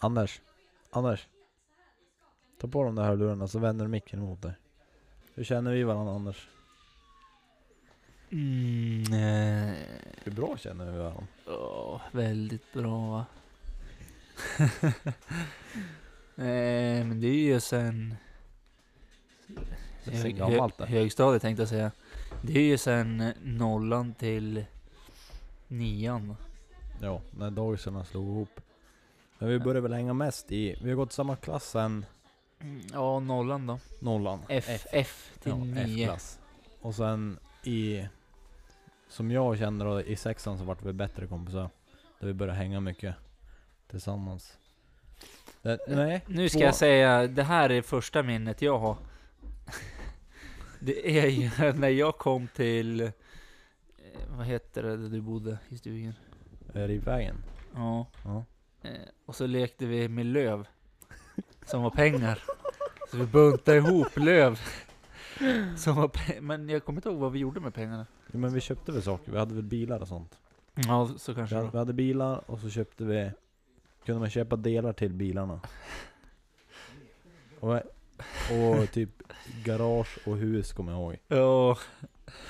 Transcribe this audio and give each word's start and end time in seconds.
Anders. 0.00 0.40
Anders. 0.90 1.26
Ta 2.60 2.68
på 2.68 2.84
de 2.84 2.94
där 2.94 3.02
hörlurarna 3.04 3.48
så 3.48 3.58
vänder 3.58 3.84
du 3.84 3.88
micken 3.90 4.20
mot 4.20 4.42
dig. 4.42 4.52
Hur 5.34 5.44
känner 5.44 5.72
vi 5.72 5.82
varandra 5.82 6.14
Anders? 6.14 6.48
Mm, 8.32 9.02
eh, 9.12 9.74
Hur 10.24 10.32
bra 10.32 10.56
känner 10.58 10.92
vi 10.92 10.98
varandra? 10.98 11.26
ja, 11.46 12.00
väldigt 12.12 12.72
bra 12.72 13.10
va? 13.10 13.26
eh, 16.36 17.04
men 17.06 17.20
det 17.20 17.26
är 17.26 17.44
ju 17.54 17.60
sen... 17.60 18.14
Det 20.04 20.10
är 20.10 20.16
så 20.16 20.22
hög- 20.22 20.36
gammalt 20.36 20.78
det. 20.78 20.86
högstadiet 20.86 21.42
tänkte 21.42 21.62
jag 21.62 21.68
säga. 21.68 21.90
Det 22.42 22.58
är 22.58 22.62
ju 22.64 22.78
sen 22.78 23.32
nollan 23.42 24.14
till 24.14 24.64
nian. 25.68 26.36
Ja, 27.00 27.20
när 27.30 27.50
dagisarna 27.50 28.04
slog 28.04 28.28
ihop. 28.28 28.60
Men 29.40 29.48
vi 29.48 29.58
började 29.58 29.80
väl 29.80 29.92
hänga 29.92 30.12
mest 30.14 30.52
i, 30.52 30.78
vi 30.82 30.88
har 30.90 30.96
gått 30.96 31.12
samma 31.12 31.36
klass 31.36 31.70
sen 31.70 32.04
Mm, 32.62 32.80
Ja, 32.92 33.20
nollan 33.20 33.66
då. 33.66 33.78
nollan. 34.00 34.40
F, 34.48 34.86
F, 34.92 35.30
till 35.42 35.50
ja, 35.52 35.56
nio. 35.64 36.04
F-klass. 36.04 36.38
Och 36.80 36.94
sen 36.94 37.38
i, 37.64 38.06
som 39.08 39.30
jag 39.30 39.58
känner 39.58 39.84
då, 39.84 40.00
i 40.02 40.16
sexan 40.16 40.58
så 40.58 40.64
vart 40.64 40.82
vi 40.82 40.92
bättre 40.92 41.26
kompisar. 41.26 41.70
Där 42.20 42.26
vi 42.26 42.32
började 42.34 42.58
hänga 42.58 42.80
mycket 42.80 43.14
tillsammans. 43.90 44.58
Det, 45.62 45.78
nej, 45.88 46.24
Nu 46.26 46.48
ska 46.48 46.58
två- 46.58 46.64
jag 46.64 46.74
säga, 46.74 47.26
det 47.26 47.42
här 47.42 47.70
är 47.70 47.82
första 47.82 48.22
minnet 48.22 48.62
jag 48.62 48.78
har. 48.78 48.96
Det 50.80 51.18
är 51.20 51.26
ju 51.26 51.72
när 51.72 51.88
jag 51.88 52.18
kom 52.18 52.48
till, 52.48 53.00
eh, 53.00 53.10
vad 54.36 54.46
heter 54.46 54.82
det 54.82 54.96
där 54.96 55.08
du 55.08 55.20
bodde 55.20 55.58
i 55.68 55.78
stugan? 55.78 56.14
eh, 56.74 56.82
Rivvägen. 56.82 57.36
Ja. 57.74 58.06
Ja. 58.24 58.44
Eh, 58.82 58.90
Och 59.26 59.36
så 59.36 59.46
lekte 59.46 59.86
vi 59.86 60.08
med 60.08 60.26
löv. 60.26 60.66
Som 61.66 61.82
var 61.82 61.90
pengar. 61.90 62.42
Så 63.10 63.16
vi 63.16 63.26
buntade 63.26 63.76
ihop 63.78 64.16
löv. 64.16 64.60
Som 65.76 65.96
var 65.96 66.40
Men 66.40 66.68
jag 66.68 66.84
kommer 66.84 66.98
inte 66.98 67.08
ihåg 67.08 67.18
vad 67.18 67.32
vi 67.32 67.38
gjorde 67.38 67.60
med 67.60 67.74
pengarna. 67.74 68.06
Jo, 68.32 68.38
men 68.38 68.52
vi 68.54 68.60
köpte 68.60 68.92
väl 68.92 69.02
saker, 69.02 69.32
vi 69.32 69.38
hade 69.38 69.54
väl 69.54 69.64
bilar 69.64 70.00
och 70.00 70.08
sånt. 70.08 70.38
Ja, 70.74 71.10
så 71.18 71.32
Vi 71.32 71.36
kanske 71.36 71.56
hade, 71.56 71.66
det 71.66 71.72
vi 71.72 71.78
hade 71.78 71.92
bilar 71.92 72.50
och 72.50 72.60
så 72.60 72.70
köpte 72.70 73.04
vi, 73.04 73.30
kunde 74.04 74.20
man 74.20 74.30
köpa 74.30 74.56
delar 74.56 74.92
till 74.92 75.12
bilarna. 75.12 75.60
Och, 77.60 77.74
och 77.74 78.90
typ 78.92 79.10
garage 79.64 80.18
och 80.26 80.36
hus 80.36 80.72
kommer 80.72 80.92
jag 80.92 81.00
ihåg. 81.00 81.16
Ja, 81.28 81.78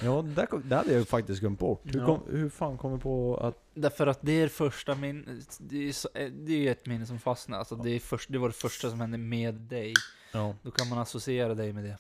Ja, 0.03 0.23
det, 0.23 0.35
där 0.35 0.47
kom, 0.47 0.69
det 0.69 0.77
hade 0.77 0.93
jag 0.93 1.09
faktiskt 1.09 1.41
glömt 1.41 1.59
bort. 1.59 1.81
Hur, 1.85 2.07
kom, 2.07 2.21
hur 2.31 2.49
fan 2.49 2.79
kom 2.79 2.93
vi 2.93 2.99
på 2.99 3.37
att... 3.37 3.65
därför 3.75 4.07
att 4.07 4.19
det 4.23 4.33
är 4.33 4.49
första 4.49 4.95
min... 4.95 5.45
Det 5.59 5.89
är, 5.89 5.93
så, 5.93 6.09
eh, 6.15 6.31
det 6.31 6.53
är 6.53 6.59
ju 6.59 6.71
ett 6.71 6.87
minne 6.87 7.07
som 7.07 7.19
fastnar. 7.19 7.59
Alltså 7.59 7.77
det, 7.77 7.91
är 7.91 8.01
först, 8.01 8.33
det 8.33 8.39
var 8.39 8.49
det 8.49 8.55
första 8.55 8.91
som 8.91 9.01
hände 9.01 9.19
med 9.19 9.55
dig. 9.55 9.95
Ja. 10.33 10.55
Då 10.63 10.71
kan 10.71 10.89
man 10.89 10.99
associera 10.99 11.55
dig 11.55 11.73
med 11.73 11.85
det. 11.85 11.99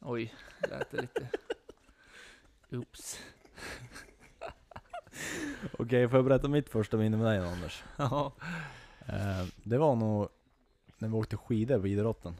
Oj, 0.00 0.34
lät 0.70 0.90
det 0.90 1.00
lite... 1.00 1.28
Oops. 2.70 3.18
Okej, 5.78 6.08
får 6.08 6.18
jag 6.18 6.24
berätta 6.24 6.48
mitt 6.48 6.68
första 6.68 6.96
minne 6.96 7.16
med 7.16 7.26
dig 7.26 7.38
då, 7.38 7.44
Anders? 7.44 7.84
Ja. 7.96 8.32
Eh, 9.06 9.46
det 9.62 9.78
var 9.78 9.96
nog 9.96 10.28
när 10.98 11.08
vi 11.08 11.14
åkte 11.14 11.36
skidor 11.36 11.80
på 11.80 11.86
idrotten. 11.86 12.34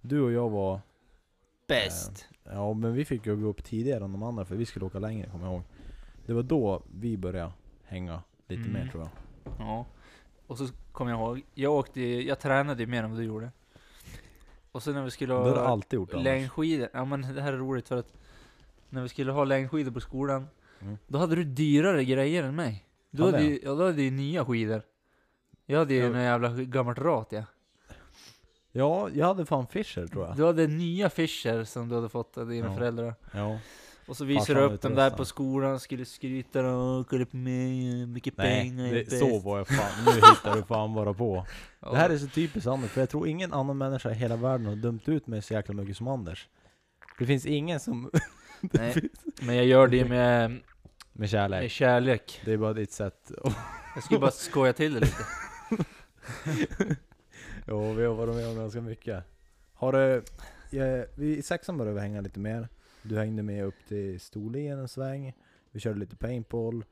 Du 0.00 0.20
och 0.20 0.32
jag 0.32 0.50
var... 0.50 0.80
Bäst. 1.68 2.28
Ja, 2.44 2.72
men 2.74 2.92
vi 2.92 3.04
fick 3.04 3.26
ju 3.26 3.36
gå 3.36 3.46
upp 3.48 3.64
tidigare 3.64 4.04
än 4.04 4.12
de 4.12 4.22
andra 4.22 4.44
för 4.44 4.56
vi 4.56 4.66
skulle 4.66 4.84
åka 4.86 4.98
längre, 4.98 5.28
kommer 5.30 5.44
jag 5.46 5.54
ihåg. 5.54 5.62
Det 6.26 6.32
var 6.32 6.42
då 6.42 6.82
vi 6.94 7.16
började 7.16 7.52
hänga 7.84 8.22
lite 8.46 8.60
Mm. 8.62 8.72
mer 8.72 8.86
tror 8.92 9.02
jag. 9.02 9.52
Ja. 9.58 9.86
Och 10.46 10.58
så 10.58 10.68
kommer 10.92 11.10
jag 11.10 11.20
ihåg, 11.20 11.42
jag 11.54 11.72
åkte, 11.72 12.00
jag 12.00 12.38
tränade 12.40 12.82
ju 12.82 12.86
mer 12.86 13.02
än 13.02 13.10
vad 13.10 13.20
du 13.20 13.24
gjorde. 13.24 13.50
Och 14.72 14.82
sen 14.82 14.94
när 14.94 15.02
vi 15.04 15.10
skulle 15.10 15.32
Det 15.34 15.38
har 15.38 15.50
du 15.50 15.56
ha 15.60 15.66
alltid 15.68 15.96
gjort 15.96 16.10
Anders. 16.12 16.24
längdskidor, 16.24 16.88
ja 16.92 17.04
men 17.04 17.22
det 17.34 17.42
här 17.42 17.52
är 17.52 17.56
roligt 17.56 17.88
för 17.88 17.96
att 17.96 18.12
när 18.88 19.02
vi 19.02 19.08
skulle 19.08 19.32
ha 19.32 19.44
längdskidor 19.44 19.90
på 19.92 20.00
skolan, 20.00 20.46
Mm. 20.80 20.98
då 21.06 21.18
hade 21.18 21.36
du 21.36 21.44
dyrare 21.44 22.04
grejer 22.04 22.42
än 22.44 22.56
mig. 22.56 22.84
Du 23.10 23.22
Hade 23.22 23.32
hade, 23.36 23.44
jag? 23.44 23.52
ju, 23.52 23.60
ja, 23.64 23.74
du 23.74 23.84
hade 23.84 24.02
ju 24.02 24.10
nya 24.10 24.44
skidor. 24.44 24.82
Jag 25.66 25.78
hade 25.78 25.94
ju 25.94 26.00
Ja. 26.00 26.08
något 26.08 26.16
jävla 26.18 26.48
gammalt 26.50 26.98
rat 26.98 27.28
ja. 27.30 27.42
Ja, 28.72 29.08
jag 29.14 29.26
hade 29.26 29.46
fan 29.46 29.66
Fischer 29.66 30.06
tror 30.06 30.26
jag. 30.26 30.36
Du 30.36 30.44
hade 30.46 30.66
nya 30.66 31.10
Fischer 31.10 31.64
som 31.64 31.88
du 31.88 31.94
hade 31.94 32.08
fått 32.08 32.38
av 32.38 32.48
dina 32.48 32.66
Ja. 32.66 32.74
föräldrar. 32.74 33.14
Ja. 33.32 33.58
Och 34.08 34.16
så 34.16 34.24
visade 34.24 34.60
du 34.60 34.66
upp 34.66 34.80
dem 34.82 34.92
och 34.92 34.96
där 34.96 35.10
på 35.10 35.24
skolan, 35.24 35.80
skulle 35.80 36.04
skryta 36.04 36.66
och 36.76 37.08
kolla 37.08 37.24
på 37.26 37.36
mig, 37.36 38.06
mycket 38.06 38.36
Nej, 38.36 38.60
pengar, 38.62 38.94
det, 38.94 39.10
så 39.18 39.26
bäst." 39.28 39.44
var 39.44 39.58
jag 39.58 39.68
fan. 39.68 40.04
Nu 40.04 40.10
hittar 40.12 40.56
du 40.56 40.62
fan 40.62 40.94
bara 40.94 41.14
på. 41.14 41.46
Det 41.80 41.96
här 41.96 42.10
är 42.10 42.18
så 42.18 42.26
typiskt 42.26 42.66
Anders, 42.68 42.90
för 42.90 43.00
jag 43.00 43.10
tror 43.10 43.28
ingen 43.28 43.52
annan 43.52 43.78
människa 43.78 44.10
i 44.10 44.14
hela 44.14 44.36
världen 44.36 44.66
har 44.66 44.76
dömt 44.76 45.08
ut 45.08 45.26
mig 45.26 45.42
så 45.42 45.54
jäkla 45.54 45.74
mycket 45.74 45.96
som 45.96 46.08
Anders. 46.08 46.48
Det 47.18 47.26
finns 47.26 47.46
ingen 47.46 47.80
som... 47.80 48.10
Nej. 48.60 48.92
finns- 48.92 49.12
Men 49.42 49.56
jag 49.56 49.66
gör 49.66 49.86
det 49.86 50.04
med, 50.04 50.50
Med 50.50 50.60
med 51.12 51.30
kärlek. 51.30 51.70
kärlek. 51.70 52.40
Det 52.44 52.52
är 52.52 52.56
bara 52.56 52.72
ditt 52.72 52.92
sätt. 52.92 53.30
Jag 53.94 54.04
skulle 54.04 54.20
bara 54.20 54.30
skoja 54.30 54.72
till 54.72 54.94
det 54.94 55.00
lite. 55.00 55.16
jo, 57.68 57.92
vi 57.92 58.04
har 58.04 58.14
varit 58.14 58.34
med 58.34 58.48
om 58.48 58.56
ganska 58.56 58.80
mycket. 58.80 59.24
Har 59.74 59.92
du... 59.92 60.22
Ja, 60.70 61.04
vi, 61.14 61.36
I 61.36 61.42
sexan 61.42 61.78
började 61.78 61.94
vi 61.94 62.00
hänga 62.00 62.20
lite 62.20 62.40
mer. 62.40 62.68
Du 63.02 63.18
hängde 63.18 63.42
med 63.42 63.64
upp 63.64 63.74
till 63.88 64.20
Storlien 64.20 64.78
en 64.78 64.88
sväng. 64.88 65.32
Vi 65.70 65.80
körde 65.80 65.98
lite 65.98 66.16
paintball. 66.16 66.84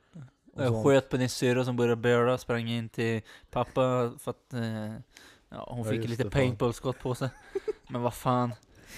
Jag 0.55 0.67
sånt. 0.67 0.85
sköt 0.85 1.09
på 1.09 1.17
din 1.17 1.29
syrra 1.29 1.65
som 1.65 1.75
började 1.75 1.95
böla, 1.95 2.37
sprang 2.37 2.69
in 2.69 2.89
till 2.89 3.21
pappa 3.49 4.13
för 4.19 4.31
att 4.31 4.53
eh, 4.53 4.93
ja, 5.49 5.67
hon 5.69 5.85
Ja, 5.85 5.91
fick 5.91 6.09
lite 6.09 6.29
paintball-skott 6.29 6.99
på 6.99 7.15
sig. 7.15 7.29
Men 7.89 8.01
vad 8.01 8.13
fan, 8.13 8.53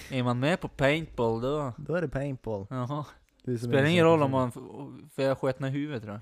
är 0.10 0.24
man 0.24 0.40
med 0.40 0.62
på 0.62 0.68
paintball 0.68 1.42
då? 1.42 1.74
Då 1.78 1.96
är 1.96 2.02
det 2.02 2.10
paintball. 2.10 2.68
Jaha. 2.70 3.06
Det 3.44 3.58
Spelar 3.58 3.84
en 3.84 3.88
ingen 3.90 4.06
roll 4.06 4.24
om 4.24 4.32
man, 4.32 4.52
för 5.14 5.24
jag 5.24 5.38
sköt 5.38 5.62
i 5.62 5.66
huvudet 5.66 6.04
tror 6.04 6.14
jag. 6.14 6.22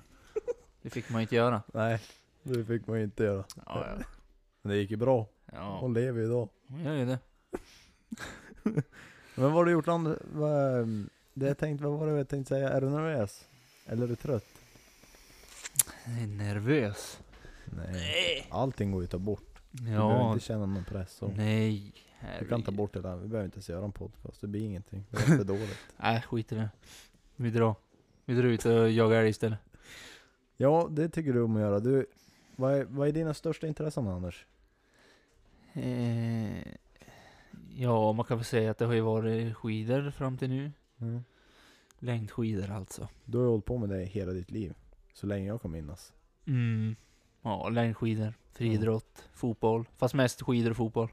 Det 0.82 0.90
fick 0.90 1.10
man 1.10 1.20
ju 1.20 1.22
inte 1.22 1.36
göra. 1.36 1.62
Nej, 1.74 2.00
det 2.42 2.64
fick 2.64 2.86
man 2.86 2.98
ju 2.98 3.04
inte 3.04 3.24
göra. 3.24 3.44
Ja, 3.56 3.86
ja. 3.86 4.04
Men 4.62 4.72
det 4.72 4.76
gick 4.76 4.90
ju 4.90 4.96
bra. 4.96 5.26
Ja. 5.52 5.78
Hon 5.80 5.94
lever 5.94 6.20
ju 6.20 6.26
idag. 6.26 6.48
hon 6.68 6.84
gör 6.84 6.94
ju 6.94 7.04
det. 7.06 7.18
Men 9.34 9.44
vad 9.44 9.52
har 9.52 9.64
du 9.64 9.70
gjort. 9.72 9.86
Vad, 10.32 10.80
ehm, 10.80 11.10
det 11.34 11.46
jag 11.46 11.58
tänkte, 11.58 11.84
vad 11.86 11.98
var 11.98 12.06
det 12.06 12.16
jag 12.16 12.28
tänkte 12.28 12.48
säga? 12.54 12.68
Är 12.68 12.80
du 12.80 12.90
nervös? 12.90 13.48
Eller 13.86 14.02
är 14.04 14.08
du 14.08 14.16
trött? 14.16 14.44
Jag 16.06 16.22
är 16.22 16.26
nervös. 16.26 17.20
Nej. 17.64 18.46
Allting 18.50 18.90
går 18.92 19.02
ju 19.02 19.04
att 19.04 19.10
ta 19.10 19.18
bort. 19.18 19.58
Du 19.70 19.82
behöver 19.84 20.04
Ja, 20.04 20.32
inte 20.32 20.44
känna 20.44 20.66
någon 20.66 20.84
press. 20.84 21.12
Så. 21.12 21.28
nej. 21.28 21.94
Du 22.40 22.48
kan 22.48 22.62
ta 22.62 22.70
bort 22.70 22.92
det 22.92 23.00
där. 23.00 23.16
Vi 23.16 23.28
behöver 23.28 23.44
inte 23.44 23.56
ens 23.56 23.68
göra 23.68 23.84
en 23.84 23.92
podcast. 23.92 24.40
Det 24.40 24.46
blir 24.46 24.64
ingenting. 24.64 25.04
Det 25.10 25.16
är 25.16 25.36
för 25.36 25.44
dåligt. 25.44 25.78
Nej, 25.96 26.22
skit 26.22 26.52
i 26.52 26.54
det. 26.54 26.70
Vi 27.36 27.50
drar. 27.50 27.74
Vi 28.24 28.34
drar 28.34 28.44
ut 28.44 28.64
och 28.64 28.90
jagar 28.90 29.16
älg 29.20 29.28
istället. 29.28 29.58
Ja, 30.56 30.88
det 30.90 31.08
tycker 31.08 31.32
du 31.32 31.42
om 31.42 31.56
att 31.56 31.62
göra. 31.62 31.80
Du, 31.80 32.06
vad, 32.56 32.74
är, 32.74 32.84
vad 32.84 33.08
är 33.08 33.12
dina 33.12 33.34
största 33.34 33.66
intressen 33.66 34.08
Anders? 34.08 34.46
Eh, 35.78 36.74
ja, 37.74 38.12
man 38.12 38.24
kan 38.24 38.36
väl 38.36 38.44
säga 38.44 38.70
att 38.70 38.78
det 38.78 38.84
har 38.84 38.94
ju 38.94 39.00
varit 39.00 39.56
skidor 39.56 40.10
fram 40.10 40.38
till 40.38 40.50
nu. 40.50 40.72
Mm. 41.00 41.24
Längdskidor 41.98 42.70
alltså. 42.70 43.08
Du 43.24 43.38
har 43.38 43.44
ju 43.44 43.50
hållit 43.50 43.64
på 43.64 43.78
med 43.78 43.88
det 43.88 44.04
hela 44.04 44.32
ditt 44.32 44.50
liv. 44.50 44.74
Så 45.12 45.26
länge 45.26 45.46
jag 45.48 45.62
kan 45.62 45.70
minnas. 45.70 46.12
Mm. 46.46 46.96
Ja, 47.42 47.68
längdskidor, 47.68 48.34
friidrott, 48.52 49.28
fotboll. 49.32 49.84
Fast 49.96 50.14
mest 50.14 50.42
skidor 50.42 50.70
och 50.70 50.76
fotboll. 50.76 51.08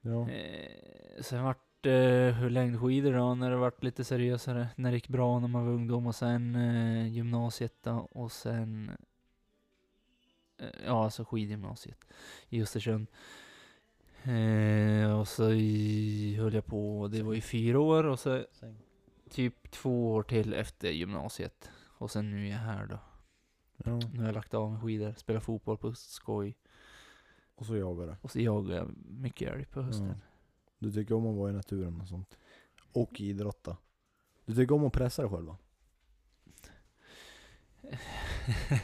Ja. 0.00 0.30
Eh, 0.30 1.22
sen 1.22 1.42
vart 1.42 1.86
eh, 1.86 2.50
längdskidor 2.50 3.12
då, 3.12 3.34
när 3.34 3.50
det 3.50 3.56
vart 3.56 3.82
lite 3.82 4.04
seriösare. 4.04 4.68
När 4.76 4.90
det 4.90 4.96
gick 4.96 5.08
bra 5.08 5.38
när 5.38 5.48
man 5.48 5.66
var 5.66 5.72
ungdom 5.72 6.06
och 6.06 6.14
sen 6.14 6.54
eh, 6.54 7.08
gymnasiet 7.08 7.74
då, 7.82 8.08
och 8.10 8.32
sen 8.32 8.90
Ja, 10.86 11.04
alltså 11.04 11.24
skidgymnasiet 11.24 11.98
i 12.48 12.62
Östersund. 12.62 13.06
Eh, 14.22 15.20
och 15.20 15.28
så 15.28 15.50
i, 15.50 16.36
höll 16.40 16.54
jag 16.54 16.66
på, 16.66 17.08
det 17.12 17.22
var 17.22 17.34
i 17.34 17.40
fyra 17.40 17.80
år 17.80 18.04
och 18.04 18.18
så 18.18 18.44
typ 19.30 19.70
två 19.70 20.12
år 20.12 20.22
till 20.22 20.54
efter 20.54 20.90
gymnasiet. 20.90 21.70
Och 21.98 22.10
sen 22.10 22.30
nu 22.30 22.46
är 22.46 22.50
jag 22.50 22.58
här 22.58 22.86
då. 22.86 22.98
ja. 23.84 24.00
Nu 24.12 24.18
har 24.18 24.26
jag 24.26 24.34
lagt 24.34 24.54
av 24.54 24.72
med 24.72 24.82
skidor, 24.82 25.14
spelar 25.16 25.40
fotboll 25.40 25.78
på 25.78 25.94
skoj. 25.94 26.56
Och 27.54 27.66
så 27.66 27.76
jagar 27.76 28.06
du. 28.06 28.16
Och 28.20 28.30
så 28.30 28.40
jagar 28.40 28.76
jag 28.76 28.94
mycket 29.06 29.54
älg 29.54 29.64
på 29.64 29.82
hösten. 29.82 30.08
Ja. 30.08 30.14
Du 30.78 30.92
tycker 30.92 31.14
om 31.14 31.26
att 31.26 31.36
vara 31.36 31.50
i 31.50 31.54
naturen 31.54 32.00
och 32.00 32.08
sånt. 32.08 32.38
Och 32.92 33.20
idrotta. 33.20 33.76
Du 34.44 34.54
tycker 34.54 34.74
om 34.74 34.84
att 34.84 34.92
pressa 34.92 35.22
dig 35.22 35.30
själv 35.30 35.46
va? 35.46 35.56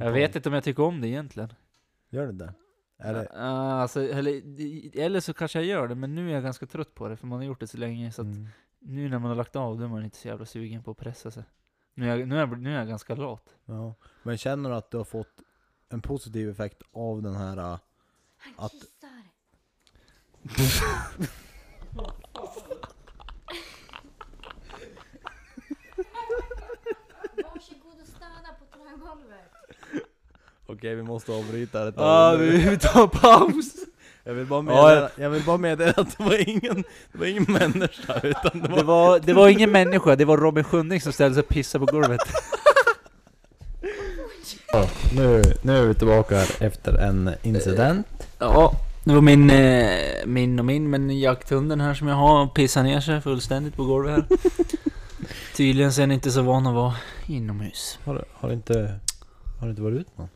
jag 0.00 0.12
vet 0.12 0.36
inte 0.36 0.48
om 0.48 0.54
jag 0.54 0.64
tycker 0.64 0.82
om 0.82 1.00
det 1.00 1.08
egentligen. 1.08 1.52
Gör 2.10 2.26
det 2.26 2.32
det? 2.32 2.54
Är 2.98 3.14
det? 3.14 3.28
Ja, 3.34 3.40
alltså, 3.82 4.00
eller, 4.02 4.42
eller 4.98 5.20
så 5.20 5.34
kanske 5.34 5.58
jag 5.58 5.66
gör 5.66 5.88
det, 5.88 5.94
men 5.94 6.14
nu 6.14 6.30
är 6.30 6.34
jag 6.34 6.42
ganska 6.42 6.66
trött 6.66 6.94
på 6.94 7.08
det, 7.08 7.16
för 7.16 7.26
man 7.26 7.38
har 7.38 7.44
gjort 7.46 7.60
det 7.60 7.66
så 7.66 7.78
länge. 7.78 8.12
Så 8.12 8.22
att 8.22 8.26
Mm. 8.26 8.48
nu 8.78 9.08
när 9.08 9.18
man 9.18 9.28
har 9.28 9.36
lagt 9.36 9.56
av, 9.56 9.78
då 9.78 9.84
är 9.84 9.88
man 9.88 10.04
inte 10.04 10.16
så 10.16 10.28
jävla 10.28 10.46
sugen 10.46 10.82
på 10.82 10.90
att 10.90 10.96
pressa 10.96 11.30
sig. 11.30 11.44
Nu 11.94 12.10
är, 12.10 12.16
jag, 12.16 12.28
nu, 12.28 12.34
är 12.36 12.38
jag, 12.40 12.60
nu 12.60 12.74
är 12.74 12.78
jag 12.78 12.88
ganska 12.88 13.14
lat. 13.14 13.56
Ja. 13.64 13.94
Men 14.22 14.38
känner 14.38 14.70
du 14.70 14.76
att 14.76 14.90
du 14.90 14.96
har 14.96 15.04
fått 15.04 15.40
en 15.88 16.00
positiv 16.02 16.50
effekt 16.50 16.82
av 16.92 17.22
den 17.22 17.34
här... 17.36 17.56
äh, 17.56 17.78
Han 18.38 18.54
Att- 18.56 18.72
kissar. 18.72 19.22
Varsågod 27.36 28.00
och 28.02 28.06
stanna 28.08 28.48
på 28.58 28.64
trägolvet. 28.78 29.52
Okej, 30.72 30.94
vi 30.94 31.02
måste 31.02 31.32
avbryta 31.32 31.84
det 31.84 31.92
Ja, 31.96 32.36
vi 32.38 32.78
tar 32.78 33.06
paus! 33.06 33.72
Jag 34.24 34.34
vill 34.34 34.46
bara 34.46 34.58
Ja, 34.58 34.62
meddela, 34.88 35.10
jag 35.16 35.30
vill 35.30 35.42
bara 35.42 35.56
meddela 35.56 35.92
att 35.96 36.18
det 36.18 36.24
var 36.24 36.48
ingen, 36.48 36.84
det 37.12 37.18
var 37.18 37.26
ingen 37.26 37.44
människa 37.52 38.20
utan 38.22 38.60
det 38.62 38.68
var... 38.68 38.76
Det 38.78 38.82
var, 38.84 39.18
det 39.20 39.32
var 39.32 39.48
ingen 39.48 39.70
människa, 39.72 40.16
det 40.16 40.24
var 40.24 40.36
Robin 40.36 40.64
Sjunning 40.64 41.00
som 41.00 41.12
ställde 41.12 41.34
sig 41.34 41.40
och 41.42 41.48
pissade 41.48 41.86
på 41.86 41.92
golvet. 41.92 42.20
Ja, 44.72 44.88
nu, 45.16 45.42
nu 45.62 45.76
är 45.76 45.86
vi 45.86 45.94
tillbaka 45.94 46.36
här 46.36 46.48
efter 46.60 46.94
en 46.94 47.30
incident. 47.42 48.06
Ja, 48.38 48.72
det 49.04 49.14
var 49.14 49.20
min, 49.20 49.50
eh, 49.50 49.98
min 50.26 50.58
och 50.58 50.64
min, 50.64 50.90
men 50.90 51.18
jakthunden 51.20 51.80
här 51.80 51.94
som 51.94 52.08
jag 52.08 52.14
har 52.16 52.46
pissade 52.46 52.88
ner 52.88 53.00
sig 53.00 53.20
fullständigt 53.20 53.76
på 53.76 53.84
golvet 53.84 54.14
här. 54.14 54.38
Tydligen 55.56 55.92
så 55.92 56.00
är 56.00 56.02
den 56.02 56.12
inte 56.12 56.30
så 56.30 56.42
van 56.42 56.66
att 56.66 56.74
vara 56.74 56.94
inomhus. 57.26 57.98
Har, 58.04 58.14
du- 58.14 58.24
har, 58.34 58.48
du 58.48 58.54
inte, 58.54 58.98
har 59.60 59.66
du 59.66 59.70
inte 59.70 59.82
varit 59.82 60.00
ut 60.00 60.18
någon? 60.18 60.28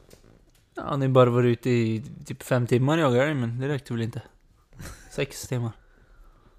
Ja, 0.77 0.97
ni 0.97 1.09
bara 1.09 1.31
varit 1.31 1.59
ute 1.59 1.71
i 1.71 2.05
typ 2.27 2.43
fem 2.43 2.67
timmar 2.67 2.99
jag 2.99 3.17
älg, 3.17 3.35
men 3.35 3.61
det 3.61 3.69
räckte 3.69 3.93
väl 3.93 4.03
inte. 4.03 4.23
Sex 5.11 5.49
timmar. 5.49 5.73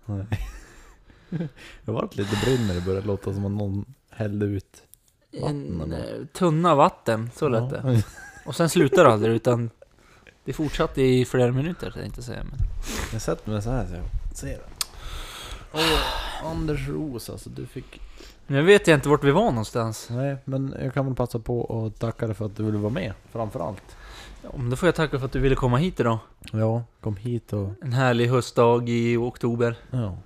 Nej. 0.06 0.28
Det 1.86 1.92
var 1.92 2.10
lite 2.12 2.46
brinn 2.46 2.68
när 2.68 2.76
det 2.76 2.82
började 2.82 3.08
låta 3.08 3.34
som 3.34 3.46
att 3.46 3.52
någon 3.52 3.86
hällde 4.10 4.46
ut. 4.46 4.84
Vatten 5.42 5.82
En 5.82 5.94
eh, 5.94 6.26
tunna 6.34 6.76
vatten, 6.76 7.30
så 7.36 7.50
lät 7.50 7.70
det. 7.70 7.82
Ja. 7.84 8.02
Och 8.46 8.56
sen 8.56 8.70
slutade 8.70 9.04
det 9.04 9.14
aldrig, 9.14 9.36
utan 9.36 9.70
det 10.46 10.54
fortsatte 10.54 11.02
i 11.02 11.26
flera 11.26 11.52
minuter, 11.52 11.92
tänkte 11.92 12.18
jag 12.18 12.26
säga. 12.26 12.44
Men... 12.44 12.60
Jag 13.14 13.22
sätter 13.22 13.52
mig 13.52 13.62
så 13.62 13.70
här 13.70 13.88
så 13.88 13.94
jag 13.94 14.38
ser 14.38 14.48
det. 14.48 14.78
Åh, 15.74 16.48
Anders 16.52 16.88
Ros 16.88 17.30
alltså, 17.30 17.50
du 17.50 17.66
fick... 17.66 18.02
Nu 18.48 18.62
vet 18.62 18.88
jag 18.88 18.98
inte 18.98 19.10
vart 19.10 19.24
vi 19.24 19.32
var 19.32 19.52
någonstans. 19.52 20.08
Nej, 20.10 20.38
men 20.46 20.76
jag 20.84 20.94
kan 20.94 21.06
väl 21.06 21.16
passa 21.16 21.40
på 21.40 21.86
att 21.86 22.00
tacka 22.00 22.26
dig 22.26 22.36
för 22.36 22.46
att 22.46 22.56
du 22.56 22.64
ville 22.64 22.78
vara 22.78 22.94
med, 22.94 23.14
framförallt. 23.32 23.96
Men 24.42 24.70
då 24.70 24.76
får 24.76 24.88
jag 24.88 24.96
tacka 24.96 25.20
för 25.20 25.26
att 25.26 25.32
du 25.32 25.40
ville 25.40 25.56
komma 25.56 25.78
hit 25.78 26.00
idag. 26.00 26.20
Ja, 26.52 26.84
kom 27.02 27.16
hit 27.16 27.54
och... 27.54 27.70
En 27.82 27.94
härlig 27.94 28.28
höstdag 28.28 28.90
i 28.90 29.18
oktober. 29.18 29.76
Ja. 29.92 30.18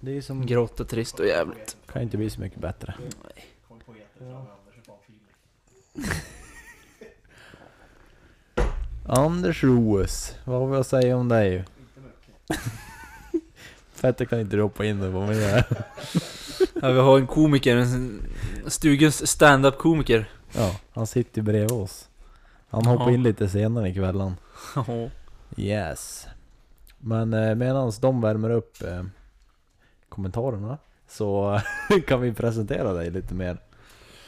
Det 0.00 0.16
är 0.16 0.20
som... 0.22 0.46
Grått 0.46 0.80
och 0.80 0.88
trist 0.88 1.20
och 1.20 1.26
jävligt. 1.26 1.76
Kan 1.92 2.02
inte 2.02 2.16
bli 2.16 2.30
så 2.30 2.40
mycket 2.40 2.60
bättre. 2.60 2.94
Anders 9.06 9.64
Roos, 9.64 10.34
vad 10.44 10.60
har 10.60 10.66
vi 10.66 10.76
att 10.76 10.86
säga 10.86 11.16
om 11.16 11.28
dig? 11.28 11.64
Fette 13.92 14.26
kan 14.26 14.40
inte 14.40 14.56
hoppa 14.56 14.84
in 14.84 15.02
och 15.02 15.12
vara 15.12 15.26
med 15.26 15.36
här? 15.36 15.64
Ja, 16.82 16.90
vi 16.90 16.98
har 16.98 17.18
en 17.18 17.26
komiker, 17.26 17.76
en 17.76 18.22
stugens 18.66 19.26
stand-up 19.30 19.78
komiker. 19.78 20.30
Ja, 20.52 20.76
han 20.92 21.06
sitter 21.06 21.42
bredvid 21.42 21.72
oss. 21.72 22.08
Han 22.74 22.86
hoppar 22.86 23.04
Ja. 23.08 23.10
in 23.14 23.22
lite 23.22 23.48
senare 23.48 23.88
ikväll 23.88 24.20
han. 24.20 24.34
Yes. 25.56 26.26
Men 26.98 27.34
eh, 27.34 27.54
medan 27.54 27.92
de 28.00 28.20
värmer 28.20 28.50
upp 28.50 28.82
eh, 28.82 29.02
kommentarerna 30.08 30.78
så 31.08 31.60
kan 32.06 32.20
vi 32.20 32.32
presentera 32.32 32.92
dig 32.92 33.10
lite 33.10 33.34
mer. 33.34 33.58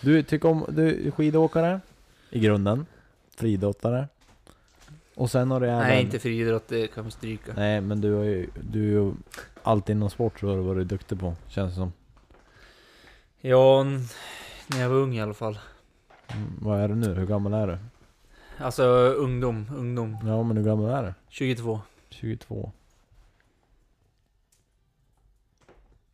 Du 0.00 0.22
tycker 0.22 0.48
om, 0.48 0.64
du 0.68 1.06
är 1.06 1.10
skidåkare 1.10 1.80
i 2.30 2.38
grunden, 2.40 2.86
friidrottare. 3.36 4.08
Och 5.14 5.30
sen 5.30 5.50
har 5.50 5.60
du 5.60 5.66
även... 5.66 5.78
Nej, 5.78 6.02
inte 6.02 6.18
friidrott, 6.18 6.68
det 6.68 6.86
kan 6.86 7.04
vi 7.04 7.10
stryka. 7.10 7.52
Nej 7.56 7.80
men 7.80 8.00
du 8.00 8.12
har 8.14 8.24
ju, 8.24 8.46
du 8.70 8.80
är 8.88 8.92
ju 9.04 9.12
allt 9.62 9.88
inom 9.88 10.10
sport 10.10 10.40
så 10.40 10.48
har 10.48 10.56
du 10.56 10.62
varit 10.62 10.88
duktig 10.88 11.20
på, 11.20 11.34
känns 11.48 11.72
det 11.72 11.76
som. 11.76 11.92
Ja, 13.40 13.82
när 14.66 14.80
jag 14.80 14.88
var 14.88 14.96
ung 14.96 15.14
i 15.16 15.22
alla 15.22 15.34
fall. 15.34 15.58
Mm, 16.28 16.52
vad 16.60 16.80
är 16.80 16.88
du 16.88 16.94
nu? 16.94 17.14
Hur 17.14 17.26
gammal 17.26 17.54
är 17.54 17.66
du? 17.66 17.78
Alltså 18.58 18.82
ungdom, 19.18 19.66
ungdom. 19.76 20.16
Ja 20.26 20.42
men 20.42 20.56
hur 20.56 20.64
gammal 20.64 20.90
är 20.90 21.02
du? 21.02 21.14
22. 21.28 21.80
22. 22.10 22.72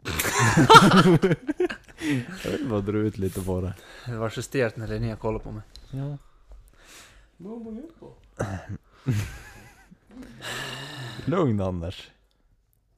jag 2.44 2.50
vill 2.50 2.68
bara 2.68 2.80
dra 2.80 2.98
ut 2.98 3.18
lite 3.18 3.40
på 3.40 3.60
det. 3.60 3.74
Det 4.06 4.16
var 4.16 4.30
så 4.30 4.42
stelt 4.42 4.76
när 4.76 4.88
Linnea 4.88 5.16
kollade 5.16 5.44
på 5.44 5.52
mig. 5.52 5.62
Ja. 5.90 6.18
Lugn 11.24 11.60
Anders. 11.60 12.10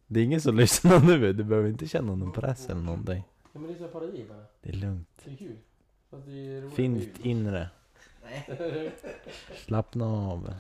Det 0.06 0.20
är 0.20 0.24
ingen 0.24 0.40
som 0.40 0.56
lyssnar 0.56 1.00
nu, 1.00 1.32
du 1.32 1.44
behöver 1.44 1.68
inte 1.68 1.88
känna 1.88 2.14
någon 2.14 2.32
press 2.32 2.68
eller 2.68 2.80
någonting. 2.80 3.24
Ja, 3.52 3.60
men 3.60 3.62
det 3.68 3.74
är 3.74 3.78
så 3.78 3.88
parodi 3.88 4.24
bara. 4.28 4.44
Det 4.62 4.68
är 4.68 4.72
lugnt. 4.72 5.08
Det 5.24 5.30
är 5.30 5.36
kul. 5.36 5.56
Det 6.10 6.30
är 6.82 6.88
ljud. 6.88 7.10
inre. 7.22 7.68
Slappna 9.66 10.04
av. 10.06 10.54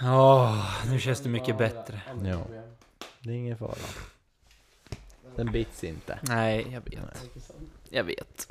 Ja, 0.00 0.62
nu 0.90 0.98
känns 0.98 1.20
det 1.20 1.28
mycket 1.28 1.58
bättre. 1.58 2.02
Ja. 2.24 2.42
Det 3.20 3.30
är 3.30 3.34
ingen 3.34 3.56
fara. 3.56 3.74
Den 5.36 5.52
bits 5.52 5.84
inte. 5.84 6.18
Nej, 6.22 6.66
jag 6.72 6.80
vet. 6.80 7.30
Jag 7.90 8.04
vet. 8.04 8.48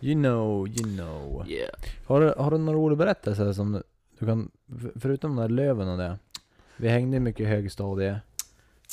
You 0.00 0.14
know, 0.22 0.68
you 0.68 0.96
know. 0.96 1.48
Yeah. 1.48 1.70
Har 2.06 2.20
du, 2.20 2.34
har 2.38 2.50
du 2.50 2.58
några 2.58 2.78
roliga 2.78 2.96
berättelser 2.96 3.52
som 3.52 3.82
du 4.18 4.26
kan, 4.26 4.50
för- 4.80 4.92
förutom 5.00 5.36
de 5.36 5.42
där 5.42 5.48
löven 5.48 5.88
och 5.88 5.98
det. 5.98 6.18
Vi 6.76 6.88
hängde 6.88 7.20
mycket 7.20 7.40
i 7.40 7.44
högstadie. 7.44 8.20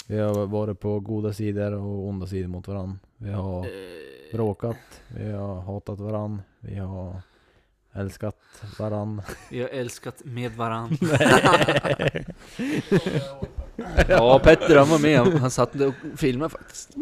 Vi 0.08 0.20
har 0.20 0.46
varit 0.46 0.80
på 0.80 1.00
goda 1.00 1.34
sidor 1.34 1.72
och 1.74 2.08
onda 2.08 2.28
sidor 2.28 2.48
mot 2.48 2.68
varandra. 2.68 2.98
Vi 3.18 3.32
har 3.32 3.66
Eh, 3.66 4.32
bråkat, 4.32 4.78
vi 5.08 5.32
har 5.32 5.62
hatat 5.62 6.00
varandra, 6.00 6.44
vi 6.60 6.76
har 6.76 7.22
älskat 7.94 8.36
varandra. 8.80 9.24
Vi 9.50 9.62
har 9.62 9.70
älskat 9.70 10.22
med 10.26 10.52
varann. 10.52 10.98
Ja, 14.08 14.40
Petter 14.44 14.76
han 14.78 14.90
var 14.90 15.00
med. 15.00 15.20
Han 15.40 15.52
satt 15.52 15.76
och 15.76 15.94
filmade 16.18 16.50
faktiskt. 16.50 16.90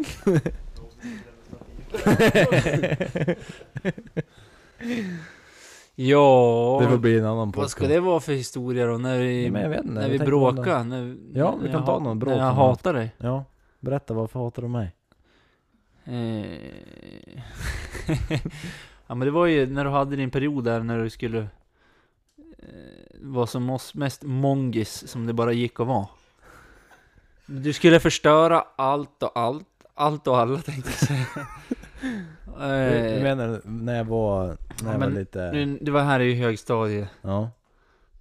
Ja, 5.94 6.78
Det 6.82 6.88
får 6.88 6.98
bli 6.98 7.18
en 7.18 7.24
annan 7.24 7.36
vad 7.36 7.54
podcast. 7.54 7.72
ska 7.72 7.86
det 7.86 8.00
vara 8.00 8.20
för 8.20 8.32
historia 8.32 8.86
då? 8.86 8.98
När 8.98 9.18
vi, 9.18 9.48
vet 9.50 9.84
inte, 9.84 9.92
när 9.92 10.08
vi 10.08 10.18
bråkade? 10.18 10.84
När, 10.84 11.16
Ja, 11.34 11.56
vi 11.56 11.62
när 11.64 11.72
kan 11.72 11.80
jag 11.80 11.86
ta 11.86 11.98
någon 11.98 12.18
bråk 12.18 12.30
När 12.30 12.44
jag 12.46 12.52
hatar 12.52 12.94
dig. 12.94 13.14
Ja, 13.18 13.44
berätta 13.80 14.14
varför 14.14 14.38
hatar 14.40 14.62
du 14.62 14.68
mig? 14.68 14.94
Ja 19.10 19.14
men 19.14 19.26
det 19.26 19.30
var 19.30 19.46
ju 19.46 19.66
när 19.66 19.84
du 19.84 19.90
hade 19.90 20.16
din 20.16 20.30
period 20.30 20.64
där 20.64 20.80
när 20.82 21.02
du 21.04 21.10
skulle 21.10 21.38
eh, 21.38 21.46
vara 23.20 23.46
som 23.46 23.70
oss 23.70 23.94
mest 23.94 24.22
mongis 24.24 25.08
som 25.08 25.26
det 25.26 25.32
bara 25.32 25.52
gick 25.52 25.80
att 25.80 25.86
vara. 25.86 26.06
Du 27.46 27.72
skulle 27.72 28.00
förstöra 28.00 28.64
allt 28.76 29.22
och 29.22 29.36
allt, 29.36 29.66
allt 29.94 30.26
och 30.26 30.38
alla 30.38 30.58
tänkte 30.58 30.90
jag 30.90 30.98
säga. 30.98 31.26
Du, 32.00 32.54
du 32.54 32.64
Eh, 32.64 33.22
menar 33.22 33.60
när 33.64 33.96
jag 33.96 34.04
var, 34.04 34.46
när 34.46 34.52
Ja, 34.52 34.56
jag 34.84 34.92
var 34.92 34.98
men 34.98 35.14
lite... 35.14 35.50
du- 35.50 35.78
det 35.80 35.90
var 35.90 36.02
här 36.02 36.20
i 36.20 36.34
högstadiet. 36.34 37.08
Ja. 37.22 37.50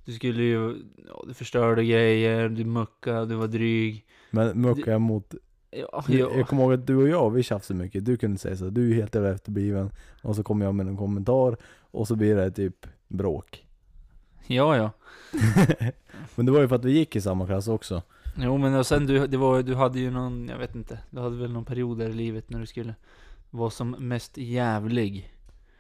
Du 0.06 0.12
skulle 0.14 0.44
ju, 0.44 0.76
ja, 1.08 1.24
du 1.28 1.34
förstörde 1.34 1.86
grejer, 1.86 2.50
du 2.50 2.66
muckade, 2.66 3.26
du 3.26 3.36
var 3.36 3.48
dryg. 3.48 4.06
Men 4.32 4.62
muckade 4.62 4.92
jag 4.92 5.02
mot... 5.02 5.34
Ja, 5.72 6.04
Jag 6.08 6.40
ja. 6.40 6.46
kommer 6.46 6.64
ihåg 6.64 6.74
att 6.74 6.88
du 6.88 6.96
och 6.96 7.08
jag, 7.08 7.30
vi 7.30 7.44
tjafsade 7.44 7.80
mycket. 7.80 8.06
Du 8.06 8.18
kunde 8.18 8.38
säga 8.38 8.56
så, 8.56 8.70
du 8.70 8.92
är 8.92 8.96
helt 8.96 9.16
jävla 9.16 9.32
efterbliven. 9.32 9.92
Och 10.22 10.36
så 10.36 10.44
kommer 10.44 10.66
jag 10.66 10.76
med 10.76 10.88
en 10.88 10.98
kommentar. 10.98 11.58
Och 11.92 12.08
så 12.08 12.16
blir 12.16 12.36
det 12.36 12.52
typ 12.52 12.88
bråk. 13.08 13.68
ja, 14.48 14.78
ja. 14.78 14.92
Men 16.36 16.46
det 16.46 16.52
var 16.52 16.60
ju 16.62 16.68
för 16.68 16.76
att 16.76 16.86
vi 16.86 16.92
gick 16.92 17.16
i 17.16 17.22
samma 17.22 17.46
klass 17.46 17.68
också. 17.68 18.02
Jo 18.40 18.58
men 18.58 18.76
och 18.76 18.88
sen 18.88 19.06
du, 19.06 19.28
det 19.28 19.38
var, 19.38 19.64
du 19.64 19.76
hade 19.76 20.00
ju 20.00 20.12
någon, 20.12 20.48
jag 20.48 20.58
vet 20.58 20.76
inte, 20.76 21.00
du 21.10 21.20
hade 21.20 21.36
väl 21.38 21.52
någon 21.52 21.66
period 21.66 21.98
där 21.98 22.10
i 22.10 22.14
livet 22.14 22.50
när 22.50 22.60
du 22.60 22.66
skulle 22.66 22.96
vara 23.50 23.70
som 23.70 23.92
mest 23.92 24.38
jävlig. 24.38 25.34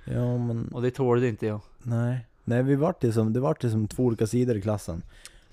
Ja 0.05 0.37
men, 0.37 0.67
Och 0.67 0.81
det 0.81 0.91
tålde 0.91 1.27
inte 1.27 1.45
jag. 1.45 1.59
nej. 1.83 2.25
Nej 2.43 2.63
vi 2.63 2.75
vart 2.75 3.01
det 3.01 3.11
som, 3.13 3.33
det 3.33 3.39
vart 3.39 3.61
det 3.61 3.69
som 3.69 3.87
två 3.87 4.03
olika 4.03 4.27
sidor 4.27 4.55
i 4.57 4.61
klassen. 4.61 5.01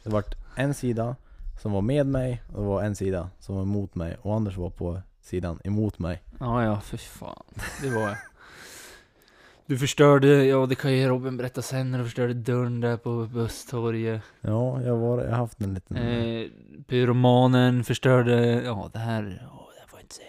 Det 0.02 0.10
vart 0.10 0.34
en 0.56 0.74
sida 0.74 1.16
som 1.62 1.72
var 1.72 1.80
med 1.82 2.06
mig 2.06 2.42
och 2.52 2.62
det 2.62 2.68
var 2.68 2.82
en 2.82 2.96
sida 2.96 3.30
som 3.38 3.54
var 3.54 3.62
emot 3.62 3.94
mig. 3.94 4.16
Och 4.22 4.34
Anders 4.34 4.56
var 4.56 4.70
på 4.70 5.00
sidan 5.22 5.60
emot 5.64 5.98
mig. 5.98 6.22
Ja, 6.40 6.64
ja, 6.64 6.80
för 6.80 6.96
fan. 6.96 7.44
Det 7.82 7.90
var 7.90 8.00
jag. 8.00 8.16
Du 9.66 9.78
förstörde, 9.78 10.44
ja 10.44 10.66
det 10.66 10.74
kan 10.74 10.92
ju 10.92 11.08
Robin 11.08 11.36
berätta 11.36 11.62
sen, 11.62 11.90
när 11.90 11.98
du 11.98 12.04
förstörde 12.04 12.34
dörren 12.34 12.80
där 12.80 12.96
på 12.96 13.26
busstorget. 13.32 14.22
Ja, 14.40 14.82
jag 14.82 14.96
var, 14.96 15.22
jag 15.22 15.30
har 15.30 15.36
haft 15.36 15.60
en 15.60 15.74
liten... 15.74 15.96
Eh, 15.96 16.46
pyromanen 16.88 17.84
förstörde, 17.84 18.62
ja 18.62 18.90
det 18.92 18.98
här, 18.98 19.22
ja 19.22 19.68
det 19.74 19.80
här 19.80 19.86
får 19.88 19.98
jag 19.98 20.04
inte 20.04 20.14
säga. 20.14 20.28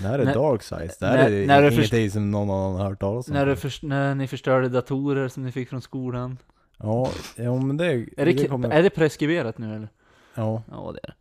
Det 0.00 0.06
här 0.08 0.18
är 0.18 0.24
När- 0.24 0.34
dark 0.34 0.62
sides. 0.62 0.98
Det 0.98 1.06
här 1.06 1.16
när- 1.16 1.30
är 1.30 1.46
när 1.46 1.62
du 1.62 1.74
ingenting 1.74 2.10
som 2.10 2.30
någon 2.30 2.50
annan 2.50 2.74
har 2.80 2.88
hört 2.88 3.00
talas 3.00 3.28
om. 3.28 3.34
När, 3.34 3.46
du 3.46 3.56
först, 3.56 3.82
när 3.82 4.14
ni 4.14 4.26
förstörde 4.26 4.68
datorer 4.68 5.28
som 5.28 5.44
ni 5.44 5.52
fick 5.52 5.68
från 5.68 5.82
skolan. 5.82 6.38
Ja, 6.78 7.10
ja 7.36 7.56
men 7.56 7.76
det, 7.76 7.84
Är 8.16 8.26
det, 8.26 8.48
kommer... 8.48 8.70
är 8.70 8.82
det 8.82 8.90
preskriberat 8.90 9.58
nu 9.58 9.74
eller? 9.76 9.88
Ja, 10.34 10.62
Ja 10.70 10.92
det 10.94 11.00
är 11.02 11.06
det. 11.06 11.14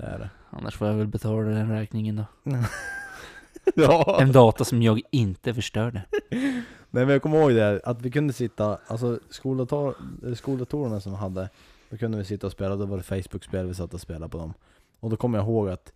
det 0.00 0.06
är 0.06 0.18
det. 0.18 0.30
Annars 0.50 0.76
får 0.76 0.86
jag 0.88 0.94
väl 0.94 1.06
betala 1.06 1.42
den 1.48 1.70
räkningen 1.70 2.16
då. 2.16 2.24
ja. 3.74 4.18
En 4.20 4.32
data 4.32 4.64
som 4.64 4.82
jag 4.82 5.00
inte 5.10 5.54
förstörde. 5.54 6.02
Nej 6.92 7.04
men 7.04 7.08
jag 7.08 7.22
kommer 7.22 7.38
ihåg 7.40 7.50
det, 7.54 7.80
att 7.84 8.02
vi 8.02 8.10
kunde 8.10 8.32
sitta, 8.32 8.78
alltså 8.86 9.18
skoldator, 9.30 9.94
skoldatorerna 10.34 11.00
som 11.00 11.12
vi 11.12 11.18
hade, 11.18 11.48
då 11.90 11.96
kunde 11.96 12.18
vi 12.18 12.24
sitta 12.24 12.46
och 12.46 12.52
spela, 12.52 12.76
då 12.76 12.86
var 12.86 12.96
det 12.96 13.02
Facebook-spel 13.02 13.66
vi 13.66 13.74
satt 13.74 13.94
och 13.94 14.00
spelade 14.00 14.28
på 14.30 14.38
dem. 14.38 14.54
Och 15.00 15.10
då 15.10 15.16
kommer 15.16 15.38
jag 15.38 15.44
ihåg 15.46 15.68
att 15.70 15.92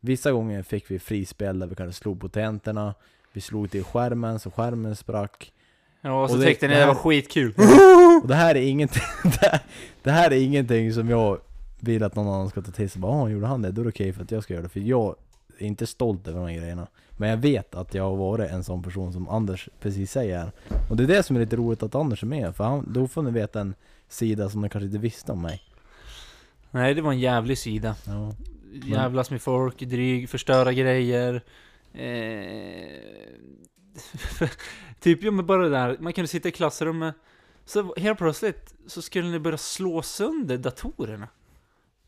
vissa 0.00 0.32
gånger 0.32 0.62
fick 0.62 0.90
vi 0.90 0.98
frispel 0.98 1.58
där 1.58 1.66
vi 1.66 1.74
kanske 1.74 2.02
slog 2.02 2.20
på 2.20 2.28
tangenterna, 2.28 2.94
vi 3.32 3.40
slog 3.40 3.70
till 3.70 3.84
skärmen 3.84 4.38
så 4.38 4.50
skärmen 4.50 4.96
sprack. 4.96 5.52
Ja, 6.00 6.22
och 6.22 6.28
så 6.30 6.34
Och 6.36 6.40
det- 6.40 6.46
tyckte 6.46 6.68
ni 6.68 6.74
det 6.74 6.80
det 6.80 6.86
här- 6.86 6.94
var 6.94 7.00
skitkul. 7.00 7.54
Och 8.22 8.28
det 8.28 8.34
här 8.34 8.54
är 8.54 8.60
ingenting, 8.68 9.02
det 9.22 9.38
här, 9.50 9.60
det 10.02 10.10
här 10.10 10.30
är 10.30 10.36
ingenting 10.42 10.92
som 10.92 11.08
jag 11.08 11.38
vill 11.86 12.02
att 12.02 12.14
någon 12.14 12.28
annan 12.28 12.48
ska 12.50 12.62
ta 12.62 12.70
till 12.70 12.90
sig. 12.90 13.00
Bara, 13.00 13.12
"Ah, 13.12 13.28
gjorde 13.28 13.46
han 13.46 13.62
det? 13.62 13.70
Då 13.72 13.80
är 13.80 13.84
det 13.84 13.88
okej 13.90 14.12
för 14.12 14.22
att 14.22 14.30
jag 14.30 14.42
ska 14.42 14.54
göra 14.54 14.62
det. 14.62 14.68
För 14.68 14.80
jag 14.80 15.16
är 15.58 15.66
inte 15.66 15.86
stolt 15.86 16.28
över 16.28 16.40
de 16.40 16.48
här 16.48 16.58
grejerna. 16.58 16.86
Men 17.10 17.28
jag 17.30 17.36
vet 17.36 17.74
att 17.74 17.94
jag 17.94 18.04
har 18.04 18.16
varit 18.16 18.50
en 18.50 18.64
sån 18.64 18.82
person 18.82 19.12
som 19.12 19.28
Anders 19.28 19.68
precis 19.80 20.10
säger 20.12 20.38
här. 20.38 20.52
Och 20.90 20.96
det 20.96 21.02
är 21.02 21.06
det 21.06 21.22
som 21.22 21.36
är 21.36 21.40
lite 21.40 21.56
roligt 21.56 21.82
att 21.82 21.94
Anders 21.94 22.22
är 22.22 22.26
med. 22.26 22.56
För 22.56 22.64
han, 22.64 22.92
då 22.92 23.08
får 23.08 23.22
ni 23.22 23.30
veta 23.30 23.60
en 23.60 23.74
sida 24.08 24.48
som 24.50 24.60
ni 24.60 24.68
kanske 24.68 24.86
inte 24.86 24.98
visste 24.98 25.32
om 25.32 25.42
mig. 25.42 25.62
Nej, 26.70 26.94
det 26.94 27.02
var 27.02 27.12
en 27.12 27.18
jävlig 27.20 27.58
sida. 27.58 27.94
Ja. 28.06 28.32
Jävlas 28.72 29.30
med 29.30 29.42
folk, 29.42 29.78
dryg, 29.78 30.28
förstöra 30.28 30.72
grejer. 30.72 31.42
Eh, 31.92 32.88
typ, 35.00 35.22
ja 35.22 35.30
men 35.30 35.46
bara 35.46 35.62
det 35.62 35.70
där, 35.70 35.96
man 36.00 36.12
kunde 36.12 36.28
sitta 36.28 36.48
i 36.48 36.52
klassrummet. 36.52 37.14
Så 37.64 37.94
helt 37.96 38.18
plötsligt 38.18 38.74
så 38.86 39.02
skulle 39.02 39.28
ni 39.28 39.38
börja 39.38 39.58
slå 39.58 40.02
sönder 40.02 40.58
datorerna. 40.58 41.28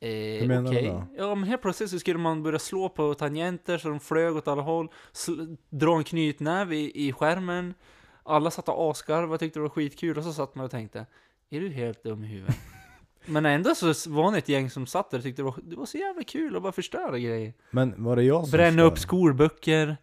Eh, 0.00 0.10
Hur 0.10 0.48
menar 0.48 0.62
du 0.62 0.76
okej. 0.78 0.86
då? 0.88 1.06
Ja 1.16 1.34
men 1.34 1.48
helt 1.48 1.62
plötsligt 1.62 1.90
så 1.90 1.98
skulle 1.98 2.18
man 2.18 2.42
börja 2.42 2.58
slå 2.58 2.88
på 2.88 3.14
tangenter 3.14 3.78
så 3.78 3.88
de 3.88 4.00
flög 4.00 4.36
åt 4.36 4.48
alla 4.48 4.62
håll. 4.62 4.88
Sl- 5.12 5.56
dra 5.70 5.96
en 5.98 6.04
knytnäve 6.04 6.76
i, 6.76 7.08
i 7.08 7.12
skärmen. 7.12 7.74
Alla 8.22 8.50
satt 8.50 8.68
och 8.68 8.90
asgarvade 8.90 9.34
och 9.34 9.40
tyckte 9.40 9.58
det 9.58 9.62
var 9.62 9.68
skitkul 9.68 10.18
och 10.18 10.24
så 10.24 10.32
satt 10.32 10.54
man 10.54 10.64
och 10.64 10.70
tänkte 10.70 11.06
Är 11.50 11.60
du 11.60 11.68
helt 11.68 12.02
dum 12.02 12.24
i 12.24 12.26
huvudet? 12.26 12.56
Men 13.26 13.46
ändå 13.46 13.74
så 13.74 13.86
var 14.10 14.30
ni 14.30 14.38
ett 14.38 14.48
gäng 14.48 14.70
som 14.70 14.86
satt 14.86 15.10
där 15.10 15.18
och 15.18 15.24
tyckte 15.24 15.42
det 15.42 15.46
var, 15.46 15.54
det 15.62 15.76
var 15.76 15.86
så 15.86 15.98
jävla 15.98 16.22
kul 16.22 16.56
att 16.56 16.62
bara 16.62 16.72
förstöra 16.72 17.18
grejer. 17.18 17.54
Men 17.70 18.04
var 18.04 18.16
det 18.16 18.22
jag 18.22 18.42
som 18.48 18.50
Bränna 18.56 18.82
upp 18.82 18.98
skolböcker. 18.98 19.96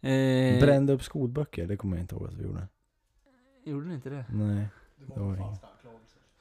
Eh, 0.00 0.60
Brände 0.60 0.92
upp 0.92 1.02
skolböcker? 1.02 1.66
Det 1.66 1.76
kommer 1.76 1.96
jag 1.96 2.02
inte 2.04 2.14
ihåg 2.14 2.26
att 2.28 2.34
vi 2.34 2.42
gjorde. 2.42 2.68
Gjorde 3.64 3.86
ni 3.88 3.94
inte 3.94 4.10
det? 4.10 4.24
Nej. 4.32 4.66
Det 5.14 5.20
var 5.20 5.36
inget. 5.36 5.60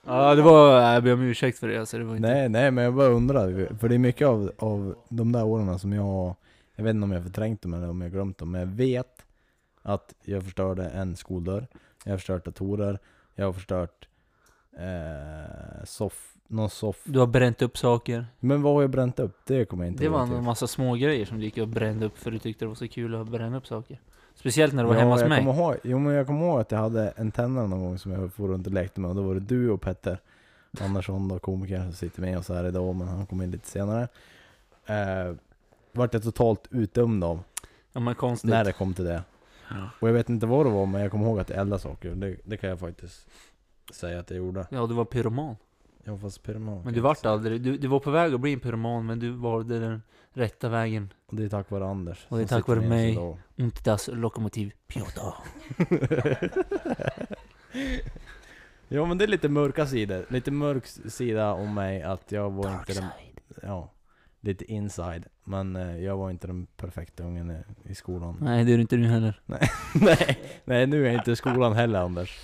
Ja, 0.05 0.36
det 0.36 0.41
var... 0.41 0.81
Jag 0.81 1.03
ber 1.03 1.13
om 1.13 1.22
ursäkt 1.22 1.60
för 1.60 1.67
det 1.67 1.79
alltså, 1.79 1.98
det 1.98 2.03
var 2.03 2.15
inte... 2.15 2.29
Nej, 2.29 2.50
nej 2.50 2.72
men 2.72 2.84
jag 2.84 2.93
bara 2.96 3.08
undrar, 3.08 3.75
för 3.79 3.89
det 3.89 3.96
är 3.96 4.00
mycket 4.00 4.27
av, 4.27 4.51
av 4.58 4.96
de 5.10 5.31
där 5.31 5.43
åren 5.46 5.79
som 5.79 5.93
jag 5.93 6.36
Jag 6.75 6.84
vet 6.84 6.96
inte 6.96 7.03
om 7.03 7.12
jag 7.12 7.24
förträngt 7.24 7.62
dem 7.62 7.74
eller 7.74 7.89
om 7.89 8.01
jag 8.01 8.12
glömt 8.12 8.38
dem, 8.38 8.51
men 8.51 8.62
jag 8.62 8.67
vet 8.67 9.25
att 9.81 10.13
jag 10.24 10.43
förstörde 10.43 10.86
en 10.89 11.15
skoldörr 11.15 11.67
Jag 12.03 12.12
har 12.12 12.17
förstört 12.17 12.46
datorer, 12.46 13.00
jag 13.36 13.46
har 13.46 13.53
förstört 13.53 14.08
eh, 14.77 15.86
soff, 15.86 16.34
någon 16.48 16.70
soff 16.70 17.01
Du 17.03 17.20
har 17.20 17.27
bränt 17.27 17.62
upp 17.62 17.77
saker. 17.77 18.25
Men 18.39 18.62
vad 18.62 18.74
har 18.74 18.81
jag 18.81 18.91
bränt 18.91 19.20
upp? 19.20 19.38
Det 19.46 19.65
kommer 19.65 19.84
jag 19.84 19.91
inte 19.91 20.03
Det 20.03 20.10
var 20.10 20.22
en 20.22 20.43
massa 20.43 20.67
små 20.67 20.96
grejer 20.96 21.25
som 21.25 21.39
du 21.39 21.46
gick 21.46 21.58
och 21.58 21.67
brände 21.67 22.05
upp 22.05 22.17
för 22.17 22.31
du 22.31 22.39
tyckte 22.39 22.65
det 22.65 22.70
var 22.70 22.75
så 22.75 22.88
kul 22.88 23.15
att 23.15 23.29
bränna 23.29 23.58
upp 23.58 23.67
saker. 23.67 24.00
Speciellt 24.36 24.74
när 24.74 24.84
du 24.84 24.88
var 24.88 24.96
ja, 24.96 25.02
hemma 25.02 25.14
hos 25.16 25.24
mig. 25.24 25.44
Ihåg, 25.44 25.76
jo 25.84 26.00
men 26.00 26.14
jag 26.14 26.28
kommer 26.28 26.46
ihåg 26.46 26.60
att 26.60 26.72
jag 26.72 26.80
hade 26.80 27.10
en 27.16 27.32
tändare 27.32 27.68
någon 27.68 27.80
gång 27.84 27.98
som 28.00 28.12
jag 28.12 28.34
for 28.34 28.48
runt 28.48 28.68
och 28.68 28.74
lekte 28.74 29.00
med 29.02 29.10
och 29.10 29.16
då 29.16 29.22
var 29.22 29.34
det 29.34 29.40
du 29.40 29.70
och 29.70 29.82
Petter 29.82 30.18
Andersson 30.82 31.28
då, 31.28 31.40
komikern 31.40 31.84
som 31.84 31.94
sitter 31.94 32.22
med 32.22 32.38
oss 32.38 32.50
här 32.50 32.66
idag 32.68 32.96
men 32.96 33.08
han 33.08 33.26
kom 33.26 33.42
in 33.42 33.52
lite 33.52 33.68
senare 33.70 34.08
eh, 34.86 35.36
Vart 35.92 36.14
jag 36.14 36.24
totalt 36.24 36.68
utdömd 36.70 37.24
av 37.24 37.40
Ja 37.94 38.00
men 38.00 38.16
konstigt. 38.16 38.50
när 38.50 38.64
det 38.66 38.72
kom 38.72 38.94
till 38.94 39.06
det 39.06 39.24
Ja. 39.70 39.90
Och 40.00 40.10
jag 40.10 40.14
vet 40.14 40.30
inte 40.30 40.46
vad 40.46 40.66
det 40.66 40.70
var 40.70 40.86
men 40.86 41.02
jag 41.02 41.12
kommer 41.12 41.26
ihåg 41.26 41.40
att 41.40 41.50
jag 41.50 41.60
eldade 41.60 41.82
saker, 41.82 42.12
det, 42.16 42.36
det 42.44 42.58
kan 42.58 42.70
jag 42.70 42.80
faktiskt 42.80 43.28
säga 43.94 44.20
att 44.20 44.30
jag 44.30 44.38
gjorde 44.38 44.68
Ja, 44.70 44.88
du 44.88 44.94
var 44.94 45.06
pyroman. 45.06 45.56
Jag 46.03 46.17
var 46.17 46.41
pyroman 46.43 46.81
Men 46.84 46.93
du 46.93 47.00
vart 47.00 47.25
aldrig... 47.25 47.62
Du, 47.62 47.77
du 47.77 47.88
var 47.88 48.00
på 48.00 48.12
väg 48.12 48.34
att 48.34 48.39
bli 48.39 48.53
en 48.53 48.60
pyroman, 48.60 49.05
men 49.05 49.20
du 49.20 49.29
valde 49.29 49.79
den 49.79 50.01
rätta 50.34 50.70
vägen. 50.70 51.13
Och 51.25 51.36
det 51.36 51.43
är 51.43 51.50
tack 51.50 51.72
vare 51.72 51.86
Anders 51.86 52.25
Och 52.29 52.38
det 52.38 52.43
är 52.43 52.48
tack 52.48 52.67
vare 52.67 52.81
mig. 52.81 53.17
Und 53.17 53.84
das 53.84 54.10
Lokomotiv 54.13 54.72
Piotr. 54.88 55.34
Ja 58.93 59.05
men 59.05 59.17
det 59.17 59.25
är 59.25 59.27
lite 59.27 59.50
mörka 59.50 59.88
sidor, 59.88 60.25
lite 60.29 60.51
mörk 60.51 60.86
sida 60.88 61.53
om 61.53 61.74
mig 61.74 62.01
att 62.01 62.31
jag 62.31 62.50
var 62.51 62.74
inte 62.74 62.93
den, 62.93 63.05
ja, 63.62 63.91
lite 64.41 64.65
inside. 64.65 65.25
Men 65.43 65.75
eh, 65.75 65.98
jag 65.98 66.17
var 66.17 66.29
inte 66.29 66.48
den 66.48 66.65
perfekta 66.65 67.24
ungen 67.24 67.51
i, 67.51 67.91
i 67.91 67.96
skolan. 67.96 68.38
Nej, 68.41 68.63
det 68.63 68.72
är 68.72 68.75
du 68.75 68.81
inte 68.81 68.98
nu 68.98 69.08
heller. 69.08 69.41
nej, 69.46 70.39
nej 70.65 70.88
nu 70.88 71.01
är 71.01 71.12
jag 71.12 71.22
inte 71.22 71.31
i 71.31 71.36
skolan 71.36 71.74
heller 71.74 72.00
Anders. 72.00 72.39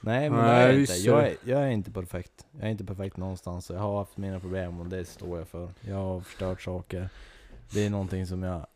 Nej 0.00 0.30
men 0.30 0.38
Nej, 0.38 0.60
jag, 0.62 0.74
är 0.74 0.78
inte. 0.80 0.92
Jag, 0.92 1.26
är, 1.28 1.36
jag 1.44 1.62
är 1.62 1.68
inte 1.70 1.90
perfekt. 1.90 2.46
Jag 2.50 2.62
är 2.66 2.70
inte 2.70 2.84
perfekt 2.84 3.16
någonstans. 3.16 3.70
Jag 3.70 3.78
har 3.78 3.98
haft 3.98 4.16
mina 4.16 4.40
problem 4.40 4.80
och 4.80 4.86
det 4.86 5.04
står 5.04 5.38
jag 5.38 5.48
för. 5.48 5.68
Jag 5.80 5.96
har 5.96 6.20
förstört 6.20 6.62
saker. 6.62 7.08
Det 7.72 7.86
är 7.86 7.90
någonting 7.90 8.26
som 8.26 8.42
jag 8.42 8.66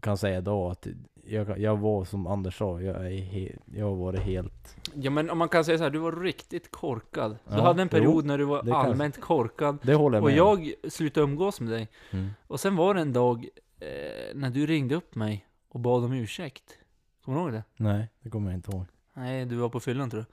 kan 0.00 0.18
säga 0.18 0.40
då 0.40 0.68
att 0.70 0.86
jag, 1.24 1.58
jag 1.58 1.76
var 1.76 2.04
som 2.04 2.26
Anders 2.26 2.58
sa, 2.58 2.80
jag, 2.80 3.06
är 3.06 3.10
he, 3.20 3.52
jag 3.74 3.86
har 3.86 3.94
varit 3.96 4.20
helt... 4.20 4.76
Ja 4.94 5.10
men 5.10 5.30
om 5.30 5.38
man 5.38 5.48
kan 5.48 5.64
säga 5.64 5.78
så 5.78 5.84
här, 5.84 5.90
du 5.90 5.98
var 5.98 6.12
riktigt 6.12 6.70
korkad. 6.70 7.30
Du 7.30 7.54
Ja, 7.56 7.62
hade 7.62 7.82
en 7.82 7.88
jo, 7.92 7.98
period 7.98 8.24
när 8.24 8.38
du 8.38 8.44
var 8.44 8.62
det 8.62 8.70
kan- 8.70 8.86
allmänt 8.86 9.20
korkad. 9.20 9.78
Det 9.82 9.94
håller 9.94 10.18
jag 10.18 10.24
Och 10.24 10.30
med 10.30 10.38
jag 10.38 10.92
slutade 10.92 11.24
umgås 11.24 11.60
med 11.60 11.70
dig. 11.72 11.88
Mm. 12.10 12.28
Och 12.46 12.60
sen 12.60 12.76
var 12.76 12.94
det 12.94 13.00
en 13.00 13.12
dag 13.12 13.48
eh, 13.80 13.88
när 14.34 14.50
du 14.50 14.66
ringde 14.66 14.94
upp 14.94 15.14
mig 15.14 15.46
och 15.68 15.80
bad 15.80 16.04
om 16.04 16.12
ursäkt. 16.12 16.64
Kommer 17.24 17.38
du 17.38 17.44
ihåg 17.44 17.52
det? 17.52 17.62
Nej, 17.76 18.08
det 18.22 18.30
kommer 18.30 18.50
jag 18.50 18.58
inte 18.58 18.70
ihåg. 18.72 18.84
Nej, 19.18 19.44
du 19.46 19.56
var 19.56 19.68
på 19.68 19.80
fyllan 19.80 20.10
tror 20.10 20.24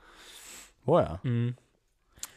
Var 0.84 1.02
jag? 1.02 1.10
jag. 1.12 1.26
Mm. 1.26 1.56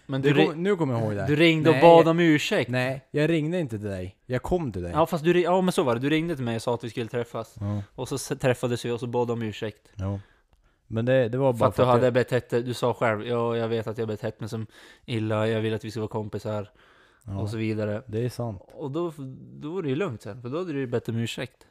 Men 0.06 0.22
Du 0.22 0.32
du, 0.32 0.46
kom, 0.46 0.62
nu 0.62 0.76
kommer 0.76 0.94
jag 0.94 1.02
ihåg 1.02 1.14
det. 1.16 1.26
du 1.26 1.36
ringde 1.36 1.70
och 1.70 1.74
Nej, 1.74 1.82
bad 1.82 2.00
jag- 2.06 2.10
om 2.10 2.20
ursäkt. 2.20 2.70
Nej, 2.70 3.06
jag 3.10 3.30
ringde 3.30 3.58
inte 3.60 3.78
till 3.78 3.88
dig. 3.88 4.16
Jag 4.26 4.42
kom 4.42 4.72
till 4.72 4.82
dig. 4.82 4.92
Ja 4.92 5.06
fast 5.06 5.24
du, 5.24 5.32
ri- 5.32 5.42
ja 5.44 5.60
men 5.60 5.72
så 5.72 5.82
var 5.82 5.94
det, 5.94 6.00
du 6.00 6.10
ringde 6.10 6.36
till 6.36 6.44
mig 6.44 6.56
och 6.56 6.62
sa 6.62 6.74
att 6.74 6.84
vi 6.84 6.90
skulle 6.90 7.08
träffas. 7.08 7.56
Ja, 7.60 7.82
Och 7.94 8.08
så 8.08 8.14
s- 8.14 8.32
träffades 8.40 8.84
vi 8.84 8.90
och 8.90 9.00
så 9.00 9.06
bad 9.06 9.30
om 9.30 9.42
ursäkt. 9.42 9.88
ja. 9.94 10.20
Men 10.90 11.04
det, 11.04 11.28
det 11.28 11.38
var 11.38 11.52
För 11.52 11.58
bara 11.58 11.68
att 11.68 11.74
du 11.74 11.82
för 11.82 11.84
hade 11.84 12.04
jag, 12.04 12.14
betett 12.14 12.50
dig, 12.50 12.62
du 12.62 12.74
sa 12.74 12.94
själv, 12.94 13.26
ja 13.26 13.56
jag 13.56 13.68
vet 13.68 13.86
att 13.86 13.98
jag 13.98 14.08
betett 14.08 14.40
mig 14.40 14.48
som 14.48 14.66
illa, 15.06 15.48
jag 15.48 15.60
vill 15.60 15.74
att 15.74 15.84
vi 15.84 15.90
ska 15.90 16.00
vara 16.00 16.08
kompisar 16.08 16.70
ja, 17.24 17.38
och 17.40 17.50
så 17.50 17.56
vidare. 17.56 18.02
Det 18.06 18.24
är 18.24 18.28
sant. 18.28 18.62
Och 18.74 18.90
då, 18.90 19.12
då 19.60 19.70
var 19.74 19.82
det 19.82 19.88
ju 19.88 19.94
lugnt 19.96 20.22
sen, 20.22 20.42
för 20.42 20.48
då 20.48 20.58
hade 20.58 20.72
du 20.72 20.78
ju 20.78 20.86
bett 20.86 21.08
om 21.08 21.16
ursäkt. 21.16 21.66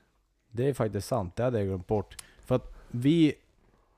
Det 0.52 0.70
är 0.70 0.74
faktiskt 0.74 1.08
sant. 1.08 1.36
Det 1.36 1.44
hade 1.44 1.58
jag 1.58 1.68
glömt 1.68 1.88
bort. 1.88 2.16
För 2.46 2.56
att 2.56 2.74
vi, 2.92 3.34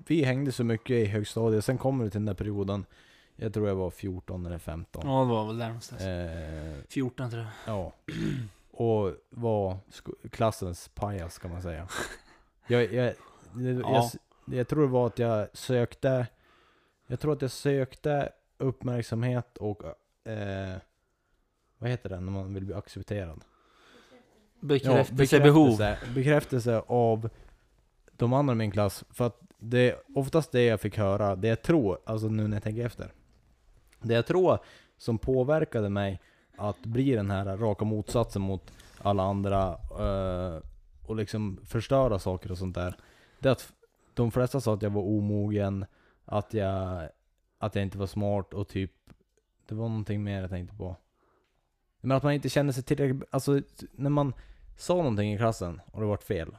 vi 0.08 0.24
hängde 0.24 0.52
så 0.52 0.64
mycket 0.64 0.96
i 0.96 1.06
högstadiet. 1.06 1.66
Sen 1.66 1.78
kommer 1.78 2.04
det 2.06 2.10
till 2.12 2.20
den 2.20 2.26
där 2.26 2.34
perioden. 2.34 2.86
Jag 3.36 3.54
tror 3.54 3.68
jag 3.68 3.76
var 3.76 3.90
14 3.90 4.46
eller 4.46 4.58
15. 4.58 5.08
Ja 5.08 5.20
det 5.20 5.26
var 5.26 5.48
väl 5.48 5.58
där 5.58 5.68
någonstans. 5.68 6.02
Eh, 6.02 6.84
14 6.90 7.30
tror 7.32 7.44
jag. 7.44 7.52
ja. 7.66 7.94
Och 8.72 9.14
var 9.30 9.78
klassens 10.32 10.88
pajas 10.94 11.38
kan 11.40 11.52
man 11.52 11.62
säga. 11.62 11.88
Jag, 12.68 12.94
jag, 12.94 13.06
jag, 13.06 13.14
Ja. 13.82 14.10
jag, 14.46 14.58
jag 14.58 14.68
tror 14.68 14.82
det 14.82 14.88
var 14.88 15.08
att 15.08 15.20
jag 15.20 15.48
sökte 15.54 16.28
Jag 17.08 17.20
tror 17.20 17.34
att 17.34 17.42
jag 17.42 17.52
sökte 17.52 18.30
uppmärksamhet 18.58 19.58
och 19.58 19.84
eh, 20.30 20.76
Vad 21.78 21.90
heter 21.90 22.10
det 22.10 22.20
när 22.20 22.32
man 22.32 22.54
vill 22.54 22.66
bli 22.66 22.74
accepterad? 22.76 23.44
Bekräftelsebehov. 24.60 25.70
bekräftelse, 25.78 26.14
bekräftelse 26.16 26.84
av 26.88 27.30
de 28.12 28.34
andra 28.34 28.54
i 28.54 28.58
min 28.58 28.72
klass. 28.72 29.04
För 29.10 29.28
att 29.28 29.40
det 29.60 29.92
är 29.92 29.96
oftast 30.16 30.52
det 30.52 30.64
jag 30.64 30.82
fick 30.82 30.98
höra, 30.98 31.36
det 31.36 31.48
jag 31.48 31.62
tror, 31.62 32.00
alltså 32.06 32.28
nu 32.28 32.48
när 32.48 32.56
jag 32.56 32.64
tänker 32.64 32.86
efter. 32.86 33.14
Det 34.02 34.14
jag 34.14 34.26
tror 34.26 34.60
som 34.98 35.18
påverkade 35.18 35.90
mig 35.90 36.22
att 36.58 36.80
bli 36.80 37.12
den 37.12 37.32
här 37.32 37.58
raka 37.58 37.86
motsatsen 37.86 38.42
mot 38.42 38.72
alla 38.98 39.24
andra 39.24 39.78
eh, 40.00 40.62
och 41.08 41.16
liksom 41.16 41.60
förstöra 41.66 42.20
saker 42.20 42.52
och 42.52 42.58
sånt 42.58 42.76
där. 42.76 42.96
Det 43.40 43.50
är 43.50 43.52
att 43.52 43.74
de 44.14 44.32
flesta 44.32 44.62
sa 44.62 44.74
att 44.74 44.82
jag 44.82 44.90
var 44.90 45.02
omogen, 45.02 45.86
att 46.26 46.54
jag, 46.54 47.10
att 47.58 47.76
jag 47.76 47.84
inte 47.84 47.98
var 47.98 48.08
smart 48.08 48.54
och 48.54 48.68
typ 48.68 48.92
Det 49.68 49.76
var 49.76 49.90
någonting 49.90 50.24
mer 50.24 50.42
jag 50.42 50.50
tänkte 50.50 50.76
på. 50.76 50.96
Men 52.02 52.18
att 52.18 52.24
man 52.24 52.34
inte 52.34 52.50
kände 52.50 52.74
sig 52.74 52.84
tillräckligt, 52.84 53.24
alltså 53.32 53.62
när 53.92 54.10
man 54.10 54.34
sa 54.78 54.96
någonting 54.96 55.34
i 55.34 55.38
klassen 55.38 55.82
och 55.92 56.02
det 56.02 56.08
vart 56.08 56.24
fel. 56.24 56.56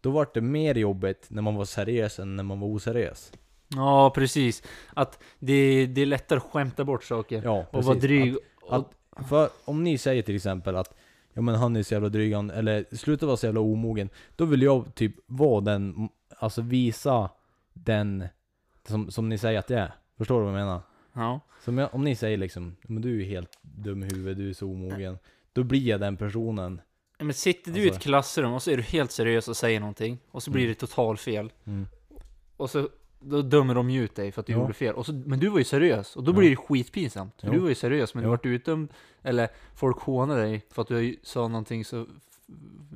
Då 0.00 0.10
vart 0.10 0.34
det 0.34 0.40
mer 0.40 0.74
jobbigt 0.74 1.26
när 1.30 1.42
man 1.42 1.54
var 1.54 1.64
seriös 1.64 2.18
än 2.18 2.36
när 2.36 2.44
man 2.44 2.60
var 2.60 2.68
oseriös. 2.68 3.32
Ja 3.74 4.10
precis. 4.14 4.62
Att 4.94 5.18
det, 5.38 5.86
det 5.86 6.00
är 6.00 6.06
lättare 6.06 6.36
att 6.36 6.42
skämta 6.52 6.84
bort 6.84 7.04
saker. 7.04 7.42
Ja, 7.44 7.66
och 7.70 7.84
vara 7.84 7.98
dryg. 7.98 8.36
och, 8.62 8.76
att- 8.76 9.28
För 9.28 9.48
om 9.64 9.84
ni 9.84 9.98
säger 9.98 10.22
till 10.22 10.36
exempel 10.36 10.76
att 10.76 10.94
Ja 11.32 11.42
men 11.42 11.54
han 11.54 11.76
är 11.76 11.82
så 11.82 11.94
jävla 11.94 12.08
dryg, 12.08 12.34
han, 12.34 12.50
eller 12.50 12.96
sluta 12.96 13.26
vara 13.26 13.36
så 13.36 13.46
jävla 13.46 13.60
omogen. 13.60 14.08
Då 14.36 14.44
vill 14.44 14.62
jag 14.62 14.94
typ 14.94 15.14
vara 15.26 15.60
den, 15.60 16.08
alltså 16.38 16.62
visa 16.62 17.30
den 17.72 18.24
som, 18.88 19.10
som 19.10 19.28
ni 19.28 19.38
säger 19.38 19.58
att 19.58 19.70
jag 19.70 19.80
är. 19.80 19.92
Förstår 20.18 20.38
du 20.40 20.44
vad 20.46 20.54
jag 20.54 20.66
menar? 20.66 20.80
Ja. 21.12 21.40
Som 21.64 21.78
jag, 21.78 21.94
om 21.94 22.04
ni 22.04 22.14
säger 22.16 22.36
liksom, 22.38 22.76
men 22.82 23.02
du 23.02 23.20
är 23.22 23.24
helt 23.26 23.58
dum 23.62 24.02
i 24.02 24.06
huvudet, 24.14 24.36
du 24.38 24.48
är 24.50 24.54
så 24.54 24.66
omogen. 24.70 25.18
Då 25.52 25.62
blir 25.62 25.88
jag 25.88 26.00
den 26.00 26.16
personen. 26.16 26.80
Men 27.20 27.34
sitter 27.34 27.72
du 27.72 27.80
i 27.80 27.86
ett 27.86 27.92
Alltså- 27.94 28.00
klassrum 28.08 28.52
och 28.52 28.62
så 28.62 28.70
är 28.70 28.76
du 28.76 28.82
helt 28.82 29.10
seriös 29.12 29.48
och 29.48 29.56
säger 29.56 29.80
någonting, 29.80 30.18
och 30.30 30.42
så 30.42 30.50
blir 30.50 30.62
Mm. 30.62 30.74
det 30.74 30.80
total 30.80 31.16
fel. 31.16 31.52
Mm. 31.66 31.86
Och 32.56 32.70
så 32.70 32.88
då 33.20 33.42
dömer 33.42 33.74
de 33.74 33.90
ju 33.90 34.02
ut 34.04 34.14
dig 34.14 34.32
för 34.32 34.40
att 34.40 34.46
du 34.46 34.52
Ja. 34.52 34.58
gjorde 34.58 34.72
fel. 34.72 34.94
Och 34.94 35.06
så, 35.06 35.12
men 35.12 35.38
du 35.40 35.48
var 35.48 35.58
ju 35.58 35.64
seriös, 35.64 36.16
och 36.16 36.24
då 36.24 36.32
blir 36.32 36.50
det 36.50 36.56
skitpinsamt. 36.56 37.40
För 37.40 37.50
du 37.50 37.58
var 37.58 37.68
ju 37.68 37.74
seriös, 37.74 38.14
men 38.14 38.22
du 38.22 38.28
vart 38.30 38.46
utdömd, 38.46 38.88
eller 39.22 39.48
folk 39.74 39.98
hånade 40.00 40.40
dig 40.42 40.66
för 40.70 40.82
att 40.82 40.88
du 40.88 41.16
sa 41.22 41.48
någonting 41.48 41.84
så, 41.84 42.06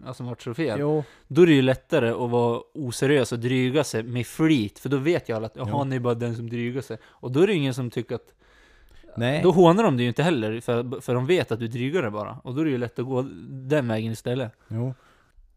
alltså 0.07 0.23
vart 0.25 0.43
så 0.43 0.55
fel. 0.55 0.79
Jo, 0.81 1.05
Då 1.29 1.43
är 1.43 1.47
det 1.47 1.53
ju 1.53 1.63
lättare 1.63 2.11
att 2.11 2.31
vara 2.31 2.61
oseriös 2.75 3.33
och 3.33 3.39
dryga 3.39 3.85
sig 3.85 4.03
med 4.03 4.27
flit, 4.27 4.79
för 4.79 4.89
då 4.89 4.97
vet 4.97 5.29
ju 5.29 5.37
alla 5.37 5.47
att 5.47 5.57
jaha, 5.57 5.85
ni 5.85 5.97
är 5.97 6.01
bara 6.01 6.15
den 6.15 6.37
som 6.37 6.51
drygar 6.51 6.81
sig. 6.81 6.97
Och 7.05 7.33
då 7.33 7.41
är 7.41 7.47
det 7.47 7.55
ingen 7.55 7.75
som 7.75 7.91
tycker 7.91 8.15
att 8.15 8.33
nej. 9.17 9.43
Då 9.43 9.51
hånar 9.51 9.83
de 9.83 9.97
dig 9.97 10.05
ju 10.05 10.09
inte 10.09 10.23
heller, 10.23 10.61
för, 10.61 11.01
för 11.01 11.15
de 11.15 11.27
vet 11.27 11.53
att 11.53 11.59
du 11.59 11.69
drygar 11.69 12.03
dig 12.03 12.11
bara. 12.11 12.39
Och 12.45 12.55
då 12.55 12.61
är 12.61 12.65
det 12.65 12.71
ju 12.71 12.79
lätt 12.79 12.99
att 12.99 13.07
gå 13.07 13.23
den 13.49 13.89
vägen 13.89 14.13
istället. 14.13 14.53
Jo. 14.69 14.95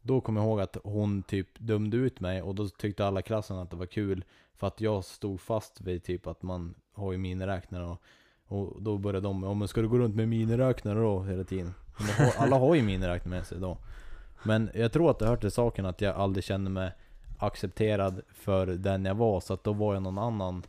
Då 0.02 0.22
kommer 0.22 0.42
jag 0.42 0.48
ihåg 0.48 0.60
att 0.62 0.78
hon 0.84 1.24
typ 1.24 1.48
dömde 1.58 1.98
ut 1.98 2.20
mig 2.20 2.42
och 2.42 2.56
då 2.56 2.70
tyckte 2.70 3.08
alla 3.08 3.22
klassen 3.22 3.58
att 3.58 3.70
det 3.70 3.76
var 3.76 3.86
kul 3.86 4.24
för 4.56 4.68
att 4.68 4.82
jag 4.82 5.06
stod 5.06 5.42
fast 5.42 5.82
vid 5.82 6.04
typ 6.04 6.28
att 6.28 6.44
man 6.44 6.76
har 6.94 7.12
ju 7.12 7.18
miniräknare 7.18 7.86
och, 7.86 8.02
och 8.48 8.82
då 8.82 8.98
började 8.98 9.28
de, 9.28 9.44
ja 9.44 9.54
men 9.54 9.68
ska 9.68 9.82
du 9.82 9.88
gå 9.88 9.98
runt 9.98 10.16
med 10.16 10.28
miniräknare 10.28 11.00
då 11.00 11.24
hela 11.24 11.44
tiden? 11.44 11.74
Har, 11.94 12.34
alla 12.44 12.58
har 12.58 12.76
ju 12.76 12.82
miniräknare 12.82 13.36
med 13.36 13.46
sig 13.46 13.60
då. 13.60 13.78
Men 14.44 14.70
jag 14.74 14.92
tror 14.92 15.12
att 15.12 15.20
det 15.20 15.26
hör 15.26 15.36
till 15.36 15.52
saken 15.52 15.86
att 15.86 16.02
jag 16.02 16.16
aldrig 16.16 16.44
kände 16.44 16.70
mig 16.70 16.92
accepterad 17.38 18.22
för 18.34 18.68
den 18.68 19.06
jag 19.06 19.16
var, 19.16 19.40
så 19.40 19.54
att 19.54 19.64
då 19.64 19.74
var 19.74 19.94
jag 19.94 20.04
någon 20.04 20.18
annan 20.18 20.64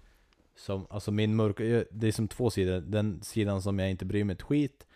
som, 0.59 0.87
alltså 0.91 1.11
min 1.13 1.37
mörka, 1.37 1.85
det 1.91 2.09
är 2.09 2.13
som 2.13 2.29
två 2.29 2.51
sidor. 2.51 2.81
Den 2.81 3.23
sidan 3.23 3.63
som 3.63 3.79
jag 3.79 3.91
inte 3.91 4.05
bryr 4.05 4.25
mig 4.25 4.35
ett 4.35 4.43
skit, 4.43 4.87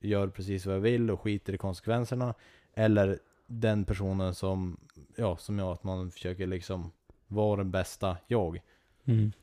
gör 0.00 0.28
precis 0.28 0.66
vad 0.66 0.74
jag 0.74 0.80
vill 0.80 1.10
och 1.10 1.20
skiter 1.20 1.52
i 1.52 1.58
konsekvenserna. 1.58 2.34
Eller 2.74 3.18
den 3.46 3.84
personen 3.84 4.34
som, 4.34 4.76
ja, 5.16 5.36
som 5.36 5.58
jag, 5.58 5.72
att 5.72 5.84
man 5.84 6.10
försöker 6.10 6.46
liksom 6.46 6.92
vara 7.26 7.56
den 7.56 7.70
bästa 7.70 8.16
jag. 8.26 8.60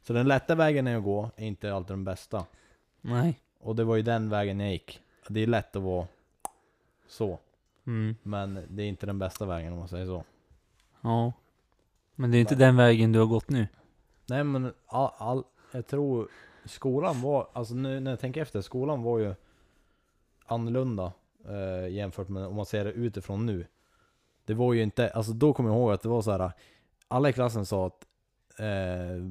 Så 0.02 0.14
den 0.14 0.28
lätta 0.28 0.56
vägen 0.56 0.88
är 0.88 0.98
att 0.98 1.04
gå, 1.04 1.32
är 1.36 1.46
inte 1.46 1.74
alltid 1.74 1.92
den 1.92 2.04
bästa. 2.04 2.46
Nej. 3.02 3.40
Och 3.60 3.76
det 3.76 3.84
var 3.84 3.96
ju 3.96 4.02
den 4.02 4.30
vägen 4.30 4.60
jag 4.60 4.72
gick. 4.72 5.02
Det 5.28 5.40
är 5.40 5.48
lätt 5.48 5.76
att 5.76 5.82
vara 5.84 6.08
så, 7.08 7.40
Mm. 7.86 8.16
men 8.24 8.66
det 8.70 8.84
är 8.84 8.88
inte 8.88 9.06
den 9.06 9.20
bästa 9.20 9.46
vägen 9.46 9.74
om 9.74 9.80
man 9.80 9.88
säger 9.88 10.06
så. 10.06 10.24
Ja. 11.02 11.34
Men 12.16 12.32
det 12.32 12.38
är 12.38 12.40
inte 12.40 12.56
den 12.56 12.76
vägen 12.76 13.12
du 13.12 13.20
har 13.20 13.26
gått 13.26 13.50
nu. 13.50 13.68
Nej 14.30 14.44
men 14.44 14.74
all, 14.86 15.12
all, 15.18 15.44
jag 15.72 15.88
tror 15.88 16.28
skolan 16.66 17.22
var, 17.22 17.48
alltså 17.54 17.74
nu 17.74 18.00
när 18.00 18.12
jag 18.12 18.20
tänker 18.20 18.42
efter, 18.42 18.62
skolan 18.62 19.04
var 19.04 19.20
ju 19.20 19.36
annorlunda 20.46 21.14
eh, 21.48 21.94
jämfört 21.94 22.30
med 22.30 22.46
om 22.46 22.56
man 22.56 22.66
ser 22.66 22.86
det 22.86 22.92
utifrån 22.92 23.46
nu. 23.46 23.66
Det 24.46 24.54
var 24.54 24.74
ju 24.74 24.84
inte, 24.84 25.10
alltså 25.10 25.32
då 25.32 25.54
kommer 25.54 25.70
jag 25.70 25.78
ihåg 25.78 25.92
att 25.92 26.02
det 26.02 26.10
var 26.10 26.22
så 26.22 26.32
här. 26.32 26.52
alla 27.08 27.30
i 27.30 27.34
klassen 27.34 27.66
sa 27.66 27.88
att 27.88 28.06
eh, 28.60 29.30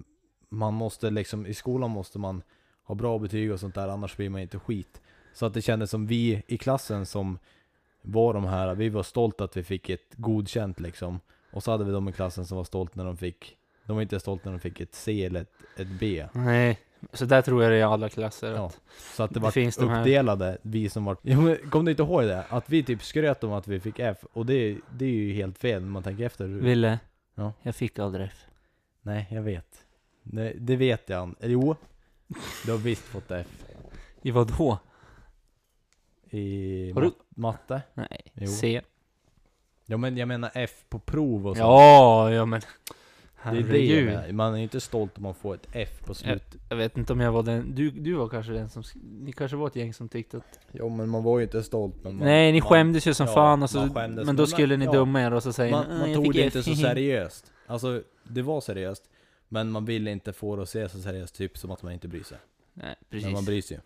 man 0.48 0.74
måste 0.74 1.10
liksom, 1.10 1.46
i 1.46 1.54
skolan 1.54 1.90
måste 1.90 2.18
man 2.18 2.42
ha 2.82 2.94
bra 2.94 3.18
betyg 3.18 3.52
och 3.52 3.60
sånt 3.60 3.74
där, 3.74 3.88
annars 3.88 4.16
blir 4.16 4.30
man 4.30 4.40
inte 4.40 4.58
skit. 4.58 5.00
Så 5.34 5.46
att 5.46 5.54
det 5.54 5.62
kändes 5.62 5.90
som 5.90 6.06
vi 6.06 6.42
i 6.46 6.58
klassen 6.58 7.06
som 7.06 7.38
var 8.02 8.34
de 8.34 8.44
här, 8.44 8.74
vi 8.74 8.88
var 8.88 9.02
stolta 9.02 9.44
att 9.44 9.56
vi 9.56 9.62
fick 9.62 9.90
ett 9.90 10.14
godkänt 10.16 10.80
liksom. 10.80 11.20
Och 11.52 11.62
så 11.62 11.70
hade 11.70 11.84
vi 11.84 11.92
de 11.92 12.08
i 12.08 12.12
klassen 12.12 12.46
som 12.46 12.56
var 12.56 12.64
stolta 12.64 12.92
när 12.94 13.04
de 13.04 13.16
fick 13.16 13.57
de 13.88 13.96
var 13.96 14.02
inte 14.02 14.20
stolta 14.20 14.48
när 14.50 14.56
de 14.58 14.60
fick 14.60 14.80
ett 14.80 14.94
C 14.94 15.24
eller 15.24 15.40
ett, 15.40 15.52
ett 15.76 15.88
B. 16.00 16.26
Nej. 16.32 16.78
Så 17.12 17.24
där 17.24 17.42
tror 17.42 17.62
jag 17.62 17.72
det 17.72 17.76
är 17.76 17.80
i 17.80 17.82
alla 17.82 18.08
klasser. 18.08 18.52
Ja. 18.52 18.66
Att 18.66 18.80
Så 19.16 19.22
att 19.22 19.30
det, 19.30 19.34
Det 19.34 19.40
var 19.40 19.50
finns 19.50 19.76
de 19.76 19.88
här- 19.88 20.00
uppdelade, 20.00 20.58
vi 20.62 20.88
som 20.88 21.04
var... 21.04 21.70
Kom 21.70 21.84
du 21.84 21.90
inte 21.90 22.02
ihåg 22.02 22.22
det? 22.22 22.44
Att 22.48 22.70
vi 22.70 22.82
typ 22.82 23.02
skröt 23.02 23.44
om 23.44 23.52
att 23.52 23.68
vi 23.68 23.80
fick 23.80 23.98
F, 23.98 24.18
och 24.32 24.46
det, 24.46 24.78
det 24.98 25.04
är 25.04 25.08
ju 25.10 25.32
helt 25.32 25.58
fel 25.58 25.82
när 25.82 25.88
man 25.90 26.02
tänker 26.02 26.26
efter. 26.26 26.44
Ville. 26.46 26.98
Ja. 27.34 27.52
Jag 27.62 27.74
fick 27.76 27.98
aldrig 27.98 28.26
F. 28.26 28.44
Nej, 29.02 29.26
jag 29.30 29.42
vet. 29.42 29.84
Nej, 30.22 30.56
det 30.60 30.76
vet 30.76 31.08
jag. 31.08 31.34
Jo, 31.42 31.76
du 32.64 32.70
har 32.70 32.78
visst 32.78 33.02
fått 33.02 33.30
F. 33.30 33.46
I 34.22 34.30
vad 34.30 34.58
då? 34.58 34.78
I 36.30 36.92
Har 36.92 37.00
du- 37.00 37.06
mat- 37.06 37.14
matte. 37.36 37.82
Nej. 37.94 38.22
Jo. 38.34 38.46
C. 38.46 38.80
Ja 39.86 39.96
men 39.96 40.16
jag 40.16 40.28
menar 40.28 40.50
F 40.54 40.84
på 40.88 40.98
prov 40.98 41.46
och 41.46 41.56
så. 41.56 41.62
Ja, 41.62 42.30
ja 42.32 42.44
men. 42.44 42.60
Det 43.42 43.48
är 43.48 43.52
det 43.52 43.60
Herregud. 43.62 44.34
Man 44.34 44.54
är 44.54 44.58
inte 44.58 44.80
stolt 44.80 45.16
om 45.16 45.22
man 45.22 45.34
får 45.34 45.54
ett 45.54 45.68
F 45.72 46.00
på 46.04 46.14
slut. 46.14 46.42
Jag 46.68 46.76
vet 46.76 46.98
inte 46.98 47.12
om 47.12 47.20
jag 47.20 47.32
var 47.32 47.42
den, 47.42 47.74
du, 47.74 47.90
du 47.90 48.12
var 48.14 48.28
kanske 48.28 48.52
den 48.52 48.68
som, 48.68 48.82
ni 49.20 49.32
kanske 49.32 49.56
var 49.56 49.66
ett 49.66 49.76
gäng 49.76 49.94
som 49.94 50.08
tyckte 50.08 50.36
att 50.36 50.58
Jo 50.72 50.88
men 50.88 51.08
man 51.08 51.22
var 51.22 51.38
ju 51.38 51.44
inte 51.44 51.62
stolt. 51.62 51.94
Men 52.02 52.16
man, 52.16 52.24
Nej, 52.26 52.52
ni 52.52 52.60
man, 52.60 52.68
skämdes 52.68 53.06
ju 53.06 53.14
som 53.14 53.26
ja, 53.26 53.34
fan 53.34 53.62
och 53.62 53.70
så, 53.70 53.78
man 53.78 53.94
skämdes, 53.94 54.26
men 54.26 54.36
då 54.36 54.40
men- 54.42 54.46
skulle 54.48 54.76
ni 54.76 54.84
ja. 54.84 54.92
döma 54.92 55.22
er 55.22 55.32
och 55.34 55.42
så 55.42 55.52
säger 55.52 55.72
Man, 55.72 55.84
ni, 55.88 55.94
"Ah, 55.94 55.98
man 55.98 56.08
jag 56.10 56.16
tog 56.16 56.24
fick 56.24 56.34
det 56.34 56.40
F." 56.46 56.56
inte 56.56 56.62
så 56.70 56.74
seriöst. 56.82 57.52
Alltså, 57.66 58.02
det 58.24 58.42
var 58.42 58.60
seriöst. 58.60 59.02
Men 59.48 59.70
man 59.70 59.84
ville 59.84 60.10
inte 60.10 60.32
få 60.32 60.56
det 60.56 60.62
att 60.62 60.68
se 60.68 60.88
så 60.88 60.98
seriöst, 60.98 61.34
typ 61.34 61.58
som 61.58 61.70
att 61.70 61.82
man 61.82 61.92
inte 61.92 62.08
bryr 62.08 62.22
sig. 62.22 62.38
Nej, 62.74 62.86
Men 62.86 63.06
precis. 63.10 63.32
man 63.32 63.44
bryr 63.44 63.62
sig 63.62 63.76
ju. 63.76 63.80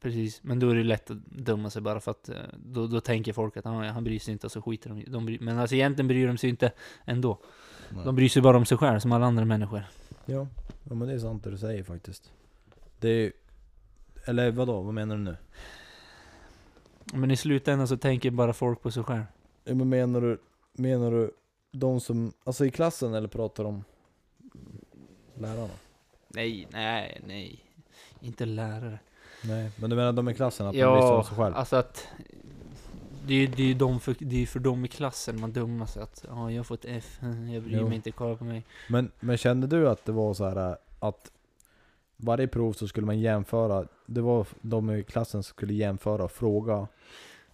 Precis, 0.00 0.42
men 0.42 0.58
då 0.58 0.70
är 0.70 0.74
det 0.74 0.84
lätt 0.84 1.10
att 1.10 1.18
döma 1.26 1.70
sig 1.70 1.82
bara 1.82 2.00
för 2.00 2.10
att 2.10 2.28
eh, 2.28 2.36
då, 2.56 2.86
då 2.86 3.00
tänker 3.00 3.32
folk 3.32 3.56
att 3.56 3.66
ah, 3.66 3.82
han 3.84 4.04
bryr 4.04 4.18
sig 4.18 4.32
inte 4.32 4.46
och 4.46 4.52
så 4.52 4.62
skiter 4.62 4.90
de, 4.90 5.04
de 5.04 5.26
bry, 5.26 5.38
Men 5.40 5.58
alltså 5.58 5.76
egentligen 5.76 6.08
bryr 6.08 6.26
de 6.26 6.38
sig 6.38 6.50
inte 6.50 6.72
ändå. 7.04 7.38
Nej. 7.90 8.04
De 8.04 8.16
bryr 8.16 8.28
sig 8.28 8.42
bara 8.42 8.56
om 8.56 8.66
sig 8.66 8.78
själv 8.78 9.00
som 9.00 9.12
alla 9.12 9.26
andra 9.26 9.44
människor. 9.44 9.84
Ja. 10.26 10.46
ja, 10.84 10.94
men 10.94 11.08
det 11.08 11.14
är 11.14 11.18
sant 11.18 11.44
det 11.44 11.50
du 11.50 11.58
säger 11.58 11.84
faktiskt. 11.84 12.32
Det 13.00 13.08
är 13.08 13.32
Eller 14.24 14.50
vadå, 14.50 14.82
vad 14.82 14.94
menar 14.94 15.16
du 15.16 15.22
nu? 15.22 15.36
Men 17.12 17.30
i 17.30 17.36
slutändan 17.36 17.88
så 17.88 17.96
tänker 17.96 18.30
bara 18.30 18.52
folk 18.52 18.82
på 18.82 18.90
sig 18.90 19.02
själv. 19.02 19.22
Ja, 19.64 19.74
men 19.74 19.88
menar 19.88 20.20
du, 20.20 20.38
menar 20.72 21.10
du 21.10 21.30
de 21.70 22.00
som, 22.00 22.32
alltså 22.44 22.66
i 22.66 22.70
klassen 22.70 23.14
eller 23.14 23.28
pratar 23.28 23.64
om 23.64 23.84
lärarna? 25.34 25.74
Nej, 26.28 26.68
nej, 26.70 27.20
nej. 27.26 27.64
Inte 28.20 28.46
lärare. 28.46 28.98
Nej, 29.44 29.70
men 29.76 29.90
du 29.90 29.96
menar 29.96 30.12
de 30.12 30.28
i 30.28 30.34
klassen, 30.34 30.66
att 30.66 30.72
de 30.72 30.78
bryr 30.78 31.00
sig 31.00 31.10
om 31.10 31.16
Ja, 31.16 31.24
sig 31.24 31.36
själv? 31.36 31.54
alltså 31.54 31.76
att 31.76 32.06
det 33.26 33.34
är 33.34 33.38
ju 33.38 33.46
det 33.46 33.70
är 33.70 33.74
de 33.74 34.00
för, 34.00 34.16
det 34.18 34.42
är 34.42 34.46
för 34.46 34.60
dem 34.60 34.84
i 34.84 34.88
klassen 34.88 35.40
man 35.40 35.52
sig 35.86 36.02
att 36.02 36.24
ja, 36.28 36.50
jag 36.50 36.58
har 36.58 36.64
fått 36.64 36.84
F, 36.84 37.18
jag 37.52 37.62
bryr 37.62 37.76
Jo. 37.78 37.86
mig 37.86 37.96
inte, 37.96 38.10
kolla 38.10 38.36
på 38.36 38.44
mig. 38.44 38.64
Men, 38.88 39.10
men 39.20 39.36
kände 39.36 39.66
du 39.66 39.88
att 39.88 40.04
det 40.04 40.12
var 40.12 40.34
så 40.34 40.44
här 40.48 40.76
att 40.98 41.30
varje 42.16 42.48
prov 42.48 42.72
så 42.72 42.88
skulle 42.88 43.06
man 43.06 43.18
jämföra, 43.20 43.86
det 44.06 44.20
var 44.20 44.46
de 44.60 44.90
i 44.90 45.02
klassen 45.02 45.42
som 45.42 45.48
skulle 45.54 45.74
jämföra 45.74 46.24
och 46.24 46.32
fråga 46.32 46.86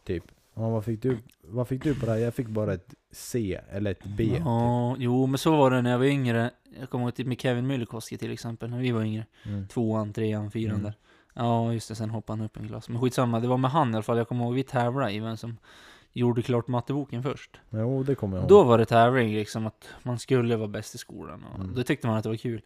typ 0.05 0.25
ja, 0.55 0.69
vad, 0.71 0.85
fick 0.85 1.03
du, 1.03 1.19
vad 1.43 1.69
fick 1.69 1.83
du 1.85 1.95
på 1.95 2.07
det 2.07 2.13
här? 2.13 2.19
Jag 2.19 2.35
fick 2.35 2.47
bara 2.49 2.75
ett 2.75 2.95
C 3.13 3.61
eller 3.71 3.91
ett 3.91 4.05
B. 4.05 4.25
Typ. 4.25 4.39
Ja, 4.45 4.97
jo 4.99 5.27
men 5.27 5.39
så 5.39 5.57
var 5.57 5.71
det 5.71 5.83
när 5.83 5.91
jag 5.91 5.99
var 5.99 6.05
yngre. 6.07 6.51
Jag 6.81 6.91
kommer 6.91 7.05
ihåg 7.05 7.15
typ 7.15 7.27
med 7.27 7.41
Kevin 7.41 7.67
Myllykoski 7.67 8.19
till 8.19 8.33
exempel, 8.33 8.71
när 8.71 8.79
vi 8.79 8.91
var 8.93 9.03
yngre. 9.03 9.27
Mm. 9.47 9.69
Tvåan, 9.69 10.13
trean, 10.13 10.51
fyran 10.51 10.71
Mm. 10.75 10.83
där. 10.83 10.95
Ja, 11.35 11.73
just 11.73 11.89
det, 11.89 11.95
sen 11.95 12.11
hoppade 12.11 12.39
han 12.39 12.47
upp 12.47 12.57
en 12.57 12.69
klass. 12.69 12.89
Men 12.89 13.01
skitsamma, 13.01 13.41
det 13.41 13.49
var 13.49 13.57
med 13.57 13.71
han 13.71 13.91
i 13.91 13.95
alla 13.95 14.03
fall. 14.03 14.19
Jag 14.19 14.29
kommer 14.29 14.45
ihåg, 14.45 14.55
vi 14.55 14.63
tävlade 14.63 15.13
i 15.13 15.21
vem 15.21 15.37
som 15.37 15.57
gjorde 16.13 16.43
klart 16.43 16.69
matteboken 16.69 17.23
först. 17.23 17.61
Jo, 17.71 18.03
det 18.03 18.15
kommer 18.15 18.37
jag 18.37 18.43
ihåg. 18.43 18.49
Då 18.49 18.63
var 18.65 18.79
det 18.79 18.85
tävling 18.85 19.35
liksom, 19.35 19.67
att 19.67 19.89
man 20.03 20.19
skulle 20.19 20.57
vara 20.57 20.69
bäst 20.69 20.95
i 20.95 20.99
skolan. 20.99 21.45
Och 21.45 21.61
Mm. 21.61 21.75
Då 21.75 21.83
tyckte 21.83 22.07
man 22.07 22.17
att 22.17 22.23
det 22.23 22.29
var 22.29 22.37
kul. 22.37 22.63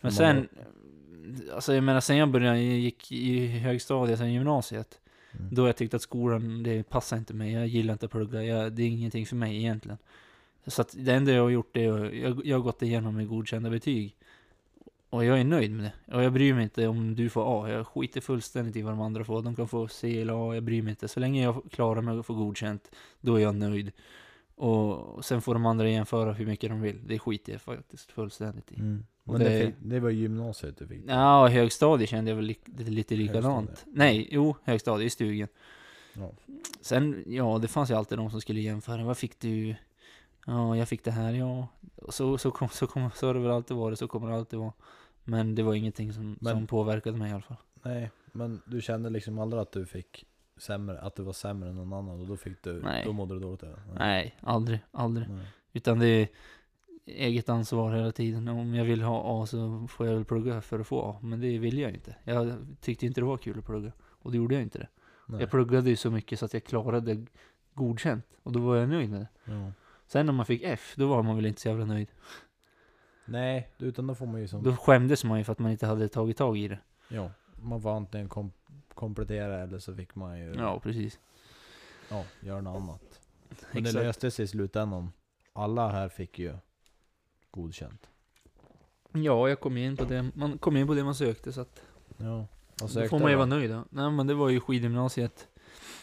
Men 0.00 0.12
sen, 0.12 0.48
alltså 1.54 1.74
jag 1.74 1.84
menar, 1.84 2.00
sen 2.00 2.16
jag 2.16 2.30
började, 2.30 2.62
jag 2.62 2.78
gick 2.78 3.12
i 3.12 3.46
högstadiet, 3.46 4.18
sen 4.18 4.32
gymnasiet. 4.32 4.98
Mm. 5.32 5.54
Då 5.54 5.66
jag 5.66 5.76
tyckte 5.76 5.96
att 5.96 6.02
skolan, 6.02 6.62
det 6.62 6.82
passar 6.88 7.16
inte 7.16 7.34
mig. 7.34 7.52
Jag 7.52 7.66
gillar 7.66 7.92
inte 7.92 8.06
att 8.06 8.12
plugga. 8.12 8.42
Jag, 8.42 8.72
det 8.72 8.82
är 8.82 8.86
ingenting 8.86 9.26
för 9.26 9.36
mig 9.36 9.56
egentligen. 9.56 9.98
Så 10.66 10.82
att 10.82 10.94
det 10.98 11.14
enda 11.14 11.32
jag 11.32 11.42
har 11.42 11.50
gjort 11.50 11.76
är 11.76 11.92
att 11.92 12.14
jag, 12.14 12.46
jag 12.46 12.56
har 12.56 12.62
gått 12.62 12.82
igenom 12.82 13.16
med 13.16 13.28
godkända 13.28 13.70
betyg. 13.70 14.16
Och 15.12 15.24
jag 15.24 15.40
är 15.40 15.44
nöjd 15.44 15.70
med 15.70 15.84
det. 16.06 16.14
Och 16.16 16.22
jag 16.22 16.32
bryr 16.32 16.54
mig 16.54 16.62
inte 16.62 16.86
om 16.88 17.14
du 17.14 17.28
får 17.30 17.64
A. 17.66 17.70
Jag 17.70 17.86
skiter 17.86 18.20
fullständigt 18.20 18.76
i 18.76 18.82
vad 18.82 18.92
de 18.92 19.00
andra 19.00 19.24
får. 19.24 19.42
De 19.42 19.56
kan 19.56 19.68
få 19.68 19.88
C 19.88 20.20
eller 20.20 20.50
A. 20.50 20.54
Jag 20.54 20.62
bryr 20.62 20.82
mig 20.82 20.90
inte. 20.90 21.08
Så 21.08 21.20
länge 21.20 21.42
jag 21.42 21.62
klarar 21.70 22.00
mig 22.02 22.14
och 22.18 22.26
får 22.26 22.34
godkänt, 22.34 22.90
då 23.20 23.34
är 23.36 23.42
jag 23.42 23.54
nöjd. 23.54 23.92
Och 24.54 25.24
sen 25.24 25.42
får 25.42 25.54
de 25.54 25.66
andra 25.66 25.88
jämföra 25.88 26.32
hur 26.32 26.46
mycket 26.46 26.70
de 26.70 26.80
vill. 26.80 27.00
Det 27.06 27.18
skiter 27.18 27.52
jag 27.52 27.60
faktiskt 27.62 28.12
fullständigt 28.12 28.72
i. 28.72 28.74
Mm. 28.74 29.04
Men 29.24 29.40
det, 29.40 29.48
det- 29.48 29.72
det 29.82 30.00
var 30.00 30.10
gymnasiet 30.10 30.78
du 30.78 30.86
fick? 30.86 31.00
Ja, 31.08 31.48
högstadiet 31.48 32.10
kände 32.10 32.30
jag 32.30 32.36
väl 32.36 32.44
li 32.44 32.56
lite, 32.66 32.90
lite 32.90 33.14
likadant. 33.16 33.68
Högstadiet. 33.68 33.96
Nej, 33.98 34.28
jo, 34.30 34.56
högstadiet 34.64 35.06
i 35.06 35.10
stugan. 35.10 35.48
Ja. 36.14 36.30
Sen, 36.80 37.24
ja, 37.26 37.58
det 37.62 37.68
fanns 37.68 37.90
ju 37.90 37.94
alltid 37.94 38.18
de 38.18 38.30
som 38.30 38.40
skulle 38.40 38.60
jämföra. 38.60 39.04
Vad 39.04 39.16
fick 39.18 39.40
du? 39.40 39.74
Ja, 40.46 40.76
jag 40.76 40.88
fick 40.88 41.04
det 41.04 41.10
här, 41.10 41.32
ja. 41.32 41.68
Så, 42.08 42.38
så, 42.38 42.50
kom, 42.50 42.68
så, 42.68 42.86
kom, 42.86 43.10
så 43.14 43.26
har 43.26 43.34
det 43.34 43.40
väl 43.40 43.50
alltid 43.50 43.76
varit, 43.76 43.98
så 43.98 44.08
kommer 44.08 44.28
det 44.30 44.36
alltid 44.36 44.58
vara. 44.58 44.72
Men 45.24 45.54
det 45.54 45.62
var 45.62 45.74
ingenting 45.74 46.12
som, 46.12 46.36
Men- 46.40 46.52
som 46.54 46.66
påverkade 46.66 47.18
mig 47.18 47.30
i 47.30 47.32
alla 47.32 47.42
fall. 47.42 47.56
Nej, 47.82 48.10
men 48.32 48.60
du 48.66 48.80
kände 48.80 49.10
liksom 49.10 49.38
aldrig 49.38 49.62
att 49.62 49.72
du 49.72 49.86
fick 49.86 50.24
sämre, 50.56 51.00
att 51.00 51.16
du 51.16 51.22
var 51.22 51.32
sämre 51.32 51.68
än 51.68 51.76
någon 51.76 51.92
annan 51.92 52.20
och 52.20 52.26
då 52.26 52.36
fick 52.36 52.62
du, 52.62 52.82
Nej. 52.82 53.02
då 53.04 53.12
mådde 53.12 53.34
du 53.34 53.40
dåligt 53.40 53.62
över? 53.62 53.78
Nej, 53.98 54.36
aldrig, 54.40 54.80
aldrig. 54.90 55.28
Nej. 55.28 55.46
Utan 55.72 55.98
det 55.98 56.06
är 56.06 56.28
eget 57.06 57.48
ansvar 57.48 57.94
hela 57.96 58.12
tiden. 58.12 58.48
Om 58.48 58.74
jag 58.74 58.84
vill 58.84 59.02
ha 59.02 59.42
A 59.42 59.46
så 59.46 59.86
får 59.90 60.06
jag 60.06 60.14
väl 60.14 60.24
plugga 60.24 60.60
för 60.60 60.80
att 60.80 60.86
få 60.86 61.02
A. 61.02 61.16
Men 61.22 61.40
det 61.40 61.58
vill 61.58 61.78
jag 61.78 61.90
inte. 61.94 62.16
Jag 62.24 62.52
tyckte 62.80 63.06
inte 63.06 63.20
det 63.20 63.24
var 63.24 63.36
kul 63.36 63.58
att 63.58 63.66
plugga. 63.66 63.92
Och 64.00 64.30
då 64.32 64.36
gjorde 64.36 64.54
jag 64.54 64.62
inte 64.62 64.78
det. 64.78 64.88
Nej. 65.26 65.40
Jag 65.40 65.50
pluggade 65.50 65.90
ju 65.90 65.96
så 65.96 66.10
mycket 66.10 66.38
så 66.38 66.44
att 66.44 66.54
jag 66.54 66.64
klarade 66.64 67.26
godkänt. 67.74 68.24
Och 68.42 68.52
då 68.52 68.60
var 68.60 68.76
jag 68.76 68.88
nöjd 68.88 69.10
med 69.10 69.20
det. 69.20 69.52
Ja. 69.52 69.72
Sen 70.06 70.26
när 70.26 70.32
man 70.32 70.46
fick 70.46 70.62
F, 70.64 70.94
då 70.96 71.06
var 71.06 71.22
man 71.22 71.36
väl 71.36 71.46
inte 71.46 71.60
så 71.60 71.68
jävla 71.68 71.84
nöjd. 71.84 72.08
Nej, 73.24 73.68
utan 73.78 74.06
då 74.06 74.14
får 74.14 74.26
man 74.26 74.40
ju 74.40 74.48
som... 74.48 74.62
Då 74.62 74.76
skämdes 74.76 75.24
man 75.24 75.38
ju 75.38 75.44
för 75.44 75.52
att 75.52 75.58
man 75.58 75.70
inte 75.70 75.86
hade 75.86 76.08
tagit 76.08 76.36
tag 76.36 76.58
i 76.58 76.68
det. 76.68 76.78
Ja, 77.08 77.30
man 77.62 77.82
får 77.82 77.96
antingen 77.96 78.28
kom, 78.28 78.52
komplettera 78.94 79.62
eller 79.62 79.78
så 79.78 79.94
fick 79.94 80.14
man 80.14 80.38
ju 80.38 80.54
Ja, 80.54 80.80
precis. 80.80 81.18
ja, 82.10 82.24
göra 82.40 82.60
något 82.60 82.82
annat. 82.82 83.20
Men 83.72 83.84
det 83.84 83.92
löste 83.92 84.30
sig 84.30 84.44
i 84.44 84.48
slutändan. 84.48 85.12
Alla 85.52 85.88
här 85.88 86.08
fick 86.08 86.38
ju 86.38 86.54
godkänt. 87.50 88.08
Ja, 89.12 89.48
jag 89.48 89.60
kom 89.60 89.76
in 89.76 89.96
på 89.96 90.04
det. 90.04 90.30
Man 90.34 90.58
kom 90.58 90.76
in 90.76 90.86
på 90.86 90.94
det 90.94 91.04
man 91.04 91.14
sökte 91.14 91.52
så 91.52 91.60
att 91.60 91.82
Ja. 92.16 92.40
Och 92.40 92.46
då 92.78 92.88
sökte 92.88 93.08
får 93.08 93.18
man 93.18 93.30
ju 93.30 93.36
vara 93.36 93.46
nöjd. 93.46 93.70
Då. 93.70 93.84
Nej 93.90 94.10
men 94.10 94.26
det 94.26 94.34
var 94.34 94.48
ju 94.48 94.60
skidgymnasiet. 94.60 95.48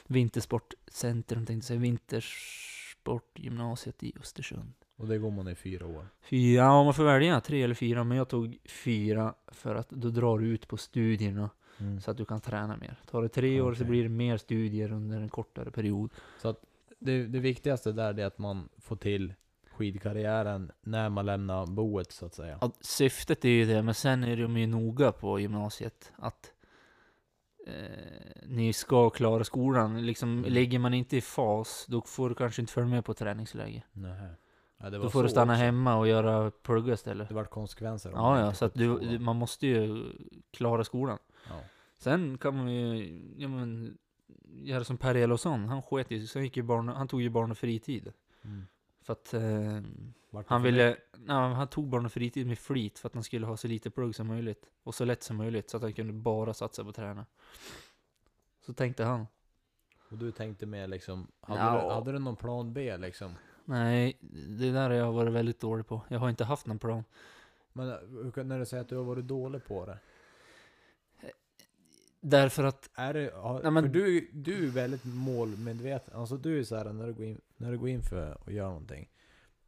Vintersportcentrum 0.08 1.46
tänkte 1.46 1.54
jag 1.54 1.64
säga. 1.64 1.80
Vintersportgymnasiet 1.80 4.04
i 4.04 4.14
Östersund. 4.20 4.74
Och 5.00 5.08
det 5.08 5.18
går 5.18 5.32
man 5.32 5.48
i 5.48 5.56
fyra 5.56 5.88
år. 5.88 6.08
Fyra, 6.22 6.62
ja 6.62 6.84
man 6.84 6.94
får 6.94 7.04
välja 7.04 7.42
tre 7.42 7.64
eller 7.64 7.76
fyra. 7.76 8.04
Men 8.04 8.18
jag 8.18 8.28
tog 8.30 8.58
fyra 8.66 9.34
för 9.48 9.76
att 9.76 9.90
då 9.90 10.10
drar 10.10 10.40
du 10.40 10.48
ut 10.48 10.68
på 10.68 10.78
studierna. 10.78 11.50
Mm. 11.80 12.02
Så 12.02 12.12
att 12.12 12.18
du 12.18 12.26
kan 12.26 12.42
träna 12.42 12.78
mer. 12.78 13.00
Tar 13.12 13.22
det 13.22 13.30
tre 13.30 13.62
år 13.62 13.74
så 13.74 13.84
blir 13.86 14.04
det 14.04 14.10
mer 14.10 14.38
studier 14.38 14.92
under 14.92 15.22
en 15.22 15.30
kortare 15.30 15.72
period. 15.72 16.12
Så 16.42 16.50
att 16.50 16.64
det, 17.00 17.26
det 17.26 17.40
viktigaste 17.40 17.92
där 17.92 18.20
är 18.20 18.26
att 18.26 18.38
man 18.38 18.70
får 18.78 18.96
till 18.96 19.34
skidkarriären 19.72 20.72
när 20.82 21.10
man 21.10 21.26
lämnar 21.26 21.66
boet 21.66 22.12
så 22.12 22.26
att 22.26 22.34
säga. 22.34 22.58
Ja, 22.62 22.72
syftet 22.82 23.46
är 23.46 23.50
ju 23.50 23.66
det, 23.66 23.82
men 23.84 23.94
sen 23.94 24.24
är 24.24 24.38
de 24.38 24.58
ju 24.58 24.68
noga 24.68 25.12
på 25.12 25.40
gymnasiet 25.40 26.12
att 26.16 26.52
eh, 27.68 27.74
ni 28.46 28.74
ska 28.74 29.10
klara 29.10 29.44
skolan. 29.44 30.06
Liksom, 30.06 30.30
Mm. 30.38 30.54
Ligger 30.54 30.80
man 30.80 30.94
inte 30.94 31.18
i 31.18 31.22
fas, 31.22 31.86
då 31.90 32.02
får 32.02 32.30
du 32.30 32.36
kanske 32.36 32.62
inte 32.62 32.74
följa 32.74 32.90
med 32.90 33.06
på 33.06 33.14
träningsläge. 33.14 33.84
Nähä. 33.92 34.36
Ja, 34.82 34.90
Då 34.90 35.10
får 35.10 35.24
du 35.24 35.30
stanna 35.30 35.54
också. 35.54 35.64
hemma 35.64 35.96
och 35.96 36.08
göra 36.08 36.52
plugga 36.52 36.94
istället. 36.94 37.28
Det 37.30 37.36
vart 37.36 37.50
konsekvenser. 37.50 38.12
Ja, 38.12 38.22
man 38.22 38.40
ja, 38.40 38.54
så 38.54 38.66
att 38.66 38.74
du, 38.74 39.20
man 39.20 39.36
måste 39.36 39.68
ju 39.68 40.12
klara 40.52 40.84
skolan. 40.84 41.18
Ja. 41.50 41.62
Sen 41.98 42.38
kan 42.38 42.58
man 42.58 42.72
ju, 42.74 43.20
ja 43.38 43.48
men, 43.48 43.98
göra 44.48 44.84
som 44.84 44.98
Per 44.98 45.16
Elofsson. 45.16 45.70
Han 45.70 45.82
sket 45.82 46.12
ju, 46.12 46.28
sen 46.28 46.44
gick 46.44 46.58
ju 46.58 46.64
barn, 46.64 46.88
han 46.88 47.08
tog 47.08 47.22
ju 47.22 47.30
barn 47.30 47.52
och 47.52 47.58
fritid. 47.58 48.14
Mm. 48.42 48.68
För 49.02 49.14
att 49.14 49.34
eh, 49.34 50.42
han 50.48 50.64
ville, 50.64 50.98
nej, 51.18 51.54
han 51.54 51.68
tog 51.68 51.88
barn 51.90 52.06
och 52.06 52.12
fritid 52.12 52.48
med 52.48 52.60
flit 52.60 53.00
för 53.00 53.08
att 53.08 53.14
han 53.14 53.24
skulle 53.24 53.46
ha 53.46 53.58
så 53.58 53.68
lite 53.68 53.90
plugg 53.90 54.16
som 54.16 54.28
möjligt. 54.28 54.70
Och 54.84 54.96
så 54.96 55.06
lätt 55.06 55.24
som 55.24 55.38
möjligt 55.38 55.70
så 55.70 55.78
att 55.78 55.84
han 55.84 55.94
kunde 55.94 56.14
bara 56.14 56.54
satsa 56.54 56.84
på 56.84 56.92
träna. 56.92 57.26
Så 58.66 58.74
tänkte 58.74 59.04
han. 59.04 59.28
Och 60.10 60.18
du 60.18 60.32
tänkte 60.32 60.66
mer 60.66 60.88
liksom, 60.88 61.28
hade, 61.42 61.62
Ja. 61.62 61.88
du, 61.88 61.94
hade 61.94 62.12
du 62.12 62.20
någon 62.20 62.36
plan 62.36 62.74
B 62.74 62.98
liksom? 62.98 63.36
Nej, 63.70 64.18
det 64.50 64.72
där 64.72 64.90
har 64.90 64.96
jag 64.96 65.12
varit 65.14 65.34
väldigt 65.34 65.60
dålig 65.60 65.88
på. 65.88 66.02
Jag 66.08 66.20
har 66.20 66.30
inte 66.30 66.44
haft 66.44 66.66
någon 66.68 66.80
plan. 66.80 67.04
Men 67.74 67.90
eh, 67.90 67.96
hur 68.24 68.32
kan- 68.32 68.48
när 68.48 68.60
du 68.60 68.66
säger 68.66 68.82
att 68.84 68.90
du 68.90 68.96
har 68.98 69.04
varit 69.04 69.28
dålig 69.28 69.66
på 69.66 69.86
det? 69.86 69.98
Därför 72.22 72.64
att, 72.64 72.90
Är 72.96 73.14
det, 73.14 73.32
har, 73.36 73.62
Nej, 73.64 73.72
men- 73.72 73.84
för 73.84 73.90
du, 73.90 74.30
du 74.34 74.66
är 74.68 74.72
väldigt 74.72 75.06
målmedveten. 75.06 76.14
Alltså 76.20 76.38
du 76.38 76.60
är 76.60 76.64
så 76.64 76.76
här 76.76 76.94
när 76.94 77.08
du 77.08 77.14
går 77.14 77.26
in, 77.26 77.42
när 77.58 77.72
du 77.72 77.78
går 77.78 77.90
in 77.90 78.02
för 78.02 78.38
att 78.48 78.54
göra 78.54 78.68
någonting. 78.68 79.10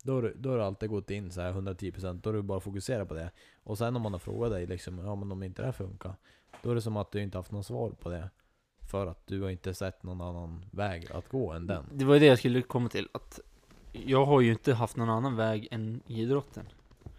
Då 0.03 0.13
har, 0.13 0.21
du, 0.21 0.33
då 0.37 0.49
har 0.49 0.57
du 0.57 0.63
alltid 0.63 0.89
gått 0.89 1.11
in 1.11 1.31
så 1.31 1.41
här 1.41 1.53
110% 1.53 2.19
Då 2.23 2.29
har 2.29 2.33
du 2.35 2.41
bara 2.41 2.59
fokuserat 2.59 3.07
på 3.07 3.13
det. 3.13 3.31
Och 3.63 3.77
sen 3.77 3.95
om 3.95 4.01
man 4.01 4.11
har 4.11 4.19
frågat 4.19 4.51
dig 4.51 4.65
liksom, 4.65 4.99
ja 4.99 5.15
men 5.15 5.31
om 5.31 5.43
inte 5.43 5.61
det 5.61 5.65
här 5.65 5.71
funkar. 5.71 6.13
Då 6.61 6.71
är 6.71 6.75
det 6.75 6.81
som 6.81 6.97
att 6.97 7.11
du 7.11 7.21
inte 7.21 7.37
haft 7.37 7.51
något 7.51 7.65
svar 7.65 7.89
på 7.89 8.09
det. 8.09 8.29
För 8.91 9.07
att 9.07 9.27
du 9.27 9.41
har 9.41 9.49
inte 9.49 9.73
sett 9.73 10.03
någon 10.03 10.21
annan 10.21 10.65
väg 10.71 11.11
att 11.11 11.29
gå 11.29 11.51
än 11.51 11.67
den. 11.67 11.85
det 11.93 12.05
var 12.05 12.13
ju 12.13 12.19
det 12.19 12.25
jag 12.25 12.37
skulle 12.37 12.61
komma 12.61 12.89
till. 12.89 13.07
Att 13.11 13.39
jag 13.91 14.25
har 14.25 14.41
ju 14.41 14.51
inte 14.51 14.73
haft 14.73 14.97
någon 14.97 15.09
annan 15.09 15.35
väg 15.35 15.67
än 15.71 16.01
idrotten. 16.07 16.65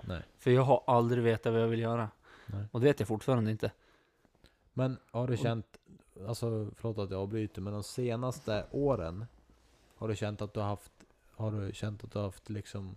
Nej. 0.00 0.22
För 0.38 0.50
jag 0.50 0.62
har 0.62 0.82
aldrig 0.86 1.24
vetat 1.24 1.52
vad 1.52 1.62
jag 1.62 1.68
vill 1.68 1.80
göra. 1.80 2.10
Nej. 2.46 2.64
Och 2.72 2.80
det 2.80 2.86
vet 2.86 3.00
jag 3.00 3.08
fortfarande 3.08 3.50
inte. 3.50 3.72
Men 4.72 4.98
har 5.10 5.26
du 5.26 5.36
känt, 5.36 5.66
alltså 6.28 6.70
förlåt 6.76 6.98
att 6.98 7.10
jag 7.10 7.20
avbryter, 7.20 7.62
men 7.62 7.72
de 7.72 7.82
senaste 7.82 8.66
åren 8.70 9.26
Har 9.96 10.08
du 10.08 10.16
känt 10.16 10.42
att 10.42 10.54
du 10.54 10.60
har 10.60 10.66
haft, 10.66 10.92
har 11.30 11.52
du 11.52 11.72
känt 11.72 12.04
att 12.04 12.12
du 12.12 12.18
har 12.18 12.26
haft 12.26 12.50
liksom 12.50 12.96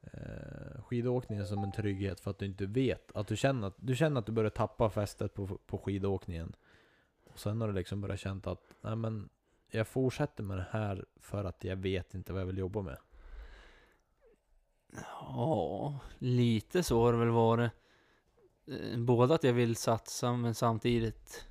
eh, 0.00 0.82
skidåkningen 0.82 1.46
som 1.46 1.64
en 1.64 1.72
trygghet 1.72 2.20
för 2.20 2.30
att 2.30 2.38
du 2.38 2.46
inte 2.46 2.66
vet? 2.66 3.16
Att 3.16 3.26
du 3.26 3.36
känner 3.36 3.66
att 3.66 3.74
du, 3.76 3.96
känner 3.96 4.20
att 4.20 4.26
du 4.26 4.32
börjar 4.32 4.50
tappa 4.50 4.90
fästet 4.90 5.34
på, 5.34 5.46
på 5.66 5.78
skidåkningen 5.78 6.56
Och 7.32 7.38
sen 7.38 7.60
har 7.60 7.68
du 7.68 7.74
liksom 7.74 8.00
börjat 8.00 8.20
känna 8.20 8.40
att, 8.44 8.74
nej 8.80 8.96
men 8.96 9.28
jag 9.74 9.88
fortsätter 9.88 10.42
med 10.42 10.56
det 10.56 10.66
här 10.70 11.04
för 11.20 11.44
att 11.44 11.64
jag 11.64 11.76
vet 11.76 12.14
inte 12.14 12.32
vad 12.32 12.42
jag 12.42 12.46
vill 12.46 12.58
jobba 12.58 12.82
med. 12.82 12.96
Ja, 15.20 15.98
lite 16.18 16.82
så 16.82 17.02
har 17.04 17.12
det 17.12 17.18
väl 17.18 17.28
varit. 17.28 17.70
Eh, 18.66 18.98
Både 18.98 19.34
att 19.34 19.44
jag 19.44 19.52
vill 19.52 19.76
satsa, 19.76 20.32
men 20.32 20.54
samtidigt 20.54 21.46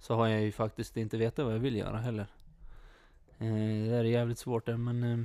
så 0.00 0.14
har 0.14 0.26
jag 0.28 0.42
ju 0.42 0.52
faktiskt 0.52 0.96
inte 0.96 1.16
vetat 1.16 1.44
vad 1.44 1.54
jag 1.54 1.58
vill 1.60 1.76
göra 1.76 1.96
heller. 1.98 2.26
Eh, 3.38 3.54
Det 3.88 3.96
är 3.96 4.04
jävligt 4.04 4.38
svårt 4.38 4.66
där, 4.66 4.76
men 4.76 5.02
eh, 5.02 5.18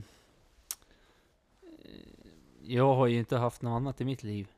jag 2.62 2.95
har 2.95 3.08
ju 3.08 3.17
inte 3.19 3.38
haft 3.38 3.62
något 3.62 3.76
annat 3.78 4.02
i 4.02 4.06
mitt 4.06 4.23
liv 4.23 4.52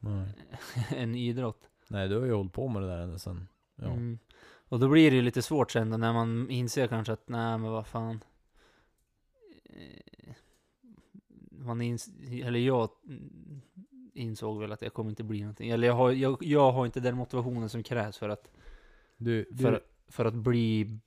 Nej. 0.00 0.28
än 0.90 1.14
idrott. 1.14 1.68
Nej, 1.88 2.08
du 2.08 2.18
har 2.18 2.26
ju 2.26 2.32
hållit 2.32 2.52
på 2.52 2.68
med 2.68 2.82
det 2.82 2.88
där 2.88 2.98
ända 2.98 3.18
sen. 3.18 3.48
Ja. 3.76 3.86
Mm. 3.86 4.18
Och 4.70 4.80
då 4.80 4.88
blir 4.88 5.10
det 5.10 5.16
ju 5.16 5.22
lite 5.22 5.42
svårt 5.42 5.70
sen 5.70 5.90
då 5.90 5.96
när 5.96 6.12
man 6.12 6.50
inser 6.50 6.86
kanske 6.86 7.12
att 7.12 7.28
nej 7.28 7.58
men 7.58 7.70
vad 7.70 7.86
fan. 7.86 8.24
Eh, 9.64 10.34
Man 11.50 11.80
ins 11.80 12.08
eller 12.42 12.58
jag 12.58 12.90
mm, 13.08 13.60
insåg 14.14 14.60
väl 14.60 14.72
att 14.72 14.82
jag 14.82 14.92
kommer 14.92 15.10
inte 15.10 15.24
bli 15.24 15.40
någonting. 15.40 15.70
Eller 15.70 15.86
jag 15.86 15.94
har, 15.94 16.12
jag, 16.12 16.42
jag 16.42 16.72
har 16.72 16.86
inte 16.86 17.00
den 17.00 17.16
motivationen 17.16 17.68
som 17.68 17.82
krävs 17.82 18.18
för 18.18 18.28
att, 18.28 18.50
Du, 19.16 19.46
du, 19.50 19.62
för, 19.62 19.82
för 20.08 20.24
att 20.24 20.34
bli 20.34 20.98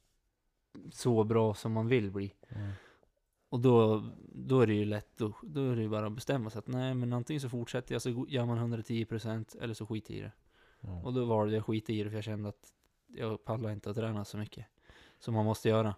så 0.91 1.23
bra 1.23 1.53
som 1.53 1.71
man 1.71 1.87
vill 1.87 2.11
bli. 2.11 2.33
Ja. 2.49 2.55
Och 3.49 3.59
då, 3.59 4.03
då 4.33 4.61
är 4.61 4.67
det 4.67 4.73
ju 4.73 4.85
lätt, 4.85 5.17
då, 5.17 5.33
då 5.43 5.71
är 5.71 5.75
det 5.75 5.81
ju 5.81 5.89
bara 5.89 6.05
att 6.05 6.13
bestämma 6.13 6.49
sig 6.49 6.59
att 6.59 6.67
nej 6.67 6.93
men 6.93 7.13
antingen 7.13 7.41
så 7.41 7.49
fortsätter 7.49 7.95
jag 7.95 8.01
så 8.01 8.25
gör 8.29 8.45
man 8.45 8.73
110% 8.73 9.61
eller 9.61 9.73
så 9.73 9.85
skiter 9.85 10.13
jag 10.13 10.19
i 10.19 10.23
det. 10.23 10.31
Ja. 10.79 11.01
Och 11.03 11.13
då 11.13 11.25
valde 11.25 11.53
jag 11.53 11.65
skita 11.65 11.93
i 11.93 12.03
det 12.03 12.09
för 12.09 12.17
jag 12.17 12.23
kände 12.23 12.49
att 12.49 12.73
jag 13.15 13.45
pallar 13.45 13.71
inte 13.71 13.89
att 13.89 13.95
träna 13.95 14.25
så 14.25 14.37
mycket. 14.37 14.65
Som 15.19 15.33
man 15.33 15.45
måste 15.45 15.69
göra. 15.69 15.95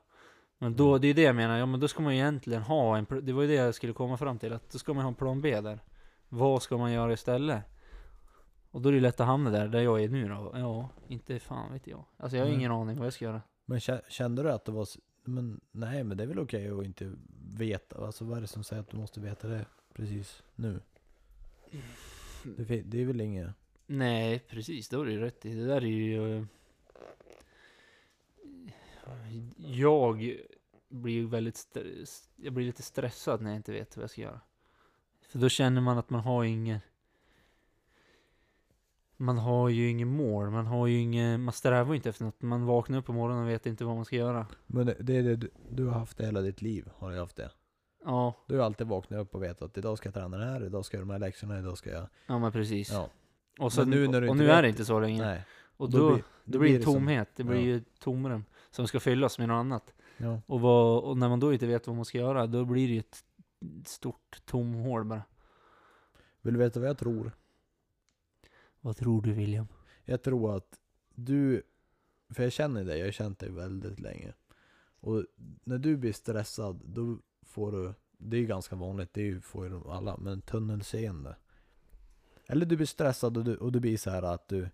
Men 0.57 0.75
då, 0.75 0.97
det 0.97 1.07
är 1.07 1.13
det 1.13 1.21
jag 1.21 1.35
menar, 1.35 1.57
ja 1.57 1.65
men 1.65 1.79
då 1.79 1.87
ska 1.87 2.01
man 2.03 2.13
ju 2.15 2.19
egentligen 2.21 2.61
ha 2.61 2.97
en, 2.97 3.05
det 3.21 3.33
var 3.33 3.41
ju 3.41 3.47
det 3.47 3.53
jag 3.53 3.75
skulle 3.75 3.93
komma 3.93 4.17
fram 4.17 4.39
till, 4.39 4.53
att 4.53 4.71
då 4.71 4.79
ska 4.79 4.93
man 4.93 5.03
ha 5.03 5.09
en 5.09 5.15
plan 5.15 5.41
B 5.41 5.61
där. 5.61 5.79
Vad 6.29 6.61
ska 6.61 6.77
man 6.77 6.91
göra 6.91 7.13
istället? 7.13 7.63
Och 8.71 8.81
då 8.81 8.89
är 8.89 8.93
det 8.93 8.99
lätt 8.99 9.19
att 9.19 9.27
hamna 9.27 9.49
där, 9.49 9.67
där 9.67 9.81
jag 9.81 10.03
är 10.03 10.09
nu 10.09 10.27
då. 10.29 10.51
Ja, 10.55 10.89
inte 11.07 11.39
fan 11.39 11.73
vet 11.73 11.87
jag. 11.87 12.05
Alltså 12.17 12.37
jag 12.37 12.43
har 12.43 12.49
Nej. 12.49 12.57
ingen 12.57 12.71
aning 12.71 12.97
vad 12.97 13.05
jag 13.05 13.13
ska 13.13 13.25
göra. 13.25 13.41
Men 13.65 13.79
kä- 13.79 14.01
kände 14.09 14.43
du 14.43 14.51
att 14.51 14.65
det 14.65 14.71
var, 14.71 14.87
men 15.23 15.61
nej 15.71 16.03
men 16.03 16.17
det 16.17 16.23
är 16.23 16.27
väl 16.27 16.39
okej 16.39 16.69
att 16.71 16.85
inte 16.85 17.13
veta, 17.55 18.05
alltså 18.05 18.25
vad 18.25 18.37
är 18.37 18.41
det 18.41 18.47
som 18.47 18.63
säger 18.63 18.81
att 18.81 18.89
du 18.89 18.97
måste 18.97 19.19
veta 19.19 19.47
det 19.47 19.65
precis 19.93 20.43
nu? 20.55 20.81
Det, 22.43 22.65
fin- 22.65 22.83
det 22.89 23.01
är 23.01 23.05
väl 23.05 23.21
inget, 23.21 23.47
Nej, 23.87 24.39
precis, 24.39 24.89
det 24.89 24.97
har 24.97 25.05
du 25.05 25.11
ju 25.11 25.19
rätt. 25.19 25.41
Det 25.41 25.65
där 25.65 25.81
är 25.81 25.85
ju... 25.85 26.47
Jag 29.57 30.37
blir 30.89 31.25
väldigt... 31.27 31.77
Jag 32.35 32.53
blir 32.53 32.65
lite 32.65 32.83
stressad 32.83 33.41
när 33.41 33.49
jag 33.49 33.55
inte 33.57 33.71
vet 33.71 33.97
vad 33.97 34.03
jag 34.03 34.09
ska 34.09 34.21
göra. 34.21 34.41
För 35.29 35.39
då 35.39 35.49
känner 35.49 35.81
man 35.81 35.97
att 35.97 36.09
man 36.09 36.21
har 36.21 36.43
ingen... 36.43 36.79
Man 39.17 39.37
har 39.37 39.69
ju 39.69 39.89
ingen 39.89 40.07
mål, 40.07 40.49
man 40.49 40.65
har 40.65 40.87
ju 40.87 40.97
ingen... 40.97 41.43
Man 41.43 41.53
strävar 41.53 41.93
ju 41.93 41.95
inte 41.95 42.09
efter 42.09 42.25
något. 42.25 42.41
Man 42.41 42.65
vaknar 42.65 42.97
upp 42.97 43.05
på 43.05 43.13
morgonen 43.13 43.43
och 43.43 43.49
vet 43.49 43.65
inte 43.65 43.85
vad 43.85 43.95
man 43.95 44.05
ska 44.05 44.15
göra. 44.15 44.47
men 44.67 44.85
det, 44.85 44.95
det 44.99 45.15
är 45.15 45.23
det 45.23 45.47
du, 45.69 45.85
har 45.85 45.99
haft 45.99 46.17
det 46.17 46.25
hela 46.25 46.41
ditt 46.41 46.61
liv, 46.61 46.89
har 46.97 47.11
du 47.11 47.19
haft 47.19 47.35
det? 47.35 47.51
Ja, 48.05 48.45
Du 48.47 48.57
har 48.57 48.65
alltid 48.65 48.87
vaknat 48.87 49.19
upp 49.19 49.35
och 49.35 49.43
vetat 49.43 49.61
att 49.61 49.77
idag 49.77 49.97
ska 49.97 50.07
jag 50.07 50.13
träna 50.13 50.37
det 50.37 50.45
här, 50.45 50.65
idag 50.65 50.85
ska 50.85 50.97
jag 50.97 50.99
göra 50.99 51.07
de 51.07 51.11
här 51.23 51.27
läxorna, 51.27 51.59
idag 51.59 51.77
ska 51.77 51.89
jag... 51.89 52.07
ja 52.27 52.39
men 52.39 52.51
precis. 52.51 52.91
Ja. 52.91 53.09
Och, 53.59 53.73
så, 53.73 53.81
Men 53.81 53.89
nu 53.89 54.07
när 54.07 54.21
du 54.21 54.27
och 54.27 54.35
inte 54.35 54.43
nu 54.43 54.51
är 54.51 54.61
det 54.61 54.69
inte 54.69 54.85
så 54.85 54.99
länge. 54.99 55.21
Nej. 55.25 55.45
och 55.77 55.89
då 55.89 55.97
då, 55.97 56.13
blir- 56.13 56.23
då 56.43 56.59
blir 56.59 56.79
det 56.79 56.85
tomhet. 56.85 57.29
Det 57.35 57.43
blir 57.43 57.57
ja. 57.57 57.63
ju 57.63 57.83
tomrum 57.99 58.45
som 58.75 58.87
ska 58.87 58.99
fyllas 58.99 59.39
med 59.39 59.47
något 59.47 59.55
annat. 59.55 59.93
Ja. 60.17 60.41
Och, 60.45 60.61
vad, 60.61 61.03
och 61.03 61.17
när 61.17 61.29
man 61.29 61.39
då 61.39 61.53
inte 61.53 61.67
vet 61.67 61.87
vad 61.87 61.95
man 61.95 62.05
ska 62.05 62.17
göra, 62.17 62.47
då 62.47 62.65
blir 62.65 62.87
det 62.87 62.93
ju 62.93 62.99
ett 62.99 63.23
stort 63.85 64.41
tomhål 64.45 65.05
bara. 65.05 65.23
Vill 66.41 66.53
du 66.53 66.59
veta 66.59 66.79
vad 66.79 66.89
jag 66.89 66.97
tror? 66.97 67.31
Vad 68.81 68.97
tror 68.97 69.21
du 69.21 69.33
William? 69.33 69.67
Jag 70.05 70.21
tror 70.21 70.55
att 70.55 70.79
du 71.15 71.63
för 72.29 72.43
jag 72.43 72.51
känner 72.51 72.83
dig, 72.83 72.99
jag 72.99 73.07
har 73.07 73.11
känt 73.11 73.39
dig 73.39 73.49
väldigt 73.49 73.99
länge. 73.99 74.33
Och 74.99 75.25
när 75.63 75.77
du 75.77 75.97
blir 75.97 76.13
stressad, 76.13 76.81
då 76.85 77.17
får 77.45 77.71
du, 77.71 77.93
det 78.17 78.37
är 78.37 78.41
ju 78.41 78.47
ganska 78.47 78.75
vanligt, 78.75 79.13
det 79.13 79.43
får 79.43 79.67
ju 79.67 79.89
alla, 79.89 80.17
men 80.17 80.41
tunnelseende. 80.41 81.35
Eller 82.47 82.65
du 82.65 82.75
blir 82.75 82.87
stressad 82.87 83.37
och 83.37 83.43
du, 83.43 83.57
och 83.57 83.71
du 83.71 83.79
blir 83.79 83.97
så 83.97 84.09
här 84.09 84.23
att 84.23 84.47
du, 84.47 84.69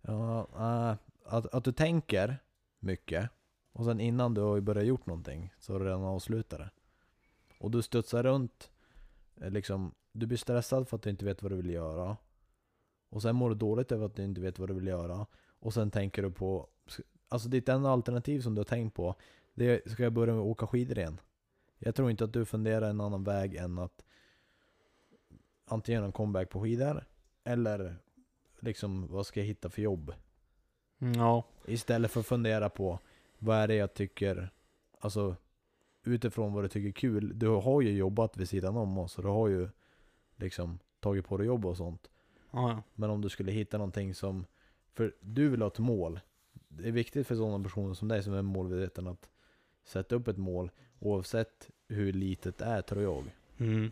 ja, 0.00 0.48
äh, 0.56 0.96
att, 1.34 1.54
att 1.54 1.64
du 1.64 1.72
tänker 1.72 2.38
mycket. 2.82 3.30
Och 3.72 3.84
sen 3.84 4.00
innan 4.00 4.34
du 4.34 4.40
har 4.40 4.60
börjat 4.60 4.86
gjort 4.86 5.06
någonting, 5.06 5.54
så 5.58 5.72
har 5.72 5.80
du 5.80 5.86
redan 5.86 6.04
avslutat 6.04 6.58
det. 6.58 6.70
Och 7.58 7.70
du 7.70 7.82
studsar 7.82 8.22
runt, 8.22 8.70
eh, 9.40 9.50
liksom, 9.50 9.94
du 10.12 10.26
blir 10.26 10.38
stressad 10.38 10.88
för 10.88 10.96
att 10.96 11.02
du 11.02 11.10
inte 11.10 11.24
vet 11.24 11.42
vad 11.42 11.52
du 11.52 11.56
vill 11.56 11.70
göra. 11.70 12.16
Och 13.08 13.22
sen 13.22 13.36
mår 13.36 13.48
du 13.48 13.54
dåligt 13.54 13.92
över 13.92 14.06
att 14.06 14.14
du 14.14 14.24
inte 14.24 14.40
vet 14.40 14.58
vad 14.58 14.68
du 14.68 14.74
vill 14.74 14.86
göra. 14.86 15.26
Och 15.58 15.74
sen 15.74 15.90
tänker 15.90 16.22
du 16.22 16.30
på, 16.30 16.68
alltså 17.28 17.48
ditt 17.48 17.68
enda 17.68 17.90
alternativ 17.90 18.40
som 18.40 18.54
du 18.54 18.58
har 18.58 18.64
tänkt 18.64 18.94
på, 18.94 19.14
det 19.54 19.64
är, 19.64 19.90
ska 19.90 20.02
jag 20.02 20.12
börja 20.12 20.32
med 20.32 20.40
att 20.40 20.46
åka 20.46 20.66
skidor 20.66 20.98
igen? 20.98 21.20
Jag 21.78 21.94
tror 21.94 22.10
inte 22.10 22.24
att 22.24 22.32
du 22.32 22.44
funderar 22.44 22.90
en 22.90 23.00
annan 23.00 23.24
väg 23.24 23.54
än 23.54 23.78
att 23.78 24.04
antingen 25.64 25.96
göra 25.96 26.06
en 26.06 26.12
comeback 26.12 26.50
på 26.50 26.62
skidor, 26.62 27.04
eller 27.44 27.96
liksom 28.60 29.06
vad 29.08 29.26
ska 29.26 29.40
jag 29.40 29.46
hitta 29.46 29.70
för 29.70 29.82
jobb? 29.82 30.14
Mm, 31.02 31.20
Ja. 31.20 31.44
Istället 31.66 32.10
för 32.10 32.20
att 32.20 32.26
fundera 32.26 32.68
på 32.68 32.98
vad 33.38 33.56
är 33.56 33.68
det 33.68 33.74
jag 33.74 33.94
tycker, 33.94 34.50
alltså 34.98 35.36
utifrån 36.04 36.52
vad 36.52 36.64
du 36.64 36.68
tycker 36.68 36.88
är 36.88 36.92
kul. 36.92 37.38
Du 37.38 37.48
har 37.48 37.80
ju 37.80 37.92
jobbat 37.92 38.36
vid 38.36 38.48
sidan 38.48 38.76
om 38.76 38.98
oss, 38.98 39.16
och 39.18 39.24
du 39.24 39.28
har 39.28 39.48
ju 39.48 39.68
liksom 40.36 40.78
tagit 41.00 41.26
på 41.26 41.36
dig 41.36 41.46
jobb 41.46 41.66
och 41.66 41.76
sånt. 41.76 42.10
Ja, 42.50 42.70
ja. 42.70 42.82
Men 42.94 43.10
om 43.10 43.20
du 43.20 43.28
skulle 43.28 43.52
hitta 43.52 43.78
någonting 43.78 44.14
som, 44.14 44.46
för 44.92 45.14
du 45.20 45.48
vill 45.48 45.62
ha 45.62 45.68
ett 45.68 45.78
mål. 45.78 46.20
Det 46.68 46.88
är 46.88 46.92
viktigt 46.92 47.26
för 47.26 47.36
sådana 47.36 47.64
personer 47.64 47.94
som 47.94 48.08
dig 48.08 48.22
som 48.22 48.34
är 48.34 48.42
målmedveten 48.42 49.06
att 49.06 49.30
sätta 49.84 50.14
upp 50.14 50.28
ett 50.28 50.38
mål 50.38 50.70
oavsett 51.00 51.70
hur 51.88 52.12
litet 52.12 52.58
det 52.58 52.64
är 52.64 52.82
tror 52.82 53.02
jag. 53.02 53.24
Mm. 53.58 53.90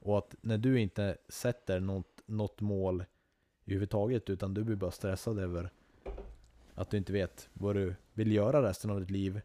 Och 0.00 0.18
att 0.18 0.34
när 0.40 0.58
du 0.58 0.80
inte 0.80 1.16
sätter 1.28 1.80
något, 1.80 2.22
något 2.26 2.60
mål 2.60 3.04
överhuvudtaget 3.64 4.30
utan 4.30 4.54
du 4.54 4.64
blir 4.64 4.76
bara 4.76 4.90
stressad 4.90 5.38
över 5.38 5.70
att 6.80 6.90
du 6.90 6.96
inte 6.96 7.12
vet 7.12 7.48
vad 7.52 7.76
du 7.76 7.94
vill 8.12 8.32
göra 8.32 8.68
resten 8.68 8.90
av 8.90 9.00
ditt 9.00 9.10
liv 9.10 9.40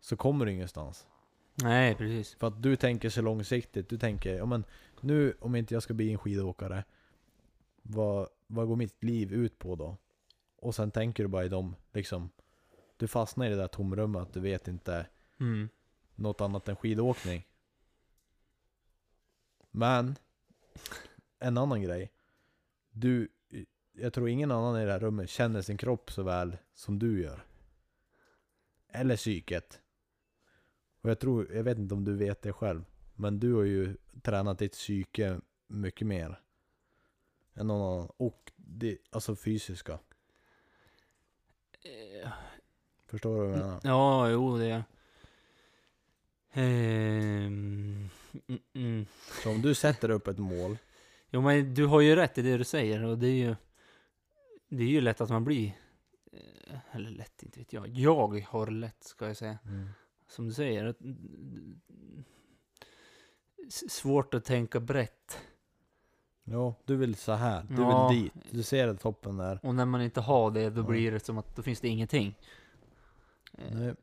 så 0.00 0.16
kommer 0.16 0.46
du 0.46 0.52
ingenstans. 0.52 1.06
Nej, 1.54 1.94
precis. 1.94 2.34
För 2.34 2.46
att 2.46 2.62
du 2.62 2.76
tänker 2.76 3.10
så 3.10 3.22
långsiktigt, 3.22 3.88
du 3.88 3.98
tänker 3.98 4.36
ja 4.36 4.46
men 4.46 4.64
nu 5.00 5.34
om 5.40 5.56
inte 5.56 5.74
jag 5.74 5.82
ska 5.82 5.94
bli 5.94 6.12
en 6.12 6.18
skidåkare 6.18 6.84
vad, 7.82 8.28
vad 8.46 8.66
går 8.68 8.76
mitt 8.76 9.04
liv 9.04 9.32
ut 9.32 9.58
på 9.58 9.76
då? 9.76 9.96
Och 10.56 10.74
sen 10.74 10.90
tänker 10.90 11.22
du 11.22 11.28
bara 11.28 11.44
i 11.44 11.48
dem, 11.48 11.76
liksom 11.92 12.30
Du 12.96 13.08
fastnar 13.08 13.46
i 13.46 13.48
det 13.50 13.56
där 13.56 13.68
tomrummet 13.68 14.32
du 14.32 14.40
vet 14.40 14.68
inte 14.68 15.06
Mm. 15.40 15.68
något 16.14 16.40
annat 16.40 16.68
än 16.68 16.76
skidåkning. 16.76 17.46
Men, 19.70 20.16
en 21.38 21.58
annan 21.58 21.82
grej. 21.82 22.12
Du, 22.90 23.28
jag 24.00 24.12
tror 24.12 24.28
ingen 24.28 24.50
annan 24.50 24.80
i 24.80 24.84
det 24.84 24.92
här 24.92 25.00
rummet 25.00 25.30
känner 25.30 25.62
sin 25.62 25.76
kropp 25.76 26.12
så 26.12 26.22
väl 26.22 26.56
som 26.74 26.98
du 26.98 27.22
gör. 27.22 27.44
Eller 28.88 29.16
psyket. 29.16 29.80
Och 31.00 31.10
jag 31.10 31.18
tror, 31.18 31.52
jag 31.52 31.62
vet 31.62 31.78
inte 31.78 31.94
om 31.94 32.04
du 32.04 32.16
vet 32.16 32.42
det 32.42 32.52
själv. 32.52 32.84
Men 33.14 33.40
du 33.40 33.54
har 33.54 33.62
ju 33.62 33.96
tränat 34.22 34.58
ditt 34.58 34.72
psyke 34.72 35.40
mycket 35.66 36.06
mer. 36.06 36.40
Än 37.54 37.66
någon 37.66 37.92
annan. 37.92 38.08
Och 38.16 38.52
det, 38.56 38.98
alltså 39.10 39.36
fysiska. 39.36 39.98
Eh, 41.82 42.30
Förstår 43.06 43.34
du 43.34 43.38
vad 43.40 43.50
jag 43.50 43.58
menar? 43.58 43.80
Ja, 43.84 44.30
jo 44.30 44.58
det. 44.58 44.84
Ehm, 46.52 48.08
mm, 48.48 48.60
mm. 48.74 49.06
Så 49.42 49.50
om 49.50 49.62
du 49.62 49.74
sätter 49.74 50.10
upp 50.10 50.28
ett 50.28 50.38
mål. 50.38 50.78
Jo 51.30 51.40
men 51.40 51.74
du 51.74 51.86
har 51.86 52.00
ju 52.00 52.16
rätt 52.16 52.38
i 52.38 52.42
det 52.42 52.56
du 52.56 52.64
säger 52.64 53.04
och 53.04 53.18
det 53.18 53.26
är 53.26 53.48
ju 53.48 53.56
Det 54.72 54.82
är 54.82 54.88
ju 54.88 55.00
lätt 55.00 55.20
att 55.20 55.30
man 55.30 55.44
blir 55.44 55.72
eh, 56.32 56.78
Eller 56.92 57.10
lätt, 57.10 57.42
inte 57.42 57.58
vet 57.58 57.72
jag. 57.72 57.88
Jag 57.88 58.42
har 58.48 58.66
lätt 58.66 59.04
ska 59.04 59.26
jag 59.26 59.36
säga. 59.36 59.58
Som 60.28 60.46
du 60.48 60.52
säger. 60.54 60.84
att- 60.84 61.00
s- 63.66 63.90
Svårt 63.90 64.34
att 64.34 64.44
tänka 64.44 64.80
brett. 64.80 65.38
Ja, 66.44 66.74
du 66.84 66.96
vill 66.96 67.14
så 67.14 67.32
här. 67.32 67.66
Du 67.68 67.82
Ja. 67.82 68.08
vill 68.08 68.22
dit. 68.22 68.32
Du 68.50 68.62
ser 68.62 68.94
toppen 68.94 69.36
där. 69.36 69.60
Och 69.62 69.74
när 69.74 69.84
man 69.86 70.02
inte 70.02 70.20
har 70.20 70.50
det 70.50 70.70
då 70.70 70.82
blir 70.82 71.12
det 71.12 71.20
som 71.20 71.38
att 71.38 71.56
då 71.56 71.62
finns 71.62 71.80
det 71.80 71.88
ingenting. 71.88 72.38
Eh, 73.58 73.74
Nej. 73.74 73.94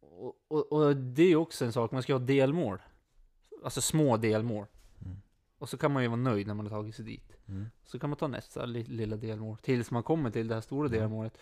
Och, 0.00 0.34
och, 0.48 0.72
och 0.72 0.96
det 0.96 1.22
är 1.22 1.36
också 1.36 1.64
en 1.64 1.72
sak, 1.72 1.90
man 1.92 2.02
ska 2.02 2.12
ha 2.14 2.18
delmål. 2.20 2.82
Alltså 3.64 3.80
små 3.80 4.16
delmål. 4.16 4.66
Mm. 5.04 5.16
Och 5.58 5.68
så 5.68 5.76
kan 5.78 5.92
man 5.92 6.02
ju 6.02 6.08
vara 6.08 6.16
nöjd 6.20 6.46
när 6.46 6.54
man 6.54 6.66
har 6.66 6.70
tagit 6.70 6.94
sig 6.94 7.04
dit. 7.04 7.37
Mm. 7.48 7.66
Så 7.84 7.98
kan 7.98 8.10
man 8.10 8.16
ta 8.16 8.26
nästa 8.28 8.64
li- 8.66 8.84
lilla 8.84 9.16
delmål. 9.16 9.56
Tills 9.62 9.90
man 9.90 10.02
kommer 10.02 10.30
till 10.30 10.48
det 10.48 10.54
här 10.54 10.60
stora 10.60 10.86
Mm. 10.88 11.00
delmålet. 11.00 11.38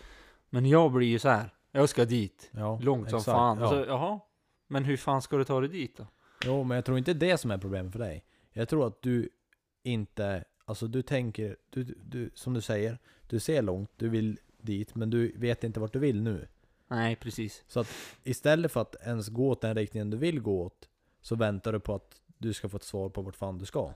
Men 0.50 0.66
jag 0.66 0.92
blir 0.92 1.06
ju 1.08 1.18
så 1.18 1.28
här. 1.28 1.54
Jag 1.72 1.88
ska 1.88 2.04
dit. 2.04 2.50
Ja, 2.52 2.78
Långt 2.82 3.10
som 3.10 3.18
exakt. 3.18 3.34
fan. 3.36 3.58
Ja. 3.60 3.68
Så, 3.70 3.74
jaha. 3.76 4.20
Men 4.66 4.84
hur 4.84 4.96
fan 4.96 5.22
ska 5.22 5.36
du 5.36 5.44
ta 5.44 5.60
dig 5.60 5.68
dit 5.68 5.96
då? 5.96 6.06
Jo, 6.44 6.64
men 6.64 6.74
jag 6.74 6.84
tror 6.84 6.98
inte 6.98 7.14
det 7.14 7.38
som 7.38 7.50
är 7.50 7.58
problemet 7.58 7.92
för 7.92 7.98
dig. 7.98 8.24
Jag 8.52 8.68
tror 8.68 8.86
att 8.86 9.02
du 9.02 9.28
inte, 9.82 10.44
alltså 10.64 10.86
du 10.86 11.02
tänker, 11.02 11.56
du, 11.70 11.84
du, 11.84 12.30
som 12.34 12.54
du 12.54 12.60
säger, 12.60 12.98
du 13.28 13.40
ser 13.40 13.62
långt, 13.62 13.90
du 13.96 14.08
vill 14.08 14.38
dit, 14.58 14.94
men 14.94 15.10
du 15.10 15.32
vet 15.36 15.64
inte 15.64 15.80
vart 15.80 15.92
du 15.92 15.98
vill 15.98 16.22
nu. 16.22 16.48
Nej, 16.88 17.16
precis. 17.16 17.64
Så 17.68 17.80
att 17.80 17.88
istället 18.24 18.72
för 18.72 18.80
att 18.80 18.96
ens 19.06 19.28
gå 19.28 19.48
åt 19.50 19.60
den 19.60 19.74
riktningen 19.76 20.10
du 20.10 20.16
vill 20.16 20.40
gå 20.40 20.62
åt, 20.62 20.88
så 21.20 21.36
väntar 21.36 21.72
du 21.72 21.80
på 21.80 21.94
att 21.94 22.20
du 22.38 22.52
ska 22.52 22.68
få 22.68 22.76
ett 22.76 22.82
svar 22.82 23.08
på 23.08 23.22
vart 23.22 23.36
fan 23.36 23.58
du 23.58 23.64
ska. 23.66 23.92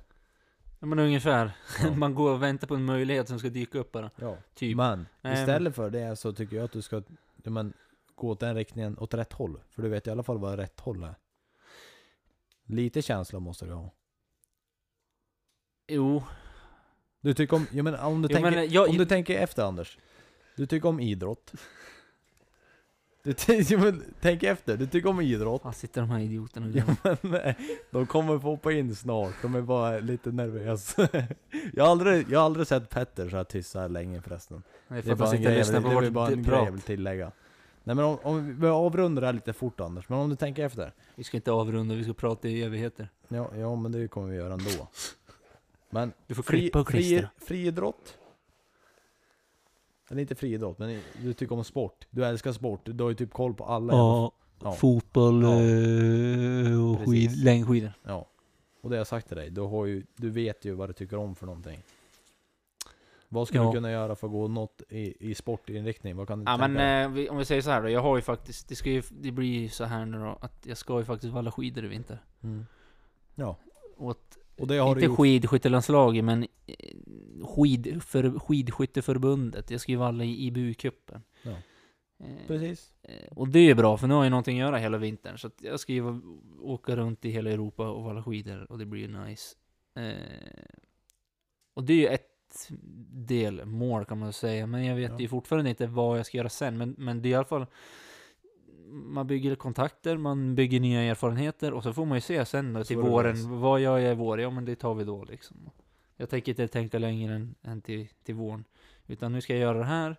Ja, 0.81 0.87
men 0.87 0.99
ungefär. 0.99 1.53
Ja. 1.83 1.91
man 1.97 2.15
går 2.15 2.31
och 2.33 2.43
väntar 2.43 2.67
på 2.67 2.75
en 2.75 2.85
möjlighet 2.85 3.29
som 3.29 3.39
ska 3.39 3.49
dyka 3.49 3.79
upp 3.79 3.93
bara. 3.93 4.11
Ja. 4.17 4.37
Typ. 4.55 4.77
Men 4.77 5.07
men- 5.21 5.33
istället 5.33 5.75
för 5.75 5.91
det 5.91 6.17
så 6.17 6.33
tycker 6.33 6.57
jag 6.57 6.65
att 6.65 6.73
du 6.73 6.83
ska 6.83 7.03
men, 7.37 7.73
gå 8.15 8.29
åt 8.29 8.41
den 8.41 8.55
riktningen 8.55 8.99
åt 8.99 9.15
rätt 9.15 9.33
håll. 9.33 9.61
För 9.71 9.83
du 9.83 9.89
vet 9.89 10.07
i 10.07 10.11
alla 10.11 10.23
fall 10.23 10.39
vad 10.39 10.59
rätt 10.59 10.81
håll 10.81 11.03
är. 11.03 11.15
Lite 12.65 13.03
känsla 13.03 13.41
måste 13.41 13.67
du 13.67 13.73
ha. 13.73 13.91
Jo. 15.89 16.23
Du 17.21 17.35
tycker 17.35 17.57
om, 17.57 17.67
jag 17.73 17.85
menar, 17.85 18.07
om 18.07 18.23
du 18.23 18.29
Jo, 18.31 18.35
tänker 18.35 18.51
men 18.51 18.71
jag, 18.71 18.89
Om 18.89 18.97
du 18.97 19.07
tänker 19.07 19.39
efter 19.39 19.63
Anders. 19.63 19.99
Du 20.57 20.67
tycker 20.67 20.89
om 20.89 21.01
idrott. 21.01 21.53
Du 23.23 23.35
jo, 23.49 23.79
men, 23.79 24.03
tänk 24.21 24.43
efter, 24.43 24.77
du 24.77 24.87
tycker 24.87 25.09
om 25.09 25.21
idrott. 25.21 25.63
Fan, 25.63 25.75
sitter 25.75 26.01
de 26.01 26.11
här 26.11 26.21
idioterna 26.21 26.67
och 26.67 26.73
Ja, 26.77 26.85
men, 27.03 27.17
nej, 27.33 27.57
de 27.91 28.07
kommer 28.07 28.39
få 28.39 28.49
hoppa 28.51 28.73
in 28.73 28.97
snart, 28.97 29.35
de 29.43 29.55
är 29.55 29.61
bara 29.63 29.99
lite 29.99 30.31
nervösa. 30.33 31.09
Jag 31.75 31.85
har 31.85 31.91
aldrig, 31.91 32.27
jag 32.31 32.39
har 32.39 32.47
aldrig 32.47 32.67
sett 32.67 32.89
Petter 32.91 33.29
så 33.29 33.37
här 33.37 33.45
tyst 33.45 33.71
så 33.71 33.79
här 33.79 33.89
länge 33.89 34.21
förresten. 34.23 34.63
Nej, 34.89 35.03
Det 35.03 35.11
är 35.11 35.15
bara 35.15 35.31
en 35.31 35.43
grej, 35.43 35.59
jag 35.59 35.65
vill, 35.67 35.83
på 35.83 35.89
det 35.91 35.97
är 35.97 36.01
vårt 36.03 36.13
bara 36.13 36.27
en 36.29 36.43
d- 36.43 36.49
grej 36.49 36.55
jag 36.59 36.65
prat. 36.65 36.75
vill 36.75 36.81
tillägga. 36.81 37.33
Nej 37.85 37.97
men 37.97 38.05
om, 38.05 38.19
om 38.23 38.61
vi 38.61 38.67
avrundar 38.67 39.21
det 39.21 39.27
här 39.27 39.33
lite 39.33 39.53
fort 39.53 39.81
Anders, 39.81 40.09
men 40.09 40.19
om 40.19 40.31
du 40.31 40.37
tänker 40.37 40.65
efter. 40.65 40.93
Vi 41.15 41.25
ska 41.25 41.37
inte 41.37 41.53
avrunda, 41.53 41.95
vi 41.95 42.05
ska 42.05 42.13
prata 42.13 42.49
i 42.49 42.63
evigheter. 42.63 43.09
Ja, 43.29 43.51
ja 43.57 43.77
men 43.77 43.93
det 43.93 44.09
kommer 44.09 44.29
vi 44.29 44.37
göra 44.37 44.53
ändå. 44.53 44.89
Men 45.91 46.13
Du 46.27 46.35
får 46.35 46.43
fri, 46.43 46.61
klippa 46.61 46.81
och 46.81 46.91
fri, 46.91 46.99
klistra. 47.03 47.29
friidrott? 47.47 48.17
Eller 50.11 50.21
inte 50.21 50.35
friidrott, 50.35 50.79
men 50.79 51.01
du 51.23 51.33
tycker 51.33 51.55
om 51.55 51.65
sport. 51.65 52.07
Du 52.11 52.25
älskar 52.25 52.53
sport, 52.53 52.81
du 52.85 53.03
har 53.03 53.11
ju 53.11 53.17
typ 53.17 53.33
koll 53.33 53.55
på 53.55 53.65
alla. 53.65 53.93
Ja, 53.93 54.33
Ja. 54.63 54.73
fotboll 54.73 55.43
Ja. 55.43 55.51
eh, 56.71 56.91
och 56.91 57.09
skid, 57.11 57.45
längdskidor. 57.45 57.93
ja. 58.03 58.27
Och 58.83 58.91
det 58.91 58.97
har 58.97 59.01
jag 59.01 59.07
sagt 59.07 59.29
till 59.29 59.37
dig, 59.37 59.51
du, 59.51 59.61
har 59.61 59.87
ju, 59.87 60.03
du 60.17 60.31
vet 60.31 60.65
ju 60.65 60.73
vad 60.75 60.89
du 60.89 60.93
tycker 60.93 61.17
om 61.17 61.35
för 61.37 61.47
någonting. 61.47 61.79
Vad 63.29 63.49
ska 63.49 63.57
Ja. 63.57 63.65
du 63.67 63.73
kunna 63.73 63.91
göra 63.91 64.15
för 64.15 64.27
att 64.27 64.33
gå 64.33 64.49
något 64.49 64.83
i, 64.89 65.31
i 65.31 65.35
sportinriktning? 65.35 66.17
Vad 66.17 66.29
kan 66.29 66.39
du 66.39 66.45
Ja 66.51 66.59
tänka 66.59 66.69
men 66.69 67.13
dig? 67.15 67.25
eh, 67.27 67.31
om 67.33 67.39
vi 67.39 67.45
säger 67.45 67.63
så 67.63 67.71
här 67.71 67.83
då, 67.83 67.89
jag 67.89 68.01
har 68.01 68.17
ju 68.17 68.23
faktiskt, 68.23 68.69
det, 68.69 68.75
ska 68.77 68.91
ju, 68.91 69.03
det 69.11 69.31
blir 69.31 69.61
ju 69.61 69.69
så 69.69 69.85
här 69.85 70.05
nu 70.07 70.19
då, 70.19 70.39
att 70.41 70.67
jag 70.67 70.77
ska 70.77 70.99
ju 70.99 71.05
faktiskt 71.05 71.33
valla 71.33 71.53
skidor 71.53 71.85
i 71.85 71.89
vinter. 71.89 72.19
Mm. 72.43 72.67
Ja, 73.35 73.57
Åt, 73.97 74.39
och 74.61 74.67
det 74.67 74.77
har 74.77 74.93
inte 74.93 75.05
gjort. 75.05 75.17
skidskyttelandslaget 75.19 76.25
men 76.25 76.43
eh, 76.67 77.47
skid, 77.47 78.03
för, 78.03 78.39
skidskytteförbundet. 78.39 79.71
Jag 79.71 79.81
ska 79.81 79.93
ju 79.93 79.99
valla 79.99 80.25
i 80.25 80.51
IBU-cupen. 80.51 81.23
Ja. 81.43 81.51
Eh, 82.21 82.47
Precis. 82.47 82.93
eh, 83.03 83.33
och 83.37 83.49
det 83.49 83.59
är 83.59 83.63
ju 83.65 83.75
bra, 83.75 83.97
för 83.97 84.07
nu 84.07 84.15
har 84.15 84.23
jag 84.25 84.31
någonting 84.31 84.61
att 84.61 84.67
göra 84.67 84.79
hela 84.79 84.99
vintern. 84.99 85.39
Så 85.39 85.51
jag 85.61 85.81
ska 85.81 85.93
ju 85.93 86.21
åka 86.61 86.97
runt 86.97 87.25
i 87.25 87.31
hela 87.31 87.51
Europa 87.51 87.89
och 87.91 88.05
valla 88.05 88.23
skidor 88.23 88.73
och 88.73 88.79
det 88.79 88.87
blir 88.87 89.01
ju 89.01 89.25
nice. 89.25 89.57
Och 91.75 91.85
det 91.85 91.93
är 91.93 91.97
ju 91.97 92.07
ett 92.07 92.27
delmål 93.13 94.05
kan 94.05 94.19
man 94.19 94.33
säga, 94.33 94.67
men 94.67 94.85
jag 94.85 94.97
vet 94.97 95.11
Ja. 95.11 95.21
ju 95.21 95.29
fortfarande 95.29 95.71
inte 95.71 95.87
vad 95.87 96.19
jag 96.19 96.27
ska 96.27 96.37
göra 96.39 96.49
sen. 96.49 96.79
Men, 96.79 96.95
men 96.99 97.23
det 97.23 97.29
är 97.29 97.31
i 97.31 97.35
alla 97.35 97.45
fall, 97.45 97.67
man 98.91 99.27
bygger 99.27 99.55
kontakter, 99.55 100.17
man 100.17 100.55
bygger 100.55 100.81
nya 100.81 101.01
erfarenheter 101.01 101.73
och 101.73 101.83
så 101.83 101.93
får 101.93 102.07
man 102.07 102.17
ju 102.17 102.21
se 102.21 102.45
sen 102.45 102.73
då 102.73 102.85
till 102.85 102.97
våren, 102.97 103.35
bäst. 103.35 103.47
vad 103.47 103.81
gör 103.81 103.99
jag 103.99 104.13
i 104.13 104.15
vår? 104.15 104.41
Ja 104.41 104.51
men 104.51 104.65
det 104.65 104.77
tar 104.77 104.95
vi 104.95 105.05
då 105.05 105.25
liksom. 105.25 105.71
Jag 106.17 106.31
tänker 106.31 106.53
inte 106.53 106.69
tänka 106.69 106.99
längre 106.99 107.35
än, 107.35 107.55
än 107.63 107.81
till, 107.81 108.09
till 108.25 108.35
våren. 108.35 108.65
Utan 109.07 109.33
nu 109.33 109.41
ska 109.41 109.53
jag 109.53 109.61
göra 109.61 109.79
det 109.79 109.85
här. 109.85 110.17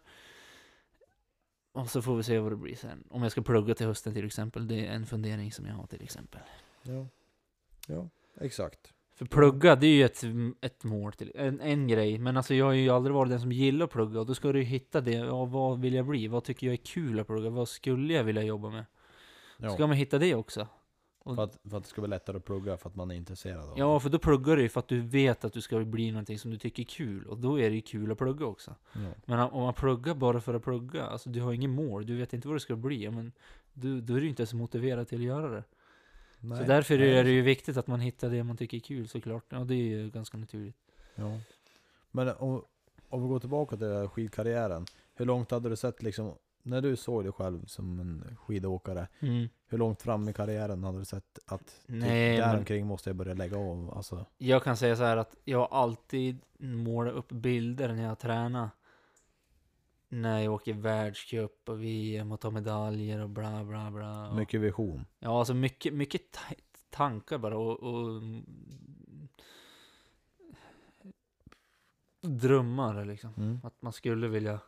Och 1.71 1.89
så 1.89 2.01
får 2.01 2.17
vi 2.17 2.23
se 2.23 2.39
vad 2.39 2.51
det 2.51 2.55
blir 2.55 2.75
sen. 2.75 3.03
Om 3.09 3.23
jag 3.23 3.31
ska 3.31 3.41
plugga 3.41 3.75
till 3.75 3.85
hösten 3.85 4.13
till 4.13 4.25
exempel. 4.25 4.67
Det 4.67 4.87
är 4.87 4.91
en 4.93 5.05
fundering 5.05 5.51
som 5.51 5.65
jag 5.65 5.73
har 5.73 5.87
till 5.87 6.03
exempel. 6.03 6.41
Ja. 6.83 7.07
Ja, 7.87 8.09
exakt. 8.39 8.93
För 9.21 9.25
plugga, 9.27 9.75
det 9.75 9.87
är 9.87 9.91
ju 9.95 10.03
ett, 10.03 10.23
ett 10.61 10.83
mål 10.83 11.13
till, 11.13 11.31
en, 11.35 11.61
en 11.61 11.87
grej. 11.87 12.17
Men 12.17 12.37
alltså 12.37 12.53
jag 12.53 12.65
har 12.65 12.73
ju 12.73 12.89
aldrig 12.89 13.13
varit 13.13 13.29
den 13.29 13.39
som 13.41 13.51
gillar 13.51 13.85
att 13.85 13.91
plugga. 13.91 14.19
Och 14.19 14.25
då 14.25 14.35
ska 14.35 14.51
du 14.51 14.59
ju 14.59 14.65
hitta 14.65 15.01
det. 15.01 15.11
Ja, 15.11 15.45
vad 15.45 15.79
vill 15.81 15.93
jag 15.93 16.05
bli? 16.05 16.27
Vad 16.27 16.43
tycker 16.43 16.67
jag 16.67 16.73
är 16.73 16.77
kul 16.77 17.19
att 17.19 17.27
plugga? 17.27 17.49
Vad 17.49 17.67
skulle 17.69 18.13
jag 18.13 18.23
vilja 18.23 18.43
jobba 18.43 18.69
med? 18.69 18.85
Ja. 19.57 19.69
Ska 19.69 19.87
man 19.87 19.95
hitta 19.97 20.19
det 20.19 20.35
också? 20.35 20.67
och- 21.23 21.35
För, 21.35 21.43
att, 21.43 21.57
för 21.69 21.77
att 21.77 21.83
det 21.83 21.89
ska 21.89 22.01
bli 22.01 22.09
lättare 22.09 22.37
att 22.37 22.45
plugga 22.45 22.77
för 22.77 22.89
att 22.89 22.95
man 22.95 23.11
är 23.11 23.15
intresserad 23.15 23.69
av 23.69 23.73
Ja, 23.79 23.99
för 23.99 24.09
då 24.09 24.19
pluggar 24.19 24.55
du 24.55 24.61
ju 24.61 24.69
för 24.69 24.79
att 24.79 24.87
du 24.87 25.01
vet 25.01 25.45
att 25.45 25.53
du 25.53 25.61
ska 25.61 25.79
bli 25.79 26.11
någonting 26.11 26.39
som 26.39 26.51
du 26.51 26.57
tycker 26.57 26.83
är 26.83 26.87
kul. 26.87 27.25
Och 27.27 27.37
då 27.37 27.59
är 27.59 27.69
det 27.69 27.75
ju 27.75 27.81
kul 27.81 28.11
att 28.11 28.17
plugga 28.17 28.45
också. 28.45 28.75
Ja. 28.93 28.99
Men 29.25 29.39
om 29.39 29.63
man 29.63 29.73
pluggar 29.73 30.13
bara 30.15 30.41
för 30.41 30.53
att 30.53 30.63
plugga, 30.63 31.05
alltså 31.05 31.29
du 31.29 31.41
har 31.41 31.53
ingen 31.53 31.71
mål, 31.71 32.05
du 32.05 32.17
vet 32.17 32.33
inte 32.33 32.47
vad 32.47 32.55
det 32.55 32.59
ska 32.61 32.75
bli. 32.75 33.09
Men 33.11 33.31
du, 33.73 34.01
då 34.01 34.15
är 34.15 34.21
du 34.21 34.27
inte 34.29 34.41
ens 34.41 34.53
motiverad 34.53 35.07
till 35.07 35.17
att 35.17 35.23
göra 35.25 35.49
det. 35.49 35.63
Så 36.41 36.47
Nej, 36.47 36.65
därför 36.67 36.97
nej, 36.97 37.17
är 37.17 37.23
det 37.23 37.31
ju 37.31 37.41
viktigt 37.41 37.77
att 37.77 37.87
man 37.87 37.99
hittar 37.99 38.29
det 38.29 38.43
man 38.43 38.57
tycker 38.57 38.77
är 38.77 38.81
kul 38.81 39.07
såklart. 39.07 39.45
Ja, 39.49 39.57
det 39.59 39.73
är 39.75 39.77
ju 39.97 40.09
ganska 40.09 40.37
naturligt. 40.37 40.75
Ja. 41.15 41.39
Men 42.11 42.29
om, 42.29 42.63
om 43.09 43.21
vi 43.23 43.27
går 43.29 43.39
tillbaka 43.39 43.77
till 43.77 43.87
den 43.87 43.97
här 43.97 44.07
skidkarriären. 44.07 44.85
Hur 45.15 45.25
långt 45.25 45.51
hade 45.51 45.69
du 45.69 45.75
sett 45.75 46.03
liksom, 46.03 46.33
när 46.63 46.81
du 46.81 46.95
såg 46.95 47.23
dig 47.23 47.31
själv 47.31 47.65
som 47.65 47.99
en 47.99 48.37
skidåkare, 48.41 49.07
hur 49.67 49.77
långt 49.77 50.01
fram 50.01 50.29
i 50.29 50.33
karriären 50.33 50.83
hade 50.83 50.99
du 50.99 51.05
sett 51.05 51.39
att 51.45 51.65
typ, 51.65 51.75
Nej, 51.87 52.37
där 52.37 52.47
men- 52.47 52.57
omkring 52.57 52.87
måste 52.87 53.09
jag 53.09 53.15
börja 53.17 53.33
lägga 53.33 53.57
av? 53.57 53.93
Alltså, 53.95 54.25
Jag 54.37 54.63
kan 54.63 54.77
säga 54.77 54.95
så 54.95 55.03
här 55.03 55.17
att 55.17 55.35
jag 55.43 55.59
har 55.59 55.77
alltid 55.81 56.37
målat 56.59 57.13
upp 57.13 57.31
bilder 57.31 57.93
när 57.93 58.03
jag 58.03 58.19
tränar. 58.19 58.69
När 60.13 60.39
jag 60.39 60.53
åker 60.53 60.73
världscup 60.73 61.69
och 61.69 61.83
VM 61.83 62.31
och 62.31 62.39
tar 62.39 62.51
medaljer 62.51 63.19
och 63.19 63.29
bla 63.29 63.63
bla 63.63 63.91
bla. 63.91 64.29
Och, 64.29 64.35
mycket 64.35 64.61
vision. 64.61 65.05
Ja, 65.19 65.39
alltså 65.39 65.53
mycket, 65.53 65.93
mycket 65.93 66.31
ta 66.31 66.55
tankar 66.89 67.37
bara 67.37 67.57
och, 67.57 67.83
och 67.83 68.21
drömmar 72.21 73.05
liksom. 73.05 73.33
Mm. 73.37 73.59
Att 73.63 73.81
man 73.81 73.93
skulle 73.93 74.27
vilja, 74.27 74.59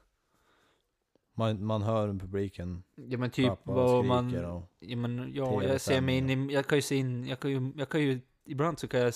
Man, 1.34 1.66
man 1.66 1.82
hör 1.82 2.08
publiken 2.08 2.84
ja 2.96 3.18
men 3.18 3.32
typ 3.32 3.60
vad 3.64 4.06
man, 4.06 4.46
och, 4.46 4.64
ja 4.80 4.98
men 4.98 5.34
ja, 5.34 5.64
jag 5.64 5.82
ser 5.82 6.02
mig 6.02 6.18
in 6.18 6.30
i, 6.30 6.54
jag 6.54 6.68
kan 6.68 6.78
ju 6.78 6.82
se 6.82 6.96
in, 6.96 7.28
jag 7.28 7.40
kan 7.40 7.52
ju, 7.52 7.74
jag 7.76 7.90
kan 7.90 8.02
ju, 8.02 8.22
ibland 8.46 8.80
så 8.80 8.88
kan 8.88 9.00
jag, 9.00 9.14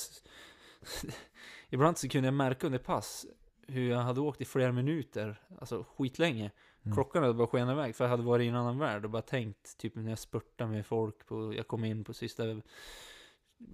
ibland 1.70 1.98
så 1.98 2.10
kunde 2.10 2.28
jag 2.28 2.34
märka 2.34 2.66
under 2.68 2.80
pass 2.80 3.26
hur 3.67 3.89
jag 3.89 3.97
hade 3.97 4.21
åkt 4.21 4.41
i 4.41 4.45
flera 4.45 4.71
minuter, 4.71 5.41
alltså 5.60 5.86
skitlänge. 5.97 6.51
Mm. 6.84 6.95
Klockan 6.95 7.23
hade 7.23 7.34
bara 7.34 7.47
skenat 7.47 7.73
iväg 7.73 7.95
för 7.95 8.03
jag 8.03 8.10
hade 8.10 8.23
varit 8.23 8.45
i 8.45 8.47
en 8.47 8.56
annan 8.56 8.80
värld 8.80 9.06
och 9.06 9.12
bara 9.12 9.21
tänkt, 9.21 9.77
typ 9.77 9.95
när 9.95 10.10
jag 10.10 10.19
spurtade 10.19 10.69
med 10.69 10.86
folk 10.86 11.27
på, 11.27 11.53
jag 11.53 11.67
kom 11.67 11.86
in 11.86 12.03
på 12.03 12.13
sista 12.13 12.43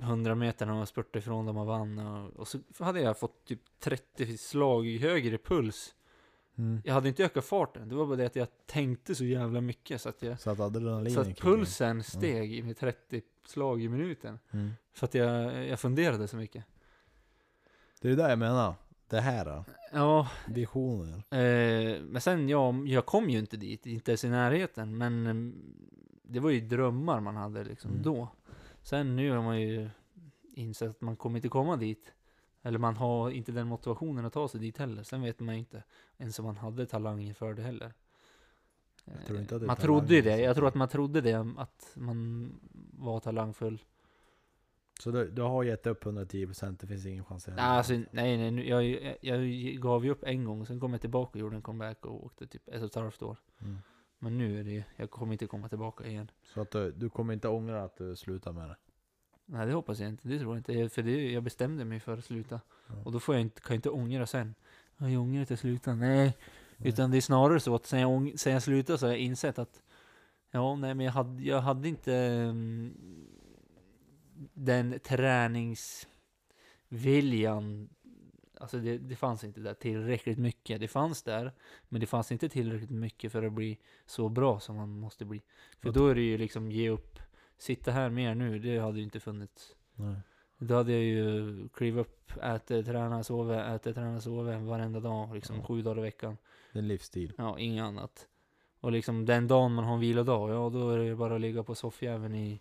100 0.01 0.35
meterna 0.35 0.81
och 0.81 0.87
spurtade 0.87 1.19
ifrån 1.19 1.45
dem 1.45 1.57
och 1.57 1.65
vann 1.65 1.99
och, 1.99 2.29
och 2.39 2.47
så 2.47 2.59
hade 2.79 3.01
jag 3.01 3.19
fått 3.19 3.45
typ 3.45 3.61
30 3.79 4.37
slag 4.37 4.85
högre 4.85 5.37
puls. 5.37 5.95
Mm. 6.55 6.81
Jag 6.85 6.93
hade 6.93 7.07
inte 7.07 7.25
ökat 7.25 7.45
farten, 7.45 7.89
det 7.89 7.95
var 7.95 8.05
bara 8.05 8.15
det 8.15 8.25
att 8.25 8.35
jag 8.35 8.47
tänkte 8.65 9.15
så 9.15 9.25
jävla 9.25 9.61
mycket 9.61 10.01
så 10.01 10.09
att 10.09 10.21
jag, 10.21 10.39
Så 10.39 10.49
att 10.49 10.57
så 11.13 11.19
att 11.19 11.39
pulsen 11.39 12.03
steg 12.03 12.65
med 12.65 12.77
30 12.77 13.21
slag 13.45 13.81
i 13.81 13.89
minuten. 13.89 14.39
Mm. 14.51 14.71
För 14.93 15.05
att 15.05 15.13
jag, 15.13 15.67
jag 15.67 15.79
funderade 15.79 16.27
så 16.27 16.37
mycket. 16.37 16.65
Det 18.01 18.07
är 18.07 18.09
det 18.09 18.23
där 18.23 18.29
jag 18.29 18.39
menar. 18.39 18.75
Det 19.13 19.21
här 19.21 19.45
då. 19.45 19.65
Ja, 19.91 20.27
Visioner. 20.47 21.17
Eh, 21.17 22.01
men 22.01 22.21
sen, 22.21 22.49
ja, 22.49 22.73
jag 22.85 23.05
kom 23.05 23.29
ju 23.29 23.39
inte 23.39 23.57
dit, 23.57 23.85
inte 23.85 24.11
ens 24.11 24.23
i 24.23 24.29
närheten. 24.29 24.97
Men 24.97 25.27
eh, 25.27 25.53
det 26.23 26.39
var 26.39 26.49
ju 26.49 26.59
drömmar 26.61 27.19
man 27.19 27.35
hade 27.35 27.63
liksom 27.63 27.91
Mm. 27.91 28.03
då. 28.03 28.27
Sen 28.81 29.15
nu 29.15 29.31
har 29.31 29.41
man 29.43 29.61
ju 29.61 29.89
insett 30.53 30.89
att 30.89 31.01
man 31.01 31.15
kommer 31.15 31.37
inte 31.37 31.49
komma 31.49 31.75
dit. 31.75 32.13
Eller 32.61 32.79
man 32.79 32.95
har 32.95 33.31
inte 33.31 33.51
den 33.51 33.67
motivationen 33.67 34.25
att 34.25 34.33
ta 34.33 34.47
sig 34.47 34.59
dit 34.59 34.77
heller. 34.77 35.03
Sen 35.03 35.21
vet 35.21 35.39
man 35.39 35.55
ju 35.55 35.59
inte 35.59 35.83
ens 36.17 36.39
om 36.39 36.45
man 36.45 36.57
hade 36.57 36.85
talanger 36.85 37.33
för 37.33 37.53
det 37.53 37.61
heller. 37.61 37.93
Är 39.05 39.65
man 39.65 39.75
trodde 39.75 40.15
ju 40.15 40.21
det. 40.21 40.37
Jag 40.39 40.55
tror 40.55 40.67
att 40.67 40.75
man 40.75 40.87
trodde 40.89 41.21
det, 41.21 41.53
att 41.57 41.91
man 41.95 42.49
var 42.93 43.19
talangfull. 43.19 43.81
Så 44.99 45.11
du, 45.11 45.31
du 45.31 45.41
har 45.41 45.63
gett 45.63 45.87
upp 45.87 46.03
110%, 46.03 46.77
det 46.79 46.87
finns 46.87 47.05
ingen 47.05 47.25
chans 47.25 47.47
alltså, 47.57 47.93
nej, 47.93 48.51
nej 48.51 48.67
jag, 48.69 48.83
jag, 49.21 49.45
jag 49.45 49.81
gav 49.81 50.05
ju 50.05 50.11
upp 50.11 50.23
en 50.23 50.45
gång, 50.45 50.65
sen 50.65 50.79
kom 50.79 50.91
jag 50.91 51.01
tillbaka 51.01 51.31
och 51.33 51.39
gjorde 51.39 51.55
en 51.55 51.61
comeback 51.61 52.05
och 52.05 52.25
åkte 52.25 52.47
typ 52.47 52.67
ett 52.67 52.81
och 52.81 52.87
ett 52.87 52.95
halvt 52.95 53.21
år. 53.21 53.37
Mm. 53.61 53.77
Men 54.19 54.37
nu 54.37 54.59
är 54.59 54.63
det 54.63 54.85
jag 54.95 55.11
kommer 55.11 55.33
inte 55.33 55.47
komma 55.47 55.69
tillbaka 55.69 56.05
igen. 56.07 56.31
Så 56.53 56.61
att 56.61 56.71
du, 56.71 56.91
du 56.91 57.09
kommer 57.09 57.33
inte 57.33 57.47
ångra 57.47 57.83
att 57.83 57.97
du 57.97 58.15
slutar 58.15 58.51
med 58.51 58.69
det? 58.69 58.75
Nej, 59.45 59.67
det 59.67 59.73
hoppas 59.73 59.99
jag 59.99 60.09
inte. 60.09 60.27
Det 60.27 60.39
tror 60.39 60.51
jag 60.51 60.59
inte. 60.59 60.89
För 60.89 61.03
det, 61.03 61.31
jag 61.31 61.43
bestämde 61.43 61.85
mig 61.85 61.99
för 61.99 62.17
att 62.17 62.25
sluta. 62.25 62.61
Ja. 62.87 62.93
Och 63.05 63.11
då 63.11 63.19
får 63.19 63.35
jag 63.35 63.41
inte, 63.41 63.61
kan 63.61 63.73
jag 63.73 63.77
inte 63.77 63.89
ångra 63.89 64.25
sen. 64.27 64.55
Ja, 64.97 65.09
Jag 65.09 65.21
ångrar 65.21 65.41
att 65.41 65.49
jag 65.49 65.59
slutade. 65.59 65.97
Nej. 65.97 66.37
Nej. 66.77 66.89
Utan 66.89 67.11
det 67.11 67.17
är 67.17 67.21
snarare 67.21 67.59
så 67.59 67.75
att 67.75 67.85
sen 67.85 67.99
jag, 67.99 68.39
sen 68.39 68.53
jag 68.53 68.63
slutade 68.63 68.97
så 68.97 69.05
har 69.05 69.11
jag 69.11 69.19
insett 69.19 69.59
att 69.59 69.81
Ja, 70.55 70.75
nej 70.75 70.93
men 70.93 71.05
jag 71.05 71.13
hade, 71.13 71.43
jag 71.43 71.61
hade 71.61 71.89
inte 71.89 72.15
mm, 72.15 72.93
den 74.53 74.99
träningsviljan. 75.03 77.89
Alltså 78.59 78.77
det, 78.77 78.97
det 78.97 79.15
fanns 79.15 79.43
inte 79.43 79.59
där 79.59 79.73
tillräckligt 79.73 80.37
mycket. 80.37 80.79
Det 80.79 80.87
fanns 80.87 81.23
där, 81.23 81.51
men 81.89 82.01
det 82.01 82.07
fanns 82.07 82.31
inte 82.31 82.49
tillräckligt 82.49 82.89
mycket 82.89 83.31
för 83.31 83.43
att 83.43 83.53
bli 83.53 83.79
så 84.05 84.29
bra 84.29 84.59
som 84.59 84.75
man 84.75 84.99
måste 84.99 85.25
bli. 85.25 85.41
För 85.81 85.91
då 85.91 86.07
är 86.07 86.15
det 86.15 86.21
ju 86.21 86.37
liksom 86.37 86.71
ge 86.71 86.89
upp. 86.89 87.19
Sitta 87.57 87.91
här 87.91 88.09
mer 88.09 88.35
nu, 88.35 88.59
det 88.59 88.79
hade 88.79 88.97
ju 88.97 89.03
inte 89.03 89.19
funnits. 89.19 89.75
Nej. 89.95 90.15
Då 90.57 90.75
hade 90.75 90.91
jag 90.91 91.01
ju 91.03 91.67
klivit 91.69 92.01
upp, 92.01 92.31
ätit, 92.43 92.85
tränat, 92.85 93.25
sovit, 93.25 93.59
ätit, 93.59 93.95
tränat, 93.95 94.23
sovit 94.23 94.61
varenda 94.61 94.99
dag. 94.99 95.35
Liksom 95.35 95.55
Ja. 95.55 95.63
sju 95.63 95.81
dagar 95.81 95.99
i 95.99 96.01
veckan. 96.01 96.37
Det 96.71 96.79
är 96.79 96.81
en 96.81 96.87
livsstil. 96.87 97.33
Ja, 97.37 97.59
inget 97.59 97.83
annat. 97.83 98.27
Och 98.79 98.91
liksom 98.91 99.25
den 99.25 99.47
dagen 99.47 99.73
man 99.73 99.85
har 99.85 99.93
en 99.93 99.99
vilodag, 99.99 100.49
ja 100.51 100.69
då 100.69 100.89
är 100.89 100.97
det 100.97 101.05
ju 101.05 101.15
bara 101.15 101.35
att 101.35 101.41
ligga 101.41 101.63
på 101.63 101.75
soffjäveln 101.75 102.35
i 102.35 102.59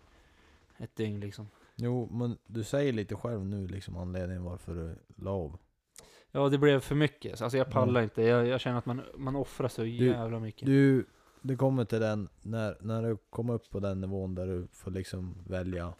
ett 0.77 0.95
dygn 0.95 1.19
liksom. 1.19 1.47
Jo, 1.75 2.09
men 2.11 2.37
du 2.45 2.63
säger 2.63 2.93
lite 2.93 3.15
själv 3.15 3.45
nu 3.45 3.67
liksom 3.67 3.97
anledningen 3.97 4.43
varför 4.43 4.75
du 4.75 4.95
la 5.23 5.31
av. 5.31 5.57
Ja, 6.31 6.49
det 6.49 6.57
blev 6.57 6.79
för 6.79 6.95
mycket. 6.95 7.41
Alltså 7.41 7.57
jag 7.57 7.69
pallar 7.71 8.01
Ja. 8.01 8.03
inte. 8.03 8.21
Jag, 8.21 8.47
jag 8.47 8.61
känner 8.61 8.77
att 8.77 8.85
man, 8.85 9.01
man 9.17 9.35
offrar 9.35 9.67
så 9.67 9.85
jävla 9.85 10.39
mycket. 10.39 10.65
Du, 10.65 11.05
det 11.41 11.55
kommer 11.55 11.85
till 11.85 11.99
den, 11.99 12.29
när, 12.41 12.77
när 12.81 13.03
du 13.03 13.17
kommer 13.29 13.53
upp 13.53 13.69
på 13.69 13.79
den 13.79 14.01
nivån 14.01 14.35
där 14.35 14.47
du 14.47 14.67
får 14.71 14.91
liksom 14.91 15.35
välja. 15.47 15.93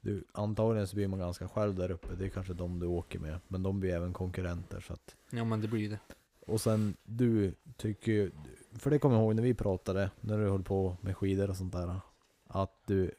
Du, 0.00 0.24
antagligen 0.32 0.86
så 0.86 0.96
blir 0.96 1.08
man 1.08 1.18
ganska 1.18 1.48
själv 1.48 1.74
där 1.74 1.90
uppe, 1.90 2.08
det 2.18 2.24
är 2.24 2.28
kanske 2.28 2.52
de 2.54 2.78
du 2.80 2.86
åker 2.86 3.18
med. 3.18 3.40
Men 3.48 3.62
de 3.62 3.80
blir 3.80 3.94
även 3.94 4.12
konkurrenter 4.12 4.80
så 4.80 4.92
att 4.92 5.16
Ja, 5.30 5.44
men 5.44 5.60
det 5.60 5.68
blir 5.68 5.90
det. 5.90 5.98
Och 6.46 6.60
sen 6.60 6.96
du 7.04 7.54
tycker 7.76 8.12
ju, 8.12 8.30
för 8.78 8.90
det 8.90 8.98
kommer 8.98 9.16
jag 9.16 9.22
ihåg 9.24 9.34
när 9.36 9.42
vi 9.42 9.54
pratade, 9.54 10.10
när 10.20 10.38
du 10.38 10.48
höll 10.50 10.62
på 10.62 10.96
med 11.00 11.16
skidor 11.16 11.50
och 11.50 11.56
sånt 11.56 11.72
där. 11.72 12.00
Att 12.46 12.82
du... 12.86 13.10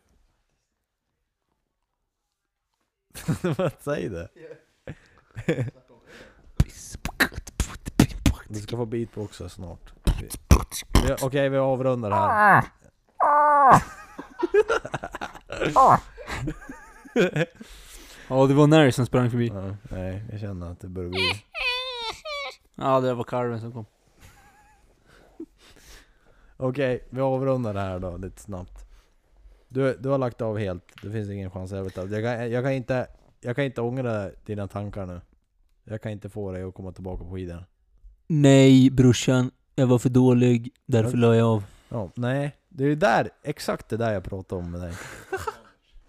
Vad 3.57 3.71
säger 3.81 4.09
du? 4.09 4.27
Du 8.49 8.59
ska 8.59 8.77
få 8.77 8.85
beat 8.85 9.11
på 9.11 9.21
också 9.21 9.49
snart. 9.49 9.93
Vi- 10.21 10.29
vi- 11.07 11.15
Okej, 11.21 11.49
vi 11.49 11.57
avrundar 11.57 12.11
här. 12.11 12.63
Ja, 18.27 18.45
det 18.47 18.53
var 18.53 18.67
Nary 18.67 18.91
som 18.91 19.05
sprang 19.05 19.29
förbi. 19.31 19.47
Ja, 19.47 19.75
nej, 19.91 20.23
jag 20.31 20.39
känner 20.39 20.71
att 20.71 20.79
det 20.79 20.87
börjar 20.87 21.09
bli... 21.09 21.43
Ja, 22.75 22.99
det 22.99 23.13
var 23.13 23.23
kalven 23.23 23.59
som 23.61 23.71
kom. 23.71 23.85
Okej, 26.57 27.07
vi 27.09 27.21
avrundar 27.21 27.73
det 27.73 27.79
här 27.79 27.99
då 27.99 28.17
lite 28.17 28.41
snabbt. 28.41 28.85
Du, 29.73 29.97
du 29.99 30.09
har 30.09 30.17
lagt 30.17 30.41
av 30.41 30.57
helt, 30.57 30.83
det 31.01 31.11
finns 31.11 31.29
ingen 31.29 31.51
chans 31.51 31.71
jag 31.71 31.83
vet 31.83 31.97
av. 31.97 32.11
Jag 32.13 32.23
kan, 32.23 32.51
jag 32.51 32.63
kan 32.63 32.71
inte, 32.71 33.07
jag 33.41 33.55
kan 33.55 33.65
inte 33.65 33.81
ångra 33.81 34.29
dina 34.45 34.67
tankar 34.67 35.05
nu. 35.05 35.21
Jag 35.83 36.01
kan 36.01 36.11
inte 36.11 36.29
få 36.29 36.51
dig 36.51 36.63
att 36.63 36.73
komma 36.73 36.91
tillbaka 36.91 37.23
på 37.23 37.31
skidor. 37.31 37.65
Nej, 38.27 38.89
brorsan. 38.89 39.51
Jag 39.75 39.87
var 39.87 39.99
för 39.99 40.09
dålig. 40.09 40.73
därför 40.85 41.17
la 41.17 41.35
jag 41.35 41.47
av. 41.47 41.63
Ja, 41.89 42.09
nej. 42.15 42.55
Det 42.69 42.83
är 42.83 42.87
ju 42.87 42.95
där, 42.95 43.29
exakt 43.43 43.89
det 43.89 43.97
där 43.97 44.13
jag 44.13 44.23
pratar 44.23 44.57
om 44.57 44.71
med 44.71 44.81
dig. 44.81 44.93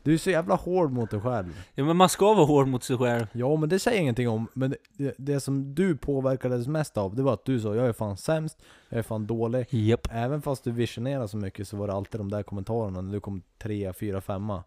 Du 0.03 0.15
är 0.15 0.19
så 0.19 0.31
jävla 0.31 0.55
hård 0.55 0.93
mot 0.93 1.11
dig 1.11 1.21
själv. 1.21 1.65
Ja, 1.75 1.85
men 1.85 1.97
man 1.97 2.09
ska 2.09 2.35
vara 2.35 2.47
hård 2.47 2.69
mot 2.69 2.85
sig 2.85 2.99
själv. 2.99 3.27
Ja 3.33 3.57
men 3.57 3.69
det 3.69 3.79
säger 3.79 4.01
ingenting 4.01 4.29
om, 4.29 4.49
men 4.55 4.75
det, 4.97 5.15
det 5.19 5.41
som 5.41 5.75
du 5.75 5.97
påverkades 5.97 6.67
mest 6.67 6.97
av, 6.97 7.15
det 7.15 7.23
var 7.23 7.33
att 7.33 7.45
du 7.45 7.61
sa 7.61 7.75
jag 7.75 7.87
är 7.87 7.93
fan 7.93 8.17
sämst, 8.17 8.63
jag 8.89 8.99
är 8.99 9.03
fan 9.03 9.27
dålig. 9.27 9.67
Japp. 9.71 10.09
Även 10.11 10.43
fast 10.43 10.65
du 10.65 10.71
visionerade 10.71 11.29
så 11.29 11.37
mycket 11.37 11.69
så 11.69 11.77
var 11.77 11.87
det 11.87 11.93
alltid 11.93 12.21
de 12.21 12.31
där 12.31 12.43
kommentarerna 12.43 13.01
när 13.01 13.13
du 13.13 13.21
kom 13.21 13.43
trea, 13.59 13.93
fyra, 13.93 14.21
femma. 14.21 14.65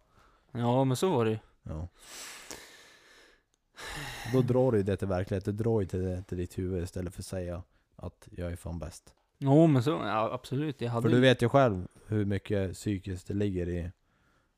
Ja, 0.51 0.83
men 0.83 0.97
så 0.97 1.09
var 1.09 1.25
det 1.25 1.31
ju. 1.31 1.37
Ja. 1.63 1.87
Då 4.33 4.41
drar 4.41 4.71
du 4.71 4.83
det 4.83 4.97
till 4.97 5.07
verklighet, 5.07 5.45
du 5.45 5.51
drar 5.51 5.81
ju 5.81 5.87
till, 5.87 6.03
det, 6.03 6.23
till 6.23 6.37
ditt 6.37 6.57
huvud 6.57 6.83
istället 6.83 7.13
för 7.13 7.21
att 7.21 7.25
säga 7.25 7.63
att 7.95 8.27
jag 8.31 8.51
är 8.51 8.55
fan 8.55 8.79
bäst. 8.79 9.13
Jo 9.37 9.67
men 9.67 9.83
så, 9.83 9.89
ja 9.89 10.29
absolut. 10.33 10.81
Jag 10.81 10.89
hade 10.89 11.09
För 11.09 11.15
du 11.15 11.21
vet 11.21 11.41
ju 11.41 11.49
själv 11.49 11.87
hur 12.07 12.25
mycket 12.25 12.73
psykiskt 12.73 13.27
det 13.27 13.33
ligger 13.33 13.69
i... 13.69 13.91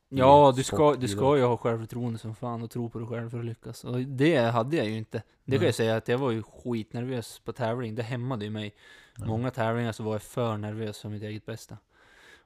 Ja, 0.10 0.50
i 0.50 0.56
du 0.56 0.64
ska, 0.64 0.94
du 0.94 1.08
ska 1.08 1.38
ju 1.38 1.44
ha 1.44 1.58
självförtroende 1.58 2.20
som 2.20 2.36
fan 2.36 2.64
och 2.64 2.72
tro 2.72 2.90
på 2.90 3.00
dig 3.00 3.08
själv 3.08 3.30
för 3.30 3.40
att 3.40 3.46
lyckas. 3.46 3.84
Och 3.84 4.00
det 4.00 4.38
hade 4.38 4.78
jag 4.78 4.86
ju 4.86 4.98
inte. 4.98 5.24
Det 5.46 5.52
kan 5.52 5.60
Nej. 5.60 5.68
jag 5.68 5.76
säga 5.76 5.96
att 5.96 6.08
jag 6.08 6.18
var 6.18 6.32
ju 6.32 6.44
skitnervös 6.44 7.40
på 7.40 7.54
tävling. 7.54 7.96
Det 7.96 8.04
hämmade 8.04 8.46
ju 8.46 8.52
mig. 8.52 8.76
Ja. 9.18 9.26
Många 9.26 9.52
tävlingar 9.52 9.92
så 9.92 10.04
var 10.04 10.12
jag 10.14 10.22
för 10.22 10.58
nervös 10.58 11.00
för 11.02 11.10
mitt 11.10 11.24
eget 11.24 11.46
bästa. 11.46 11.78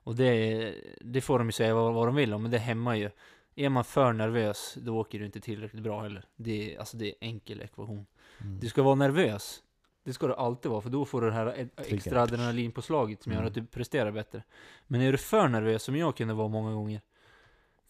Och 0.03 0.16
det, 0.16 0.74
det 1.01 1.22
får 1.22 1.39
de 1.39 1.47
ju 1.47 1.51
säga 1.51 1.76
vad, 1.76 1.93
vad 1.93 2.07
de 2.07 2.16
vill 2.16 2.34
om, 2.34 2.41
men 2.41 2.51
det 2.51 2.57
hämmar 2.57 2.95
ju. 2.95 3.09
Är 3.55 3.70
man 3.70 3.84
för 3.84 4.14
nervös, 4.14 4.78
då 4.82 4.97
åker 4.97 5.20
du 5.20 5.26
inte 5.26 5.39
tillräckligt 5.39 5.84
bra 5.84 6.01
heller. 6.01 6.26
Det 6.36 6.76
är, 6.76 6.80
alltså 6.80 6.97
det 6.97 7.05
är 7.07 7.14
enkel 7.22 7.62
ekvation. 7.62 8.05
Mm. 8.41 8.59
Du 8.59 8.70
ska 8.70 8.84
vara 8.84 8.95
nervös. 8.95 9.64
Det 10.03 10.14
ska 10.14 10.28
du 10.28 10.34
alltid 10.34 10.72
vara, 10.72 10.82
för 10.82 10.89
då 10.89 11.05
får 11.05 11.22
du 11.22 11.28
det 11.28 11.34
här 11.34 11.59
e- 11.59 11.68
extra 11.78 12.22
adrenalinpåslaget 12.22 13.24
som 13.24 13.32
gör 13.32 13.39
Mm. 13.39 13.47
att 13.47 13.53
du 13.53 13.66
presterar 13.66 14.12
bättre. 14.12 14.43
Men 14.88 15.01
är 15.01 15.12
du 15.12 15.18
för 15.18 15.47
nervös, 15.47 15.84
som 15.84 15.95
jag 15.95 16.18
kunde 16.18 16.34
vara 16.34 16.47
många 16.47 16.74
gånger. 16.74 17.01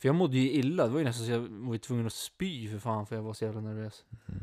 För 0.02 0.08
jag 0.08 0.16
mådde 0.16 0.38
ju 0.38 0.52
illa, 0.52 0.84
det 0.84 0.90
var 0.90 1.00
ju 1.00 1.06
nästan 1.06 1.26
så 1.26 1.32
jag 1.32 1.40
var 1.40 1.78
tvungen 1.78 2.06
att 2.06 2.14
spy 2.14 2.68
för 2.68 2.80
fan 2.80 3.06
för 3.06 3.16
jag 3.16 3.24
var 3.24 3.34
så 3.34 3.46
jävla 3.46 3.62
nervös. 3.62 4.06
Mm. 4.28 4.42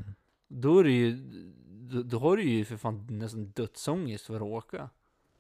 Då 0.49 0.79
är 0.79 0.85
det 0.85 0.91
ju, 0.91 1.17
då, 1.67 2.03
då 2.03 2.19
har 2.19 2.37
du 2.37 2.43
ju 2.43 2.65
för 2.65 2.77
fan 2.77 3.07
nästan 3.11 3.47
dödsångest 3.47 4.27
för 4.27 4.37
att 4.37 4.43
åka. 4.43 4.91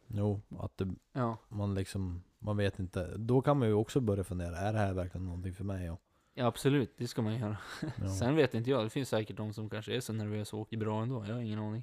Jo, 0.06 0.40
att 0.58 0.78
det, 0.78 0.94
Ja. 1.12 1.36
man 1.48 1.74
liksom, 1.74 2.22
man 2.38 2.56
vet 2.56 2.78
inte. 2.78 3.16
Då 3.16 3.40
kan 3.40 3.58
man 3.58 3.68
ju 3.68 3.74
också 3.74 4.00
börja 4.00 4.24
fundera, 4.24 4.56
är 4.58 4.72
det 4.72 4.78
här 4.78 4.94
verkligen 4.94 5.26
någonting 5.26 5.54
för 5.54 5.64
mig? 5.64 5.90
Och, 5.90 6.00
Ja 6.34 6.46
absolut, 6.46 6.94
det 6.96 7.06
ska 7.06 7.22
man 7.22 7.38
göra. 7.38 7.56
ja. 7.96 8.08
Sen 8.08 8.36
vet 8.36 8.54
inte 8.54 8.70
jag, 8.70 8.84
det 8.86 8.90
finns 8.90 9.08
säkert 9.08 9.36
de 9.36 9.52
som 9.52 9.70
kanske 9.70 9.96
är 9.96 10.00
så 10.00 10.12
nervösa 10.12 10.56
och 10.56 10.62
åker 10.62 10.76
bra 10.76 11.02
ändå, 11.02 11.24
jag 11.28 11.34
har 11.34 11.40
ingen 11.40 11.58
aning. 11.58 11.82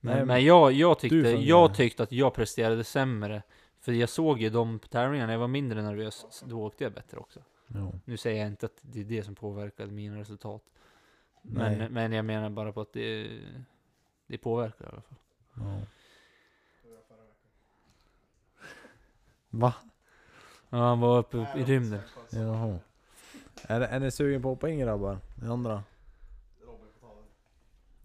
Men, 0.00 0.16
Nej, 0.16 0.26
men 0.26 0.44
jag, 0.44 0.72
jag, 0.72 0.98
tyckte, 0.98 1.16
jag 1.28 1.74
tyckte 1.74 2.02
att 2.02 2.12
jag 2.12 2.34
presterade 2.34 2.84
sämre. 2.84 3.42
För 3.84 3.92
jag 3.92 4.08
såg 4.08 4.40
ju 4.40 4.50
de 4.50 4.78
tävlingarna, 4.78 5.26
när 5.26 5.34
jag 5.34 5.40
var 5.40 5.48
mindre 5.48 5.82
nervös, 5.82 6.42
då 6.46 6.62
åkte 6.66 6.84
jag 6.84 6.92
bättre 6.92 7.18
också. 7.18 7.40
Jo. 7.66 8.00
Nu 8.04 8.16
säger 8.16 8.40
jag 8.40 8.48
inte 8.48 8.66
att 8.66 8.78
det 8.80 9.00
är 9.00 9.04
det 9.04 9.22
som 9.22 9.34
påverkade 9.34 9.92
mina 9.92 10.18
resultat. 10.18 10.62
Nej. 11.42 11.78
Men, 11.78 11.92
men 11.92 12.12
jag 12.12 12.24
menar 12.24 12.50
bara 12.50 12.72
på 12.72 12.80
att 12.80 12.92
det, 12.92 13.40
det 14.26 14.38
påverkar 14.38 14.84
i 14.84 14.88
alla 14.88 15.00
fall. 15.00 15.18
Ja. 15.54 15.80
Va? 19.50 19.74
Ja, 20.70 20.78
han 20.78 21.00
var 21.00 21.18
uppe 21.18 21.36
i 21.56 21.64
rymden. 21.64 22.00
Jaha. 22.30 22.78
Är, 23.62 23.80
är 23.80 24.00
ni 24.00 24.10
sugen 24.10 24.42
på 24.42 24.48
att 24.48 24.56
hoppa 24.56 24.68
in 24.68 24.78
grabbar? 24.78 25.18
Ni 25.42 25.48
andra? 25.48 25.82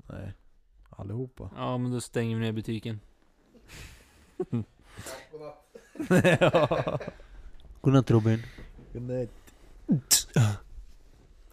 Nej. 0.08 0.34
Allihopa? 0.90 1.50
Ja, 1.56 1.78
men 1.78 1.92
då 1.92 2.02
stänger 2.02 2.36
vi 2.36 2.42
ner 2.42 2.52
butiken. 2.52 3.00
ja. 6.40 7.00
Godnatt 7.82 8.12
Robin. 8.12 8.44
Godnatt. 8.94 9.30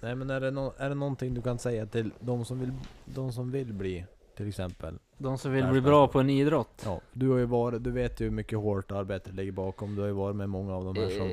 Nej 0.01 0.15
men 0.15 0.31
är 0.31 0.41
det, 0.41 0.51
nå- 0.51 0.75
är 0.79 0.89
det 0.89 0.95
någonting 0.95 1.35
du 1.35 1.43
kan 1.43 1.59
säga 1.59 1.87
till 1.87 2.11
de 2.21 2.45
som 2.45 2.61
vill, 2.61 2.73
de 3.05 3.33
som 3.33 3.51
vill 3.51 3.73
bli 3.73 4.05
till 4.37 4.49
exempel? 4.49 4.99
De 5.19 5.39
som 5.39 5.53
vill 5.53 5.67
bli 5.67 5.81
bra 5.81 6.09
på 6.09 6.21
en 6.21 6.31
idrott. 6.31 6.83
Ja, 6.85 7.01
du 7.13 7.29
har 7.29 7.39
ju 7.39 7.45
varit, 7.45 7.85
du 7.85 7.91
vet 7.91 8.21
ju 8.21 8.25
hur 8.25 8.31
mycket 8.33 8.59
hårt 8.59 8.91
arbete 8.93 9.33
ligger 9.33 9.53
bakom. 9.53 9.95
Du 9.95 10.01
har 10.01 10.09
ju 10.09 10.15
varit 10.15 10.37
med 10.37 10.49
många 10.49 10.75
av 10.75 10.85
de 10.85 10.97
här 11.01 11.11
som... 11.11 11.27
Eh, 11.27 11.29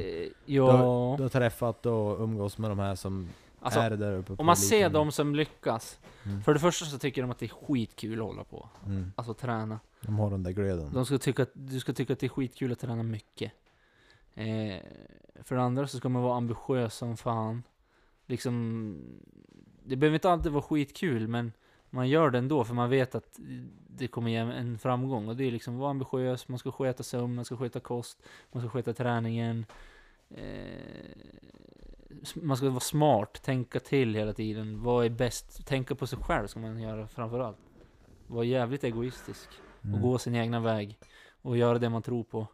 Du 0.46 0.54
ja, 0.54 0.72
har 1.18 1.30
träffat 1.30 1.86
och 1.86 2.20
umgås 2.22 2.58
med 2.58 2.72
de 2.72 2.80
här 2.80 2.96
som 2.96 3.30
alltså 3.60 3.80
är 3.80 3.90
där 3.90 4.14
uppe 4.14 4.36
på 4.36 4.40
om 4.40 4.46
man 4.46 4.58
ser 4.58 4.90
de 4.90 5.12
som 5.12 5.36
lyckas. 5.36 6.00
Mm. 6.26 6.42
För 6.44 6.54
det 6.54 6.60
första 6.60 6.86
så 6.86 6.98
tycker 6.98 7.22
de 7.22 7.32
att 7.32 7.40
det 7.40 7.46
är 7.46 7.66
skitkul 7.68 8.20
att 8.20 8.26
hålla 8.26 8.44
på. 8.44 8.70
Mm. 8.86 9.12
Alltså 9.16 9.34
träna. 9.34 9.80
De 10.06 10.20
har 10.20 10.32
den 10.32 10.44
där 10.44 10.52
glöden. 10.52 10.94
De 10.94 11.06
ska 11.06 11.18
tycka 11.18 11.44
att, 11.44 11.52
du 11.54 11.80
ska 11.80 11.94
tycka 11.94 12.14
att 12.14 12.20
det 12.20 12.28
är 12.28 12.30
skitkul 12.30 12.72
att 12.72 12.80
träna 12.80 13.04
mycket. 13.04 13.52
Eh, 14.34 14.80
för 15.44 15.56
det 15.56 15.62
andra 15.62 15.88
så 15.88 15.98
ska 15.98 16.10
man 16.10 16.22
vara 16.22 16.38
ambitiös 16.38 16.96
som 16.96 17.18
fan. 17.18 17.64
Liksom, 18.26 18.98
det 19.84 19.96
behöver 19.96 20.16
inte 20.16 20.30
alltid 20.30 20.52
vara 20.52 20.64
skitkul, 20.64 21.28
men 21.28 21.52
man 21.90 22.10
gör 22.10 22.30
det 22.30 22.38
ändå 22.38 22.64
för 22.64 22.74
man 22.74 22.90
vet 22.90 23.16
att 23.16 23.40
det 23.88 24.08
kommer 24.08 24.32
ge 24.32 24.38
en 24.38 24.78
framgång. 24.78 25.28
Och 25.28 25.36
det 25.36 25.44
är 25.44 25.52
liksom, 25.52 25.78
vara 25.78 25.90
ambitiös, 25.90 26.48
man 26.48 26.60
ska 26.60 26.72
sköta 26.72 27.04
sömn, 27.04 27.36
man 27.36 27.46
ska 27.46 27.58
sköta 27.58 27.80
kost, 27.80 28.24
man 28.52 28.62
ska 28.62 28.70
sköta 28.70 28.94
träningen. 28.94 29.66
Eh, 30.30 31.18
man 32.36 32.58
ska 32.58 32.70
vara 32.70 32.80
smart, 32.80 33.42
tänka 33.44 33.80
till 33.80 34.16
hela 34.16 34.34
tiden. 34.34 34.84
Vad 34.84 35.06
är 35.06 35.10
bäst? 35.10 35.68
Tänka 35.68 35.96
på 35.96 36.08
sig 36.08 36.20
själv 36.20 36.48
ska 36.48 36.60
man 36.60 36.82
göra 36.82 37.08
framförallt. 37.08 37.58
Vara 38.28 38.46
jävligt 38.46 38.84
egoistisk 38.84 39.50
och 39.94 40.02
gå 40.02 40.18
sin 40.18 40.36
egna 40.36 40.60
väg 40.60 41.00
och 41.42 41.58
göra 41.58 41.80
det 41.80 41.90
man 41.90 42.02
tror 42.02 42.24
på. 42.24 42.48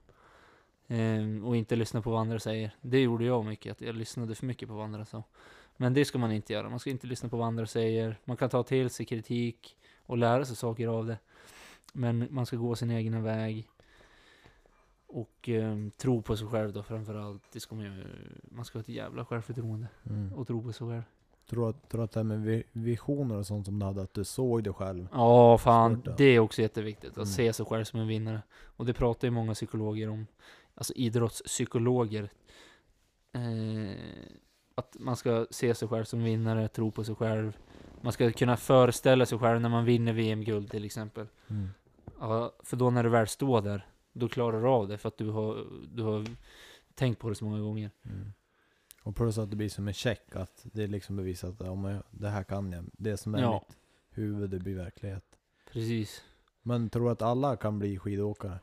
Ehm, 0.88 1.46
och 1.46 1.56
inte 1.56 1.76
lyssna 1.76 2.02
på 2.02 2.12
vad 2.12 2.22
andra 2.22 2.40
säger. 2.40 2.76
Det 2.82 3.00
gjorde 3.02 3.26
jag 3.26 3.46
mycket, 3.46 3.72
att 3.72 3.82
jag 3.82 3.96
lyssnade 3.96 4.36
för 4.36 4.46
mycket 4.46 4.68
på 4.68 4.74
vad 4.76 4.86
andra 4.86 5.06
sa. 5.06 5.24
Men 5.78 5.94
det 5.94 6.06
ska 6.06 6.18
man 6.18 6.32
inte 6.32 6.54
göra. 6.54 6.70
Man 6.70 6.80
ska 6.80 6.90
inte 6.90 7.08
lyssna 7.08 7.30
på 7.30 7.38
vad 7.38 7.48
andra 7.48 7.66
säger. 7.66 8.18
Man 8.26 8.38
kan 8.38 8.50
ta 8.50 8.64
till 8.64 8.90
sig 8.90 9.06
kritik 9.06 9.78
och 10.06 10.18
lära 10.18 10.46
sig 10.46 10.56
saker 10.56 10.88
av 10.88 11.06
det. 11.08 11.18
Men 11.94 12.28
man 12.30 12.46
ska 12.46 12.58
gå 12.58 12.76
sin 12.76 12.92
egna 12.92 13.20
väg. 13.22 13.68
Och 15.08 15.50
ehm, 15.50 15.92
tro 15.92 16.22
på 16.22 16.38
sig 16.38 16.48
själv 16.48 16.74
då 16.74 16.84
framförallt. 16.84 17.44
Det 17.52 17.60
ska 17.60 17.76
man 17.76 17.86
ju, 17.86 18.04
man 18.52 18.66
ska 18.66 18.78
ha 18.78 18.82
ett 18.82 18.90
jävla 18.90 19.26
självförtroende 19.26 19.88
Mm. 20.10 20.34
och 20.34 20.48
tro 20.48 20.64
på 20.64 20.74
sig 20.74 20.88
själv. 20.88 21.04
Tror 21.50 21.70
att, 21.70 21.90
tror 21.90 22.04
att 22.04 22.12
det 22.12 22.20
här 22.20 22.24
med 22.26 22.42
vi- 22.42 22.64
visioner 22.72 23.38
och 23.38 23.46
sånt 23.48 23.66
som 23.66 23.80
du 23.80 23.86
hade, 23.86 24.02
att 24.02 24.14
du 24.14 24.24
såg 24.24 24.64
det 24.64 24.74
själv. 24.74 25.08
Ja, 25.12 25.58
fan. 25.58 26.04
Det 26.18 26.24
är 26.24 26.40
också 26.40 26.62
jätteviktigt. 26.62 27.10
Att 27.12 27.18
Mm. 27.18 27.26
se 27.28 27.54
sig 27.54 27.66
själv 27.66 27.84
som 27.84 28.00
en 28.00 28.08
vinnare. 28.08 28.42
Och 28.64 28.86
det 28.86 28.94
pratar 28.94 29.28
ju 29.28 29.32
många 29.32 29.54
psykologer 29.54 30.10
om. 30.10 30.28
Alltså 30.76 30.94
idrottspsykologer. 30.94 32.30
Eh, 33.34 33.96
att 34.76 34.96
man 35.00 35.16
ska 35.16 35.46
se 35.52 35.76
sig 35.76 35.88
själv 35.88 36.04
som 36.04 36.24
vinnare, 36.24 36.68
tro 36.68 36.92
på 36.92 37.04
sig 37.04 37.16
själv. 37.16 37.58
Man 38.02 38.14
ska 38.14 38.32
kunna 38.32 38.58
föreställa 38.58 39.26
sig 39.26 39.38
själv 39.38 39.62
när 39.62 39.70
man 39.70 39.86
vinner 39.86 40.14
VM-guld 40.14 40.72
till 40.72 40.86
exempel. 40.86 41.28
Mm. 41.48 41.68
Ja, 42.20 42.52
för 42.64 42.78
då 42.78 42.90
när 42.90 43.04
du 43.04 43.10
väl 43.10 43.28
står 43.28 43.62
där, 43.62 43.88
då 44.14 44.28
klarar 44.30 44.62
du 44.62 44.68
av 44.68 44.88
det. 44.88 44.98
För 44.98 45.08
att 45.08 45.18
du 45.18 45.30
har, 45.30 45.66
du 45.94 46.04
har 46.04 46.26
tänkt 46.96 47.20
på 47.20 47.30
det 47.30 47.36
så 47.36 47.46
många 47.46 47.60
gånger. 47.62 47.92
Mm. 48.06 48.34
Och 49.10 49.16
plus 49.16 49.38
att 49.38 49.50
det 49.50 49.56
blir 49.56 49.70
som 49.70 49.88
en 49.88 49.94
check, 49.94 50.36
att 50.36 50.66
det 50.74 50.84
är 50.84 50.88
liksom 50.88 51.16
bevisat 51.16 51.62
att 51.62 51.78
men 51.78 51.92
jag- 51.92 52.04
det 52.12 52.30
här 52.30 52.44
kan 52.44 52.72
jag. 52.72 52.86
Det 52.92 53.18
som 53.18 53.36
är 53.36 53.42
Ja. 53.42 53.54
mitt 53.68 53.78
huvud, 54.10 54.50
det 54.50 54.60
blir 54.60 54.76
verklighet. 54.76 55.26
Precis. 55.72 56.24
Men 56.62 56.90
tror 56.90 57.06
du 57.06 57.12
att 57.12 57.22
alla 57.22 57.56
kan 57.58 57.80
bli 57.80 57.98
skidåkare? 58.00 58.60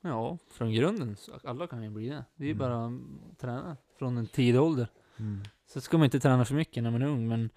Ja, 0.00 0.38
från 0.50 0.72
grunden. 0.72 1.16
Så 1.16 1.32
alla 1.44 1.66
kan 1.66 1.82
ju 1.82 1.90
bli 1.90 2.08
det. 2.08 2.24
Det 2.36 2.44
är 2.44 2.48
ju 2.48 2.54
Mm. 2.54 2.58
bara 2.58 2.86
att 2.86 3.38
träna 3.38 3.76
från 3.98 4.18
en 4.18 4.26
tidig 4.26 4.60
ålder. 4.60 4.88
Mm. 5.18 5.42
Så 5.66 5.80
ska 5.80 5.98
man 5.98 6.04
inte 6.04 6.20
träna 6.20 6.44
för 6.44 6.54
mycket 6.54 6.82
när 6.82 6.90
man 6.90 7.02
är 7.02 7.06
ung, 7.06 7.28
men, 7.28 7.50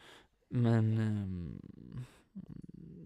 men 0.49 0.97
ehm, 0.97 1.61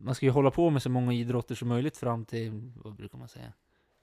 man 0.01 0.15
ska 0.15 0.25
ju 0.25 0.31
hålla 0.31 0.51
på 0.51 0.69
med 0.69 0.81
så 0.81 0.89
många 0.89 1.13
idrotter 1.13 1.55
som 1.55 1.67
möjligt 1.67 1.97
fram 1.97 2.25
till, 2.25 2.71
vad 2.75 2.95
brukar 2.95 3.17
man 3.17 3.27
säga? 3.29 3.53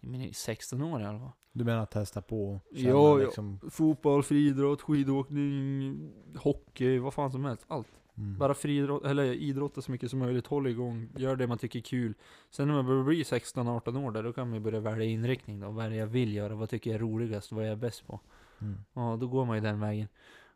Menar 0.01 0.33
16 0.33 0.83
år 0.83 1.01
i 1.01 1.05
alla 1.05 1.19
fall. 1.19 1.33
Du 1.53 1.65
menar 1.65 1.83
att 1.83 1.91
testa 1.91 2.23
på 2.23 2.61
Ja, 2.71 3.17
liksom... 3.17 3.61
Fotboll, 3.71 4.23
friidrott, 4.23 4.83
skidåkning, 4.83 6.13
hockey, 6.37 6.99
vad 6.99 7.15
fan 7.15 7.31
som 7.31 7.45
helst. 7.45 7.65
Allt. 7.69 7.89
Mm. 8.19 8.39
Bara 8.39 8.55
friidrott, 8.55 9.05
eller 9.05 9.25
idrotta 9.25 9.83
så 9.83 9.91
mycket 9.91 10.11
som 10.11 10.19
möjligt, 10.19 10.47
håll 10.47 10.67
igång, 10.67 11.09
gör 11.17 11.37
det 11.37 11.47
man 11.47 11.59
tycker 11.59 11.79
är 11.79 11.83
kul. 11.83 12.15
Sen 12.51 12.69
när 12.69 12.75
man 12.75 12.87
börjar 12.87 13.05
bli 13.05 13.23
16-18 13.23 14.05
år 14.05 14.11
där, 14.11 14.23
då 14.23 14.33
kan 14.33 14.51
man 14.51 14.63
börja 14.63 14.81
välja 14.81 15.05
inriktning 15.05 15.61
då. 15.61 15.71
Vad 15.71 15.85
är 15.85 15.91
det 15.91 15.97
jag 15.97 16.07
vill 16.07 16.35
göra? 16.35 16.55
Vad 16.55 16.71
tycker 16.71 16.91
jag 16.91 16.95
är 16.95 17.01
roligast? 17.01 17.53
Vad 17.53 17.65
är 17.65 17.69
jag 17.69 17.79
bäst 17.79 18.07
på? 18.07 18.21
Mm. 18.59 18.77
Ja, 18.93 19.17
då 19.21 19.27
går 19.27 19.45
man 19.45 19.57
ju 19.57 19.63
den 19.63 19.81
vägen. 19.81 20.09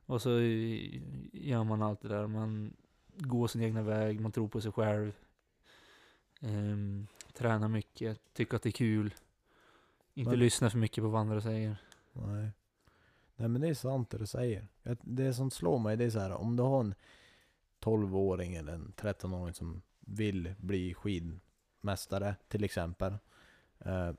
Och 0.06 0.22
så 0.22 0.38
eh, 0.38 1.00
gör 1.32 1.64
man 1.64 1.82
allt 1.82 2.00
det 2.00 2.08
där. 2.08 2.26
Man 2.26 2.72
går 3.16 3.46
sin 3.46 3.62
egna 3.62 3.82
väg, 3.82 4.20
man 4.20 4.32
tror 4.32 4.48
på 4.48 4.60
sig 4.60 4.72
själv. 4.72 5.12
Ehm, 6.40 7.06
tränar 7.32 7.68
mycket, 7.68 8.20
tycker 8.32 8.56
att 8.56 8.62
det 8.62 8.68
är 8.68 8.72
kul. 8.72 9.14
Inte 10.14 10.30
Men- 10.30 10.38
lyssna 10.38 10.70
för 10.70 10.78
mycket 10.78 11.04
på 11.04 11.08
vad 11.08 11.20
andra 11.20 11.40
säger. 11.40 11.76
Nej. 12.12 12.50
Nej 13.36 13.48
men 13.48 13.60
det 13.60 13.68
är 13.68 13.74
sant 13.74 14.10
det 14.10 14.18
du 14.18 14.26
säger. 14.26 14.68
Det 15.00 15.34
som 15.34 15.50
slår 15.50 15.78
mig 15.78 15.96
det 15.96 16.04
är 16.04 16.10
så 16.10 16.18
här, 16.18 16.30
om 16.32 16.56
du 16.56 16.62
har 16.62 16.80
en 16.80 16.94
12-åring 17.80 18.54
eller 18.54 18.72
en 18.72 18.92
13-åring 18.96 19.54
som 19.54 19.82
vill 20.00 20.54
bli 20.58 20.94
skidmästare 20.94 22.34
till 22.48 22.64
exempel. 22.64 23.14
Eh, 23.78 24.10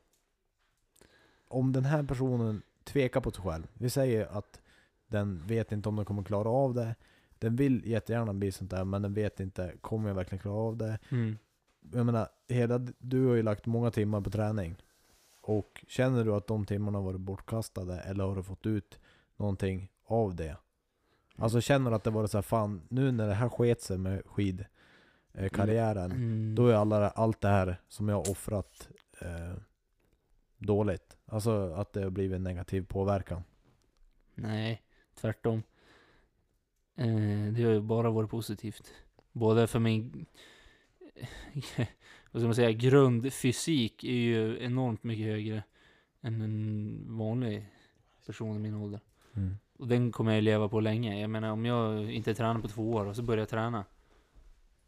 om 1.48 1.72
den 1.72 1.86
här 1.86 2.04
personen 2.04 2.62
tvekar 2.84 3.22
på 3.22 3.32
sig 3.32 3.44
själv. 3.44 3.68
Vi 3.74 3.90
säger 3.90 4.26
att 4.38 4.62
den 5.08 5.48
vet 5.48 5.72
inte 5.72 5.90
om 5.90 5.96
den 5.96 6.06
kommer 6.06 6.24
klara 6.24 6.50
av 6.50 6.74
det. 6.74 6.96
Den 7.40 7.56
vill 7.56 7.86
jättegärna 7.86 8.34
bli 8.34 8.52
sånt 8.52 8.72
där 8.72 8.84
men 8.86 9.02
den 9.02 9.14
vet 9.14 9.40
inte, 9.40 9.74
kommer 9.82 10.08
jag 10.08 10.16
verkligen 10.16 10.42
klara 10.42 10.56
av 10.58 10.78
det? 10.78 11.00
Mm. 11.10 11.38
jag 11.94 12.06
menar, 12.06 12.30
hela, 12.48 12.78
du 13.00 13.26
har 13.26 13.36
ju 13.36 13.44
lagt 13.44 13.66
många 13.66 13.92
timmar 13.92 14.22
på 14.22 14.30
träning. 14.30 14.76
Och 15.42 15.86
känner 15.88 16.24
du 16.26 16.34
att 16.36 16.48
de 16.48 16.66
timmarna 16.66 16.98
har 16.98 17.06
varit 17.06 17.20
bortkastade 17.22 18.00
eller 18.00 18.24
har 18.24 18.36
du 18.36 18.44
fått 18.44 18.66
ut 18.66 19.00
någonting 19.38 19.92
av 20.06 20.36
det? 20.36 20.58
Alltså 21.38 21.62
känner 21.62 21.90
du 21.90 21.96
att 21.96 22.04
det 22.04 22.10
var 22.10 22.28
så 22.28 22.38
här, 22.38 22.42
fan 22.42 22.82
nu 22.90 23.12
när 23.12 23.28
det 23.28 23.34
här 23.34 23.50
sket 23.50 23.82
sig 23.82 23.98
med 23.98 24.22
skidkarriären, 24.26 26.12
Mm. 26.12 26.56
då 26.56 26.68
är 26.68 26.74
alla, 26.74 27.10
allt 27.10 27.42
det 27.42 27.48
här 27.48 27.82
som 27.88 28.10
jag 28.10 28.16
har 28.16 28.32
offrat 28.32 28.90
eh, 29.22 29.54
dåligt? 30.58 31.18
Alltså 31.26 31.74
att 31.74 31.94
det 31.94 32.04
har 32.04 32.10
blivit 32.10 32.36
en 32.36 32.44
negativ 32.44 32.86
påverkan? 32.86 33.44
Nej, 34.36 34.82
tvärtom. 35.16 35.64
Eh, 36.96 37.54
det 37.54 37.64
har 37.64 37.72
ju 37.72 37.82
bara 37.82 38.10
varit 38.10 38.30
positivt. 38.30 38.94
Både 39.32 39.68
för 39.68 39.80
min... 39.80 40.26
vad 42.32 42.42
ska 42.42 42.48
man 42.48 42.56
säga? 42.56 42.72
Grundfysik 42.72 44.04
är 44.04 44.12
ju 44.12 44.64
enormt 44.64 45.04
mycket 45.04 45.26
högre 45.26 45.64
än 46.22 46.42
en 46.42 47.18
vanlig 47.18 47.66
person 48.26 48.56
i 48.56 48.60
min 48.60 48.76
ålder. 48.76 49.00
Mm. 49.34 49.58
Och 49.78 49.88
den 49.88 50.12
kommer 50.12 50.34
jag 50.34 50.44
leva 50.44 50.70
på 50.70 50.80
länge. 50.80 51.22
Jag 51.22 51.30
menar 51.30 51.52
om 51.52 51.66
jag 51.66 52.12
inte 52.12 52.34
tränar 52.34 52.62
på 52.62 52.68
två 52.68 52.92
år 52.92 53.06
och 53.06 53.16
så 53.16 53.22
börjar 53.22 53.42
jag 53.42 53.50
träna. 53.50 53.86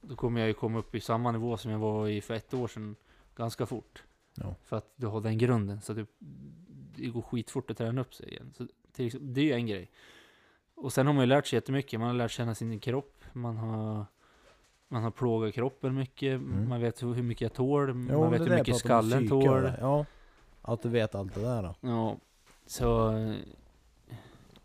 Då 0.02 0.16
kommer 0.16 0.40
jag 0.40 0.48
ju 0.48 0.54
komma 0.54 0.80
upp 0.80 0.96
i 0.96 1.00
samma 1.00 1.32
nivå 1.32 1.58
som 1.58 1.72
jag 1.72 1.80
var 1.80 2.08
i 2.08 2.22
för 2.22 2.34
ett 2.34 2.54
år 2.54 2.68
sedan. 2.68 2.96
Ganska 3.36 3.66
fort. 3.66 4.04
Ja. 4.36 4.56
För 4.64 4.78
att 4.78 4.94
du 4.96 5.08
har 5.08 5.22
den 5.22 5.38
grunden. 5.38 5.82
Så 5.82 5.94
det, 5.94 6.06
det 6.96 7.08
går 7.08 7.22
skitfort 7.22 7.72
att 7.72 7.78
träna 7.78 8.02
upp 8.02 8.14
sig 8.14 8.30
igen. 8.30 8.54
Så 8.58 8.68
till, 8.92 9.06
exempel- 9.06 9.34
det 9.34 9.42
är 9.42 9.46
ju 9.46 9.54
en 9.54 9.68
grej. 9.68 9.92
Och 10.76 10.94
sen 10.94 11.08
har 11.08 11.14
man 11.14 11.24
ju 11.24 11.28
lärt 11.28 11.48
sig 11.48 11.58
jättemycket. 11.58 12.00
Man 12.00 12.10
har 12.10 12.16
lärt 12.16 12.32
känna 12.32 12.56
sin 12.56 12.80
kropp. 12.80 13.24
Man 13.34 13.58
har, 13.58 14.06
man 14.94 15.04
har 15.04 15.12
plågat 15.12 15.54
kroppen 15.54 15.96
mycket. 15.96 16.34
Mm. 16.36 16.70
Man 16.70 16.82
vet 16.82 17.04
hur 17.04 17.24
mycket 17.24 17.42
jag 17.42 17.54
tål. 17.54 18.08
Jo, 18.12 18.20
man 18.20 18.32
vet 18.32 18.42
hur 18.42 18.58
mycket 18.58 18.76
skallen 18.76 19.28
tål. 19.30 19.72
Ja, 19.80 20.06
att 20.62 20.82
du 20.82 20.90
vet 20.90 21.16
allt 21.16 21.36
det 21.36 21.42
där 21.42 21.64
då. 21.64 21.76
Ja, 21.82 22.18
så... 22.66 23.18
eh, 23.18 23.34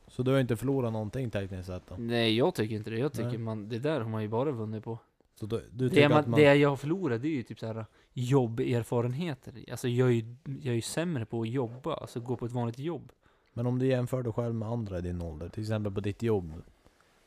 Så 0.06 0.22
du 0.22 0.30
har 0.30 0.40
inte 0.40 0.56
förlorat 0.56 0.92
någonting 0.92 1.30
tekniskt 1.30 1.66
sett 1.66 1.82
då? 1.88 1.94
Nej, 1.98 2.36
jag 2.36 2.54
tycker 2.54 2.76
inte 2.76 2.90
det. 2.90 2.98
Jag 2.98 3.12
tycker 3.12 3.28
Nej. 3.28 3.38
man, 3.38 3.68
det 3.68 3.78
där 3.78 4.00
har 4.00 4.08
man 4.08 4.22
ju 4.22 4.28
bara 4.28 4.50
vunnit 4.50 4.84
på. 4.84 4.98
Så 5.34 5.46
du, 5.46 5.64
du 5.72 5.88
Det, 5.88 6.08
man, 6.08 6.30
man... 6.30 6.40
det 6.40 6.54
jag 6.54 6.68
har 6.68 6.76
förlorat, 6.76 7.22
det 7.22 7.28
är 7.28 7.36
ju 7.36 7.42
typ 7.42 7.58
såhär 7.60 7.86
jobberfarenheter. 8.12 9.64
Alltså 9.70 9.88
jag 9.88 10.08
är 10.08 10.12
ju, 10.12 10.34
jag 10.44 10.66
är 10.66 10.74
ju 10.76 10.80
sämre 10.80 11.24
på 11.26 11.42
att 11.42 11.48
jobba, 11.48 11.94
alltså 11.94 12.20
gå 12.20 12.36
på 12.36 12.46
ett 12.46 12.52
vanligt 12.52 12.78
jobb. 12.78 13.12
Men 13.52 13.66
om 13.66 13.78
du 13.78 13.86
jämför 13.86 14.22
dig 14.22 14.32
själv 14.32 14.54
med 14.54 14.68
andra 14.68 14.98
i 14.98 15.00
din 15.00 15.22
ålder, 15.22 15.48
till 15.48 15.62
exempel 15.62 15.92
på 15.92 16.00
ditt 16.00 16.22
jobb. 16.22 16.52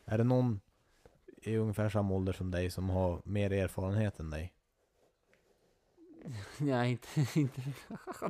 Är 0.06 0.18
det 0.18 0.24
någon 0.24 0.60
i 1.42 1.58
ungefär 1.58 1.89
samma 1.89 2.14
ålder 2.16 2.34
som 2.34 2.52
dig 2.52 2.70
som 2.70 2.89
har 2.89 3.22
mer 3.26 3.52
erfarenhet 3.54 4.20
än 4.20 4.30
dig? 4.30 4.54
Nej, 6.58 6.92
inte, 6.92 7.39
inte, 7.39 7.62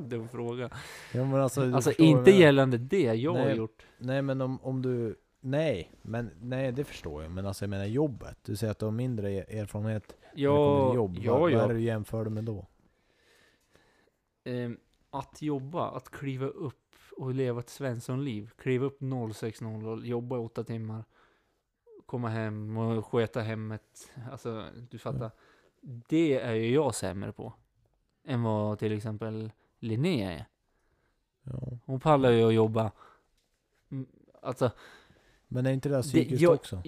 dum 0.00 0.28
fråga. 0.28 0.70
Ja, 1.14 1.24
men 1.24 1.34
alltså, 1.34 1.74
Alltså 1.74 1.92
inte 1.92 2.30
gällande 2.30 2.78
det 2.78 3.02
jag 3.14 3.32
har 3.34 3.44
Nej. 3.44 3.56
gjort. 3.56 3.86
Nej 3.98 4.22
men 4.22 4.40
om, 4.40 4.60
om 4.62 4.82
du... 4.82 5.16
Nej, 5.40 5.90
men 6.02 6.30
nej 6.40 6.72
det 6.72 6.84
förstår 6.84 7.22
jag. 7.22 7.32
Men 7.32 7.46
alltså 7.46 7.64
jag 7.64 7.70
menar 7.70 7.84
jobbet. 7.84 8.38
Du 8.42 8.56
säger 8.56 8.70
att 8.70 8.78
du 8.78 8.84
har 8.84 8.92
mindre 8.92 9.32
e- 9.32 9.58
erfarenhet 9.58 10.02
när 10.08 10.30
det 10.30 10.46
kommer 10.46 10.56
Ja, 10.56 10.88
till 10.90 10.96
jobb. 10.96 11.18
ja, 11.22 11.32
vad, 11.32 11.40
vad 11.40 11.52
är 11.52 11.56
ja. 11.56 11.66
det 11.66 11.74
du 11.74 11.80
jämför 11.80 12.24
med 12.24 12.44
då? 12.44 12.66
Ehm, 14.44 14.78
att 15.10 15.42
jobba, 15.42 15.90
att 15.90 16.10
kliva 16.10 16.46
upp 16.46 16.94
och 17.16 17.34
leva 17.34 17.60
ett 17.60 17.68
svenssonliv. 17.70 18.50
Kliva 18.56 18.86
upp 18.86 19.00
06.00 19.00 19.86
och 19.86 20.06
jobba 20.06 20.36
i 20.36 20.38
åtta 20.38 20.64
timmar. 20.64 21.04
Komma 22.12 22.28
hem 22.28 22.76
och 22.76 23.06
sköta 23.06 23.40
hemmet. 23.40 24.10
Alltså, 24.30 24.68
du 24.90 24.98
fattar. 24.98 25.30
Det 25.80 26.40
är 26.40 26.52
ju 26.52 26.74
jag 26.74 26.94
sämre 26.94 27.32
på. 27.32 27.52
Än 28.24 28.42
vad 28.42 28.78
till 28.78 28.92
exempel 28.92 29.50
Linnea 29.78 30.32
är. 30.32 30.46
Ja. 31.42 31.78
Hon 31.84 32.00
pallar 32.00 32.30
ju 32.30 32.42
att 32.44 32.54
jobba. 32.54 32.92
Mm, 33.90 34.06
Alltså, 34.42 34.70
Men 35.48 35.66
är 35.66 35.70
inte 35.72 35.88
det 35.88 35.94
där 35.94 36.02
det, 36.02 36.08
psykiskt 36.08 36.42
jag, 36.42 36.54
också? 36.54 36.82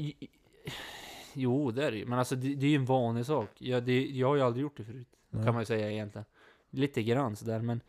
Jo, 1.34 1.70
det 1.70 1.84
är 1.86 1.90
det 1.90 1.98
ju. 1.98 2.06
Men 2.06 2.18
alltså, 2.18 2.36
det, 2.36 2.54
det 2.54 2.66
är 2.66 2.70
ju 2.70 2.76
en 2.76 2.84
vanlig 2.84 3.26
sak. 3.26 3.50
Jag, 3.58 3.84
det, 3.84 4.06
jag 4.06 4.28
har 4.28 4.36
ju 4.36 4.42
aldrig 4.42 4.62
gjort 4.62 4.76
det 4.76 4.84
förut. 4.84 5.08
Nej. 5.30 5.44
Kan 5.44 5.54
man 5.54 5.62
ju 5.62 5.66
säga 5.66 5.90
egentligen. 5.90 6.24
Lite 6.70 7.02
grann 7.02 7.36
sådär, 7.36 7.60
men... 7.60 7.80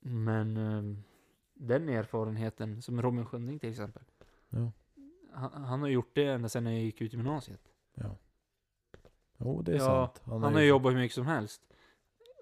Men... 0.00 0.56
ehm, 0.56 1.02
den 1.54 1.88
erfarenheten, 1.88 2.82
som 2.82 3.02
Robin 3.02 3.26
Skönding 3.26 3.58
till 3.58 3.70
exempel. 3.70 4.02
Ja. 4.48 4.72
Han, 5.32 5.64
han 5.64 5.80
har 5.80 5.88
gjort 5.88 6.10
det 6.14 6.24
ända 6.26 6.48
sedan 6.48 6.66
jag 6.66 6.82
gick 6.82 7.00
ut 7.00 7.14
i 7.14 7.16
gymnasiet. 7.16 7.60
ja. 7.94 8.16
Jo 9.42 9.62
det 9.62 9.72
är 9.72 9.76
Ja, 9.76 9.84
sant. 10.14 10.42
Han 10.42 10.54
har 10.54 10.60
ju 10.60 10.66
jobbat 10.68 10.92
hur 10.92 10.98
mycket 10.98 11.14
som 11.14 11.26
helst. 11.26 11.62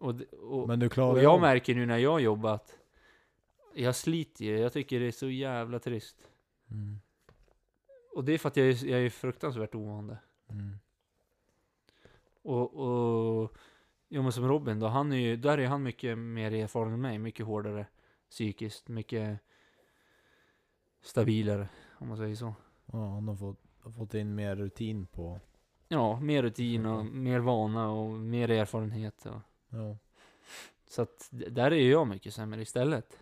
Och, 0.01 0.15
och, 0.33 0.69
Men 0.69 0.79
du 0.79 0.89
klarar 0.89 1.13
och 1.13 1.23
jag 1.23 1.33
av- 1.35 1.41
märker 1.41 1.75
nu 1.75 1.87
när 1.87 1.99
jag 1.99 2.11
har 2.11 2.19
jobbat, 2.19 2.79
jag 3.75 3.97
sliter 3.97 4.45
ju. 4.45 4.59
Jag 4.59 4.73
tycker 4.73 5.01
det 5.01 5.07
är 5.07 5.13
så 5.13 5.29
jävla 5.31 5.79
trist. 5.79 6.17
Mm. 6.71 7.01
Och 8.15 8.25
det 8.25 8.33
är 8.33 8.39
för 8.39 8.49
att 8.49 8.57
jag 8.57 8.69
är, 8.69 8.87
jag 8.87 9.01
är 9.01 9.11
fruktansvärt 9.11 9.75
ovan. 9.75 10.17
Mm. 10.51 10.79
Och, 12.43 12.75
och 13.43 13.57
jo, 14.09 14.23
men 14.23 14.33
som 14.33 14.49
Robin 14.49 14.81
då, 14.81 14.87
han 14.87 15.13
är 15.13 15.17
ju, 15.17 15.37
där 15.37 15.59
är 15.59 15.67
han 15.67 15.83
mycket 15.83 16.19
mer 16.19 16.53
erfaren 16.53 16.93
än 16.93 17.01
mig. 17.01 17.19
Mycket 17.19 17.47
hårdare 17.47 17.87
psykiskt, 18.31 18.89
mycket 18.89 19.39
stabilare, 21.03 21.69
om 21.99 22.09
man 22.09 22.17
säger 22.17 22.35
så. 22.37 22.55
Ja, 22.93 23.09
han 23.09 23.29
har 23.29 23.37
fått, 23.37 23.59
fått 23.97 24.15
in 24.15 24.35
mer 24.35 24.57
rutin 24.57 25.07
på... 25.07 25.41
Ja, 25.89 26.21
mer 26.21 26.43
rutin 26.43 26.87
och 26.87 27.01
Mm. 27.01 27.23
mer 27.25 27.39
vana 27.39 27.91
och 27.91 28.11
mer 28.11 28.51
erfarenhet. 28.51 29.27
Och, 29.27 29.41
Ja. 29.69 29.97
så 30.87 31.03
att 31.03 31.29
där 31.31 31.71
är 31.71 31.77
ju 31.77 31.91
jag 31.91 32.07
mycket 32.07 32.35
sämre 32.35 32.63
istället. 32.63 33.19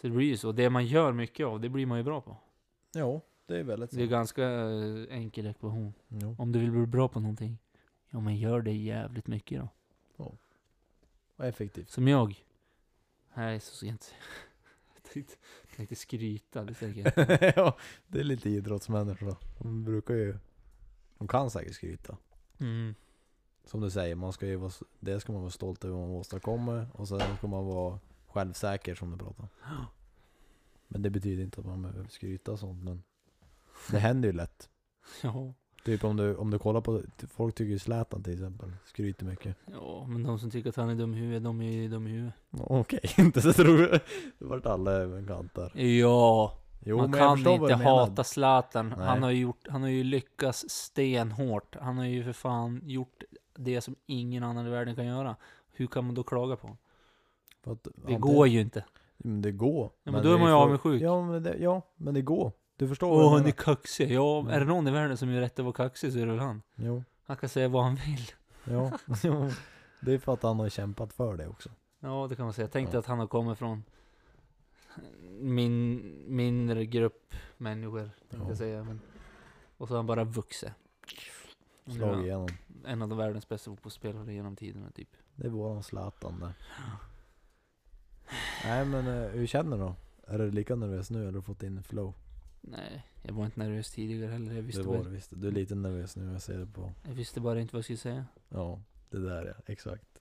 Så 0.00 0.06
det 0.06 0.10
blir 0.10 0.26
ju 0.26 0.36
så. 0.36 0.52
Det 0.52 0.70
man 0.70 0.86
gör 0.86 1.12
mycket 1.12 1.46
av, 1.46 1.60
det 1.60 1.68
blir 1.68 1.86
man 1.86 1.98
ju 1.98 2.04
bra 2.04 2.20
på. 2.20 2.36
Jo, 2.94 3.20
det 3.46 3.56
är 3.58 3.62
väldigt 3.62 3.90
Det 3.90 4.02
är 4.02 4.06
ganska 4.06 4.44
eh, 4.44 5.06
enkel 5.10 5.46
ekvation. 5.46 5.92
Jo. 6.08 6.36
Om 6.38 6.52
du 6.52 6.58
vill 6.58 6.70
bli 6.70 6.86
bra 6.86 7.08
på 7.08 7.20
någonting, 7.20 7.58
ja 8.10 8.20
men 8.20 8.36
gör 8.36 8.60
det 8.62 8.72
jävligt 8.72 9.26
mycket 9.26 9.60
då. 10.16 10.32
Och 11.36 11.44
effektivt. 11.46 11.90
Som 11.90 12.08
jag. 12.08 12.44
Nej, 13.34 13.60
så 13.60 13.74
sent. 13.74 14.14
Tänkte, 15.16 15.76
tänkte 15.76 15.96
skryta, 15.96 16.64
det 16.64 16.74
tänker 16.74 17.12
jag 17.16 17.52
ja, 17.56 17.76
det 18.06 18.20
är 18.20 18.24
lite 18.24 18.50
idrottsmänniskor 18.50 19.26
då. 19.26 19.36
De 19.58 19.84
brukar 19.84 20.14
ju... 20.14 20.38
De 21.18 21.28
kan 21.28 21.50
säkert 21.50 21.74
skryta. 21.74 22.16
Mm. 22.58 22.94
Som 23.64 23.80
du 23.80 23.90
säger, 23.90 24.14
man 24.14 24.32
ska 24.32 24.46
ju 24.46 24.56
vara, 24.56 24.72
det 25.00 25.20
ska 25.20 25.32
man 25.32 25.40
vara 25.42 25.50
stolt 25.50 25.84
över 25.84 25.96
vad 25.96 26.08
man 26.08 26.16
åstadkommer 26.16 26.88
och 26.92 27.08
sen 27.08 27.36
ska 27.36 27.46
man 27.46 27.64
vara 27.66 27.98
självsäker 28.26 28.94
som 28.94 29.10
du 29.10 29.18
pratar 29.18 29.42
om. 29.42 29.48
Men 30.88 31.02
det 31.02 31.10
betyder 31.10 31.42
inte 31.42 31.60
att 31.60 31.66
man 31.66 31.82
behöver 31.82 32.08
skryta 32.08 32.52
och 32.52 32.58
sånt 32.58 32.84
men 32.84 33.02
det 33.90 33.98
händer 33.98 34.28
ju 34.28 34.32
lätt. 34.32 34.70
Ja. 35.22 35.54
Typ 35.86 36.04
om 36.04 36.16
du, 36.16 36.36
om 36.36 36.50
du 36.50 36.58
kollar 36.58 36.80
på, 36.80 37.00
folk 37.30 37.54
tycker 37.54 37.70
ju 37.72 37.78
Zlatan 37.78 38.22
till 38.22 38.32
exempel, 38.32 38.68
skryter 38.84 39.24
mycket. 39.24 39.56
ja, 39.72 40.06
men 40.08 40.22
de 40.22 40.38
som 40.38 40.50
tycker 40.50 40.68
att 40.70 40.76
han 40.76 40.88
är 40.88 40.94
dum 40.94 41.14
i 41.14 41.16
huvudet, 41.16 41.44
de 41.44 41.60
är 41.60 41.70
ju 41.70 41.88
dum 41.88 42.06
i 42.06 42.10
huvudet. 42.10 42.34
Okej, 42.60 43.00
inte 43.18 43.42
så 43.42 43.52
tror 43.52 43.80
jag. 43.80 43.90
Det 44.38 44.44
vart 44.44 44.66
alla 44.66 44.90
över 44.90 45.18
en 45.18 45.26
kant 45.26 45.54
där. 45.54 45.80
Ja, 45.80 46.52
Jo 46.80 46.96
man 46.96 47.10
men 47.10 47.20
jag 47.20 47.28
kan 47.28 47.36
förstår 47.36 47.50
vad 47.58 47.70
inte 47.70 47.74
du 47.74 47.78
menar. 47.84 48.00
hata 48.06 48.24
Zlatan. 48.24 48.94
Nej. 48.98 49.06
Han 49.06 49.22
har, 49.22 49.30
ju 49.30 49.40
gjort, 49.40 49.66
han 49.68 49.82
har 49.82 49.88
ju 49.88 50.04
lyckats 50.04 50.64
stenhårt. 50.68 51.76
Han 51.80 51.98
har 51.98 52.04
ju 52.04 52.24
för 52.24 52.32
fan 52.32 52.80
gjort 52.84 53.22
det 53.54 53.80
som 53.80 53.96
ingen 54.06 54.42
annan 54.42 54.66
i 54.66 54.70
världen 54.70 54.94
kan 54.96 55.06
göra. 55.06 55.36
Hur 55.72 55.86
kan 55.86 56.04
man 56.04 56.14
då 56.14 56.22
klaga 56.22 56.56
på 56.56 56.62
honom? 56.62 56.78
För 57.64 57.72
att 57.72 57.88
Det 58.06 58.14
går 58.14 58.46
ju 58.48 58.60
inte. 58.60 58.84
Men 59.16 59.42
det 59.42 59.52
går. 59.52 59.90
Ja, 60.02 60.12
men 60.12 60.22
då 60.24 60.32
är 60.32 60.38
man 60.38 60.48
ju 60.48 60.54
avundsjuk. 60.54 61.02
Ja 61.02 61.22
men 61.26 61.42
det, 61.42 61.56
ja, 61.58 61.82
men 61.96 62.14
det 62.14 62.22
går. 62.22 62.52
Du 62.76 62.88
förstår 62.88 63.08
Åh, 63.10 63.14
vad 63.16 63.24
jag 63.24 63.30
han 63.30 63.38
är 63.38 63.42
menar. 63.42 63.52
kaxig. 63.56 64.10
Ja, 64.12 64.40
Mm. 64.40 64.52
är 64.52 64.60
det 64.60 64.66
någon 64.66 64.88
i 64.88 64.90
världen 64.90 65.16
som 65.16 65.30
gör 65.30 65.40
rätt 65.40 65.58
att 65.58 65.64
vara 65.64 65.74
kaxig 65.74 66.12
så 66.12 66.18
är 66.18 66.26
det 66.26 66.32
väl 66.32 66.40
han. 66.40 66.62
Jo, 66.74 67.04
Han 67.24 67.36
kan 67.36 67.48
säga 67.48 67.68
vad 67.68 67.84
han 67.84 67.94
vill. 67.94 68.30
ja. 68.64 68.98
Jo. 69.22 69.50
Det 70.00 70.12
är 70.12 70.18
för 70.18 70.32
att 70.34 70.42
han 70.42 70.58
har 70.58 70.68
kämpat 70.68 71.12
för 71.12 71.36
det 71.36 71.48
också. 71.48 71.68
Ja, 72.00 72.26
det 72.30 72.36
kan 72.36 72.44
man 72.44 72.52
säga. 72.54 72.68
Tänk 72.68 72.86
dig 72.88 72.94
Ja. 72.94 72.98
att 73.00 73.06
han 73.06 73.18
har 73.18 73.26
kommit 73.26 73.58
från 73.58 73.84
min 75.40 76.02
mindre 76.36 76.86
grupp 76.86 77.34
människor, 77.56 78.10
tänkte 78.30 78.36
Ja. 78.36 78.48
jag 78.48 78.58
säga. 78.58 78.84
Men, 78.84 79.00
och 79.76 79.88
så 79.88 79.94
har 79.94 79.98
han 79.98 80.06
bara 80.06 80.24
vuxit. 80.24 80.70
Nu 81.84 81.92
är 81.92 81.96
Slagit 81.96 82.14
han 82.14 82.24
igenom. 82.24 82.48
En 82.84 83.02
av 83.02 83.08
de 83.08 83.18
världens 83.18 83.48
bästa 83.48 83.70
fotbollsspelare 83.70 84.32
genom 84.34 84.56
tiderna, 84.56 84.90
typ. 84.90 85.08
Det 85.34 85.46
är 85.46 85.50
våran 85.50 85.82
Zlatan 85.82 86.40
där. 86.40 86.52
Nej 88.64 88.84
men 88.84 89.06
eh, 89.06 89.28
hur 89.30 89.46
känner 89.46 89.76
du 89.76 89.82
då? 89.82 89.94
Är 90.26 90.38
du 90.38 90.50
lika 90.50 90.76
nervös 90.76 91.10
nu 91.10 91.18
eller 91.18 91.26
har 91.26 91.32
du 91.32 91.42
fått 91.42 91.62
in 91.62 91.82
flow? 91.82 92.14
Nej, 92.60 93.06
jag 93.22 93.34
var 93.34 93.44
inte 93.44 93.60
nervös 93.60 93.90
tidigare 93.90 94.32
heller. 94.32 94.54
Jag 94.54 94.62
visste, 94.62 94.82
det 94.82 94.88
var 94.88 94.94
bara, 94.94 95.04
det 95.04 95.10
visst. 95.10 95.30
Du 95.34 95.48
är 95.48 95.52
lite 95.52 95.74
nervös 95.74 96.16
nu, 96.16 96.32
jag 96.32 96.42
ser 96.42 96.58
det 96.58 96.66
på... 96.66 96.92
jag 97.02 97.14
visste 97.14 97.40
bara 97.40 97.60
inte 97.60 97.74
vad 97.74 97.78
jag 97.78 97.84
skulle 97.84 97.96
säga. 97.96 98.26
Ja, 98.48 98.82
det 99.10 99.18
där 99.18 99.46
ja, 99.46 99.54
exakt. 99.66 100.18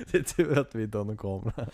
det 0.10 0.18
är 0.18 0.22
tur 0.22 0.58
att 0.58 0.74
vi 0.74 0.82
inte 0.82 0.98
har 0.98 1.04
någon 1.04 1.16
kamera. 1.16 1.68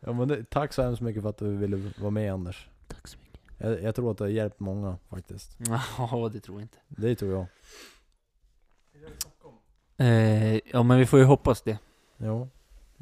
ja 0.00 0.12
men 0.12 0.28
det, 0.28 0.44
tack 0.50 0.72
så 0.72 0.82
hemskt 0.82 1.02
mycket 1.02 1.22
för 1.22 1.30
att 1.30 1.38
du 1.38 1.56
ville 1.56 1.92
vara 1.98 2.10
med 2.10 2.32
Anders. 2.32 2.68
Tack 2.86 3.08
så 3.08 3.18
mycket. 3.18 3.40
Jag, 3.58 3.82
jag 3.82 3.94
tror 3.94 4.10
att 4.10 4.18
det 4.18 4.24
har 4.24 4.28
hjälpt 4.28 4.60
många 4.60 4.98
faktiskt. 5.08 5.58
Ja, 5.98 6.30
det 6.32 6.40
tror 6.40 6.56
jag 6.56 6.64
inte. 6.64 6.78
Det 6.88 7.16
tror 7.16 7.32
jag. 7.32 7.46
Eh, 9.96 10.60
ja, 10.64 10.82
men 10.82 10.98
vi 10.98 11.06
får 11.06 11.18
ju 11.18 11.24
hoppas 11.24 11.62
det. 11.62 11.78
Jo, 12.16 12.48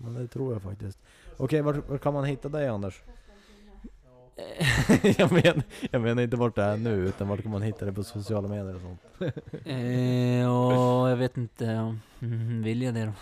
men 0.01 0.14
det 0.14 0.28
tror 0.28 0.53
jag 0.53 0.62
faktiskt. 0.62 0.98
Okej, 1.36 1.61
var, 1.62 1.72
var 1.74 1.98
kan 1.98 2.14
man 2.14 2.24
hitta 2.24 2.48
dig 2.48 2.68
Anders? 2.68 3.03
jag, 5.18 5.32
men, 5.32 5.62
jag 5.90 6.03
menar 6.03 6.22
inte 6.22 6.36
vart 6.36 6.55
det 6.57 6.62
är 6.62 6.76
nu, 6.76 7.09
utan 7.09 7.28
vart 7.28 7.42
kan 7.42 7.51
man 7.51 7.62
hitta 7.62 7.84
det 7.84 7.92
på 7.92 8.05
sociala 8.05 8.48
medier 8.48 8.74
och 8.74 8.80
sånt? 8.80 9.01
Eh, 9.66 10.51
och 10.57 11.11
jag 11.11 11.16
vet 11.16 11.36
inte, 11.36 11.64
ja. 11.64 11.94
mm, 12.20 12.62
vill 12.62 12.82
jag 12.82 12.94
det 12.94 13.05
då? 13.05 13.12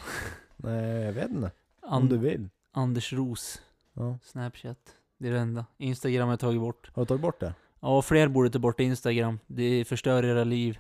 Nej, 0.57 1.03
jag 1.05 1.13
vet 1.13 1.31
inte. 1.31 1.51
Om 1.83 1.93
An- 1.93 2.09
du 2.09 2.17
vill. 2.19 2.49
Anders 2.73 3.13
Ros, 3.13 3.63
Ja. 3.95 4.19
Snapchat. 4.23 4.79
Det 5.19 5.29
är 5.29 5.33
det 5.33 5.39
enda. 5.39 5.67
Instagram 5.79 6.27
har 6.29 6.33
jag 6.33 6.41
tagit 6.41 6.61
bort. 6.61 6.91
Har 6.95 7.03
du 7.03 7.07
tagit 7.07 7.23
bort 7.23 7.41
det? 7.41 7.55
Ja, 7.81 8.03
fler 8.03 8.29
borde 8.29 8.51
ta 8.51 8.59
bort 8.59 8.81
Instagram. 8.81 9.39
Det 9.47 9.85
förstör 9.85 10.25
era 10.25 10.45
liv. 10.45 10.79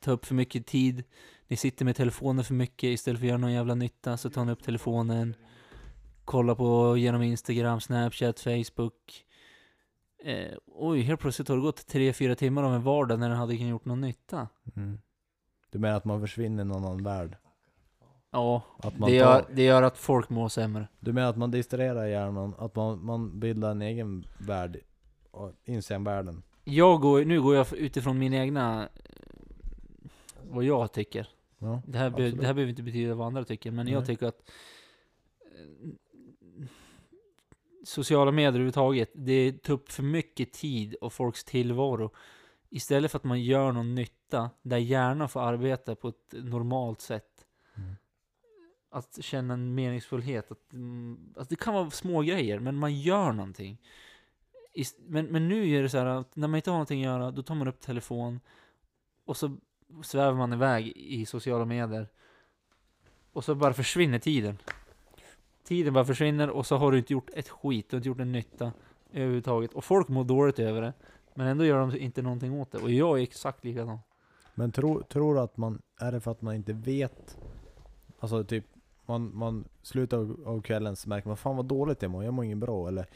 Ta 0.00 0.10
upp 0.10 0.24
för 0.26 0.34
mycket 0.34 0.66
tid. 0.66 1.04
Ni 1.48 1.56
sitter 1.56 1.84
med 1.84 1.96
telefonen 1.96 2.44
för 2.44 2.54
mycket 2.54 2.84
istället 2.84 3.20
för 3.20 3.26
att 3.26 3.28
göra 3.28 3.38
någon 3.38 3.52
jävla 3.52 3.74
nytta. 3.74 4.16
Så 4.16 4.30
tar 4.30 4.44
ni 4.44 4.52
upp 4.52 4.62
telefonen. 4.62 5.34
Kolla 6.24 6.54
på 6.54 6.96
genom 6.96 7.22
Instagram, 7.22 7.80
Snapchat, 7.80 8.40
Facebook. 8.40 9.24
Eh, 10.24 10.52
oj, 10.66 11.00
helt 11.00 11.20
plötsligt 11.20 11.48
har 11.48 11.56
det 11.56 11.62
gått 11.62 11.92
3-4 11.92 12.34
timmar 12.34 12.62
av 12.62 12.74
en 12.74 12.82
vardag 12.82 13.18
när 13.18 13.28
den 13.28 13.38
hade 13.38 13.56
kunnat 13.56 13.70
gjort 13.70 13.84
någon 13.84 14.00
nytta. 14.00 14.48
Mm. 14.76 14.98
Du 15.70 15.78
menar 15.78 15.96
att 15.96 16.04
man 16.04 16.20
försvinner 16.20 16.62
i 16.62 16.66
någon 16.66 16.84
annan 16.84 17.02
värld? 17.02 17.36
Ja, 18.30 18.62
Att 18.78 18.98
man 18.98 19.10
det 19.10 19.20
tar, 19.20 19.34
gör, 19.34 19.44
det 19.52 19.62
gör 19.62 19.82
att 19.82 19.98
folk 19.98 20.30
mår 20.30 20.48
sämre. 20.48 20.88
Du 21.00 21.12
menar 21.12 21.30
att 21.30 21.36
man 21.36 21.50
distraherar 21.50 22.06
hjärnan? 22.06 22.54
Att 22.58 22.74
man, 22.74 23.04
man 23.04 23.40
bildar 23.40 23.70
en 23.70 23.82
egen 23.82 24.26
värld? 24.38 24.80
och 25.36 25.52
Instagram-världen? 25.64 26.42
Jag 26.64 27.00
går, 27.00 27.24
nu 27.24 27.42
går 27.42 27.56
jag 27.56 27.72
utifrån 27.72 28.18
min 28.18 28.34
egna, 28.34 28.82
eh, 28.82 30.08
vad 30.42 30.64
jag 30.64 30.92
tycker. 30.92 31.28
Ja, 31.58 31.82
Det 31.86 31.98
här, 31.98 32.10
be, 32.10 32.30
det 32.30 32.46
här 32.46 32.54
behöver 32.54 32.70
inte 32.70 32.82
betyda 32.82 33.14
vad 33.14 33.26
andra 33.26 33.44
tycker, 33.44 33.70
men 33.70 33.88
jag 33.88 33.98
Nej. 33.98 34.06
tycker 34.06 34.26
att 34.26 34.50
eh, 35.40 35.96
sociala 37.84 38.32
medier 38.32 38.48
överhuvudtaget, 38.48 39.10
det 39.14 39.62
tar 39.62 39.74
upp 39.74 39.92
för 39.92 40.02
mycket 40.02 40.52
tid 40.52 40.94
och 40.94 41.12
folks 41.12 41.44
tillvaro. 41.44 42.10
Istället 42.68 43.10
för 43.10 43.18
att 43.18 43.24
man 43.24 43.42
gör 43.42 43.72
någon 43.72 43.94
nytta, 43.94 44.50
där 44.62 44.76
hjärnan 44.76 45.28
får 45.28 45.40
arbeta 45.40 45.94
på 45.94 46.08
ett 46.08 46.32
normalt 46.32 47.00
sätt. 47.00 47.46
Mm. 47.74 47.94
Att 48.90 49.18
känna 49.24 49.54
en 49.54 49.74
meningsfullhet. 49.74 50.50
Att, 50.50 50.72
mm, 50.72 51.34
alltså 51.36 51.48
det 51.48 51.56
kan 51.56 51.74
vara 51.74 51.90
små 51.90 52.22
grejer, 52.22 52.58
men 52.58 52.76
man 52.76 53.00
gör 53.00 53.32
någonting. 53.32 53.82
Men, 54.98 55.26
men 55.26 55.48
nu 55.48 55.70
är 55.70 55.82
det 55.82 55.88
så 55.88 55.98
här 55.98 56.06
att 56.06 56.36
när 56.36 56.48
man 56.48 56.56
inte 56.56 56.70
har 56.70 56.76
någonting 56.76 57.04
att 57.04 57.12
göra, 57.12 57.30
då 57.30 57.42
tar 57.42 57.54
man 57.54 57.68
upp 57.68 57.80
telefon 57.80 58.40
och 59.24 59.36
så 59.36 59.56
svävar 60.02 60.34
man 60.34 60.52
iväg 60.52 60.92
i 60.96 61.26
sociala 61.26 61.64
medier. 61.64 62.08
Och 63.32 63.44
så 63.44 63.54
bara 63.54 63.72
försvinner 63.72 64.18
tiden. 64.18 64.58
Tiden 65.64 65.94
bara 65.94 66.04
försvinner 66.04 66.50
och 66.50 66.66
så 66.66 66.76
har 66.76 66.92
du 66.92 66.98
inte 66.98 67.12
gjort 67.12 67.30
ett 67.34 67.48
skit, 67.48 67.90
du 67.90 67.96
har 67.96 67.98
inte 67.98 68.08
gjort 68.08 68.20
en 68.20 68.32
nytta 68.32 68.72
överhuvudtaget. 69.12 69.72
Och 69.72 69.84
folk 69.84 70.08
mår 70.08 70.24
dåligt 70.24 70.58
över 70.58 70.82
det. 70.82 70.92
Men 71.34 71.46
ändå 71.46 71.64
gör 71.64 71.78
de 71.78 71.96
inte 71.96 72.22
någonting 72.22 72.60
åt 72.60 72.72
det. 72.72 72.78
Och 72.78 72.90
jag 72.90 73.18
är 73.18 73.22
exakt 73.22 73.64
likadan. 73.64 73.98
Men 74.54 74.72
tro, 74.72 75.02
tror 75.02 75.34
du 75.34 75.40
att 75.40 75.56
man, 75.56 75.82
är 76.00 76.12
det 76.12 76.20
för 76.20 76.30
att 76.30 76.42
man 76.42 76.54
inte 76.54 76.72
vet? 76.72 77.38
Alltså 78.18 78.44
typ, 78.44 78.64
man, 79.06 79.36
man 79.36 79.64
slutar 79.82 80.16
av, 80.16 80.42
av 80.46 80.62
kvällen 80.62 80.96
så 80.96 81.08
märker 81.08 81.28
man 81.28 81.36
fan 81.36 81.56
vad 81.56 81.66
dåligt 81.66 82.02
jag 82.02 82.10
mår, 82.10 82.24
jag 82.24 82.34
mår 82.34 82.44
inget 82.44 82.58
bra. 82.58 82.88
Eller 82.88 83.06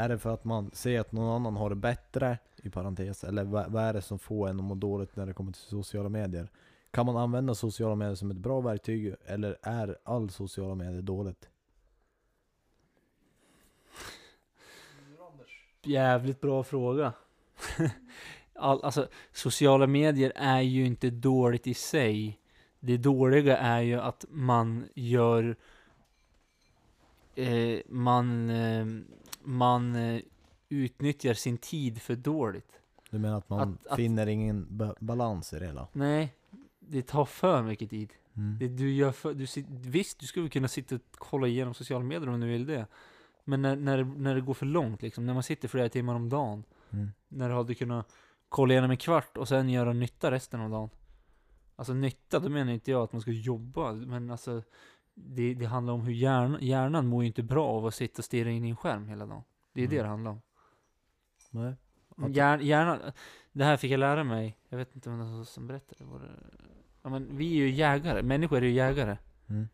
är 0.00 0.08
det 0.08 0.18
för 0.18 0.34
att 0.34 0.44
man 0.44 0.70
ser 0.72 1.00
att 1.00 1.12
någon 1.12 1.34
annan 1.34 1.56
har 1.56 1.70
det 1.70 1.76
bättre, 1.76 2.38
i 2.56 2.70
parentes? 2.70 3.24
Eller 3.24 3.44
vad, 3.44 3.72
vad 3.72 3.84
är 3.84 3.92
det 3.92 4.02
som 4.02 4.18
får 4.18 4.48
en 4.48 4.58
att 4.58 4.64
må 4.64 4.74
dåligt 4.74 5.16
när 5.16 5.26
det 5.26 5.32
kommer 5.32 5.52
till 5.52 5.62
sociala 5.62 6.08
medier? 6.08 6.48
Kan 6.90 7.06
man 7.06 7.16
använda 7.16 7.54
sociala 7.54 7.94
medier 7.94 8.14
som 8.14 8.30
ett 8.30 8.36
bra 8.36 8.60
verktyg, 8.60 9.14
eller 9.26 9.56
är 9.62 9.98
all 10.04 10.30
sociala 10.30 10.74
medier 10.74 11.02
dåligt? 11.02 11.48
Jävligt 15.82 16.40
bra 16.40 16.64
fråga. 16.64 17.12
All, 18.54 18.84
alltså, 18.84 19.08
sociala 19.32 19.86
medier 19.86 20.32
är 20.36 20.60
ju 20.60 20.86
inte 20.86 21.10
dåligt 21.10 21.66
i 21.66 21.74
sig. 21.74 22.38
Det 22.80 22.96
dåliga 22.96 23.56
är 23.58 23.80
ju 23.80 24.00
att 24.00 24.24
man 24.28 24.88
gör... 24.94 25.56
Eh, 27.34 27.78
man 27.88 28.50
eh, 28.50 28.86
man 29.42 29.94
eh, 29.96 30.20
utnyttjar 30.68 31.34
sin 31.34 31.58
tid 31.58 32.02
för 32.02 32.16
dåligt. 32.16 32.72
Du 33.10 33.18
menar 33.18 33.38
att 33.38 33.48
man 33.48 33.60
Att- 33.60 33.86
att- 33.86 33.96
finner 33.96 34.26
ingen 34.26 34.66
ba 34.76 34.94
balans 35.00 35.52
i 35.52 35.58
det 35.58 35.66
hela? 35.66 35.88
Nej, 35.92 36.34
det 36.78 37.02
tar 37.02 37.24
för 37.24 37.62
mycket 37.62 37.90
tid. 37.90 38.12
Mm. 38.36 38.58
Det 38.58 38.68
du 38.68 38.92
gör 38.92 39.12
för, 39.12 39.34
du, 39.34 39.46
visst, 39.90 40.18
du 40.20 40.26
skulle 40.26 40.48
kunna 40.48 40.68
sitta 40.68 40.94
och 40.94 41.00
kolla 41.10 41.46
igenom 41.46 41.74
sociala 41.74 42.04
medier 42.04 42.28
om 42.28 42.40
du 42.40 42.46
vill 42.46 42.66
det. 42.66 42.86
Men 43.44 43.62
när, 43.62 43.76
när, 43.76 43.98
det- 43.98 44.04
när 44.16 44.34
det 44.34 44.40
går 44.40 44.54
för 44.54 44.66
långt, 44.66 45.02
liksom, 45.02 45.26
när 45.26 45.34
man 45.34 45.42
sitter 45.42 45.68
flera 45.68 45.88
timmar 45.88 46.14
om 46.14 46.28
dagen. 46.28 46.64
Mm. 46.90 47.10
När 47.28 47.48
du 47.48 47.54
hade 47.54 47.74
kunnat 47.74 48.12
kolla 48.48 48.72
igenom 48.74 48.90
en 48.90 48.96
kvart 48.96 49.36
och 49.36 49.48
sen 49.48 49.68
göra 49.68 49.92
nytta 49.92 50.30
resten 50.30 50.60
av 50.60 50.70
dagen. 50.70 50.90
Alltså 51.76 51.94
nytta, 51.94 52.38
då 52.38 52.48
menar 52.48 52.72
inte 52.72 52.90
jag 52.90 53.02
att 53.02 53.12
man 53.12 53.20
ska 53.22 53.30
jobba, 53.30 53.92
men 53.92 54.30
alltså 54.30 54.62
det, 55.26 55.54
det 55.54 55.64
handlar 55.66 55.92
om 55.92 56.00
hur 56.00 56.12
hjärnan, 56.12 56.58
hjärnan 56.62 57.06
mår 57.06 57.22
ju 57.22 57.26
inte 57.26 57.42
bra 57.42 57.66
av 57.66 57.86
att 57.86 57.94
sitta 57.94 58.20
och 58.20 58.24
stirra 58.24 58.50
in 58.50 58.64
i 58.64 58.68
en 58.70 58.76
skärm 58.76 59.08
hela 59.08 59.26
dagen. 59.26 59.42
Det 59.72 59.82
är 59.82 59.86
det 59.88 59.94
Mm. 59.96 60.04
det 60.04 60.08
handlar 60.10 60.30
om. 60.30 60.40
Nej. 61.50 61.74
Hjärn, 62.28 62.60
hjärnan, 62.60 62.98
det 63.52 63.64
här 63.64 63.76
fick 63.76 63.92
jag 63.92 64.00
lära 64.00 64.24
mig, 64.24 64.58
jag 64.68 64.78
vet 64.78 64.94
inte 64.94 65.10
det 65.10 65.16
någon 65.16 65.46
som 65.46 65.66
berättade. 65.66 66.04
Var 66.04 66.18
det, 66.18 66.30
ja, 67.02 67.10
men 67.10 67.36
vi 67.36 67.52
är 67.52 67.56
ju 67.56 67.70
jägare, 67.70 68.22
människor 68.22 68.56
är 68.56 68.62
ju 68.62 68.70
jägare. 68.72 69.16
Mm. 69.48 69.68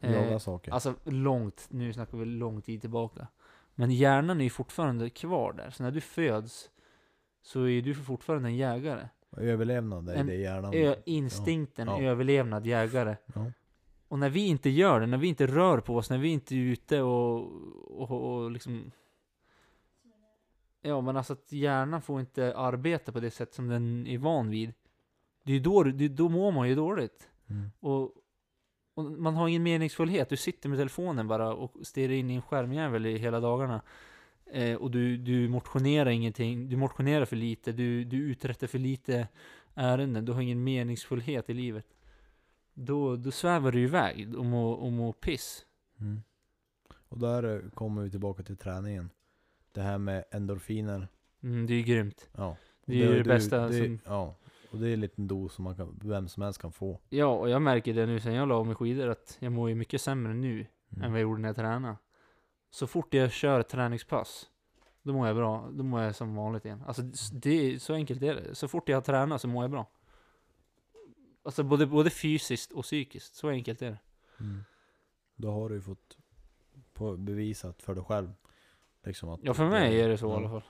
Eh, 0.00 0.12
Jaga 0.12 0.38
saker. 0.38 0.72
Alltså 0.72 0.94
långt, 1.04 1.66
nu 1.70 1.92
snackar 1.92 2.18
vi 2.18 2.24
lång 2.24 2.62
tid 2.62 2.80
tillbaka. 2.80 3.26
Men 3.74 3.90
hjärnan 3.90 4.40
är 4.40 4.44
ju 4.44 4.50
fortfarande 4.50 5.10
kvar 5.10 5.52
där, 5.52 5.70
så 5.70 5.82
när 5.82 5.90
du 5.90 6.00
föds 6.00 6.70
så 7.42 7.68
är 7.68 7.82
du 7.82 7.94
fortfarande 7.94 8.48
en 8.48 8.56
jägare. 8.56 9.08
Överlevnad 9.36 10.08
är 10.08 10.14
en 10.14 10.26
det 10.26 10.34
hjärnan. 10.34 10.74
Ö, 10.74 10.94
instinkten, 11.04 11.88
Ja. 11.88 12.02
överlevnad, 12.02 12.66
jägare. 12.66 13.16
Ja. 13.34 13.52
Och 14.08 14.18
när 14.18 14.30
vi 14.30 14.46
inte 14.46 14.70
gör 14.70 15.00
det, 15.00 15.06
när 15.06 15.18
vi 15.18 15.28
inte 15.28 15.46
rör 15.46 15.80
på 15.80 15.96
oss, 15.96 16.10
när 16.10 16.18
vi 16.18 16.28
inte 16.28 16.54
är 16.54 16.58
ute 16.58 17.02
och, 17.02 17.52
och, 18.00 18.42
och 18.42 18.50
liksom... 18.50 18.90
Ja, 20.82 21.00
men 21.00 21.16
alltså 21.16 21.32
att 21.32 21.52
hjärnan 21.52 22.02
får 22.02 22.20
inte 22.20 22.56
arbeta 22.56 23.12
på 23.12 23.20
det 23.20 23.30
sätt 23.30 23.54
som 23.54 23.68
den 23.68 24.06
är 24.06 24.18
van 24.18 24.50
vid. 24.50 24.74
Det 25.44 25.52
är 25.52 25.60
då, 25.60 25.82
det, 25.82 26.08
då 26.08 26.28
mår 26.28 26.52
man 26.52 26.68
ju 26.68 26.74
dåligt. 26.74 27.28
Mm. 27.50 27.70
Och, 27.80 28.02
och 28.94 29.04
man 29.04 29.34
har 29.34 29.48
ingen 29.48 29.62
meningsfullhet. 29.62 30.28
Du 30.28 30.36
sitter 30.36 30.68
med 30.68 30.78
telefonen 30.78 31.28
bara 31.28 31.54
och 31.54 31.72
stirrar 31.82 32.12
in 32.12 32.30
i 32.30 32.34
en 32.34 32.42
skärmjävel 32.42 33.04
hela 33.04 33.40
dagarna. 33.40 33.82
Eh, 34.52 34.76
och 34.76 34.90
du, 34.90 35.16
du 35.16 35.48
motionerar 35.48 36.10
ingenting. 36.10 36.68
Du 36.68 36.76
motionerar 36.76 37.24
för 37.24 37.36
lite. 37.36 37.72
Du, 37.72 38.04
du 38.04 38.16
uträttar 38.16 38.66
för 38.66 38.78
lite 38.78 39.28
ärenden. 39.74 40.24
Du 40.24 40.32
har 40.32 40.40
ingen 40.40 40.64
meningsfullhet 40.64 41.50
i 41.50 41.54
livet. 41.54 41.86
Då, 42.74 43.16
då 43.16 43.30
svävar 43.30 43.72
du 43.72 43.80
iväg 43.80 44.36
och 44.38 44.44
mår, 44.44 44.76
och 44.76 44.92
mår 44.92 45.12
piss. 45.12 45.66
Mm. 46.00 46.22
Och 47.08 47.18
där 47.18 47.54
eh, 47.64 47.70
kommer 47.70 48.02
vi 48.02 48.10
tillbaka 48.10 48.42
till 48.42 48.56
träningen. 48.56 49.10
Det 49.72 49.80
här 49.80 49.98
med 49.98 50.24
endorfiner. 50.30 51.08
Mm, 51.42 51.66
det 51.66 51.72
är 51.72 51.76
ju 51.76 51.82
grymt. 51.82 52.30
Ja. 52.36 52.56
Det 52.86 53.02
är 53.02 53.12
ju 53.12 53.22
det, 53.22 53.24
bästa 53.24 53.68
det, 53.68 53.84
som... 53.84 53.98
Ja. 54.04 54.36
Och 54.70 54.78
det 54.78 54.88
är 54.88 54.94
en 54.94 55.00
liten 55.00 55.28
dos 55.28 55.54
som 55.54 55.64
man 55.64 55.76
kan, 55.76 56.00
vem 56.02 56.28
som 56.28 56.42
helst 56.42 56.60
kan 56.60 56.72
få. 56.72 57.00
Ja, 57.08 57.26
och 57.26 57.48
jag 57.50 57.62
märker 57.62 57.94
det 57.94 58.06
nu 58.06 58.20
sen 58.20 58.34
jag 58.34 58.48
la 58.48 58.54
av 58.54 58.66
mig 58.66 58.74
skidor 58.74 59.08
att 59.08 59.36
jag 59.40 59.52
mår 59.52 59.68
ju 59.68 59.74
mycket 59.74 60.00
sämre 60.00 60.34
nu 60.34 60.66
Mm. 60.92 61.04
än 61.04 61.12
vad 61.12 61.20
jag 61.20 61.22
gjorde 61.22 61.40
när 61.40 61.48
jag 61.48 61.56
tränade. 61.56 61.96
Så 62.74 62.86
fort 62.86 63.14
jag 63.14 63.32
kör 63.32 63.62
träningspass, 63.62 64.50
då 65.02 65.12
mår 65.12 65.26
jag 65.26 65.36
bra. 65.36 65.68
Då 65.72 65.84
mår 65.84 66.02
jag 66.02 66.14
som 66.16 66.34
vanligt 66.36 66.64
igen. 66.64 66.82
Alltså 66.86 67.02
det 67.32 67.82
så 67.82 67.94
enkelt 67.94 68.22
är 68.22 68.34
det. 68.34 68.54
Så 68.54 68.68
fort 68.68 68.88
jag 68.88 69.04
tränar 69.04 69.38
så 69.38 69.48
mår 69.48 69.64
jag 69.64 69.70
bra. 69.70 69.86
Alltså 71.42 71.62
både, 71.62 71.86
både 71.86 72.10
fysiskt 72.10 72.72
och 72.72 72.84
psykiskt. 72.84 73.34
Så 73.34 73.48
enkelt 73.48 73.82
är 73.82 73.90
det. 73.90 73.98
Mm. 74.40 74.64
Då 75.36 75.50
har 75.50 75.68
du 75.68 75.74
ju 75.74 75.80
fått 75.80 76.16
bevisat 77.18 77.82
för 77.82 77.94
dig 77.94 78.04
själv. 78.04 78.32
Liksom 79.04 79.28
att 79.28 79.40
Ja, 79.42 79.54
för 79.54 79.68
mig 79.68 80.00
är 80.00 80.08
det 80.08 80.18
så 80.18 80.26
i 80.26 80.30
ja. 80.30 80.36
alla 80.36 80.48
fall. 80.48 80.62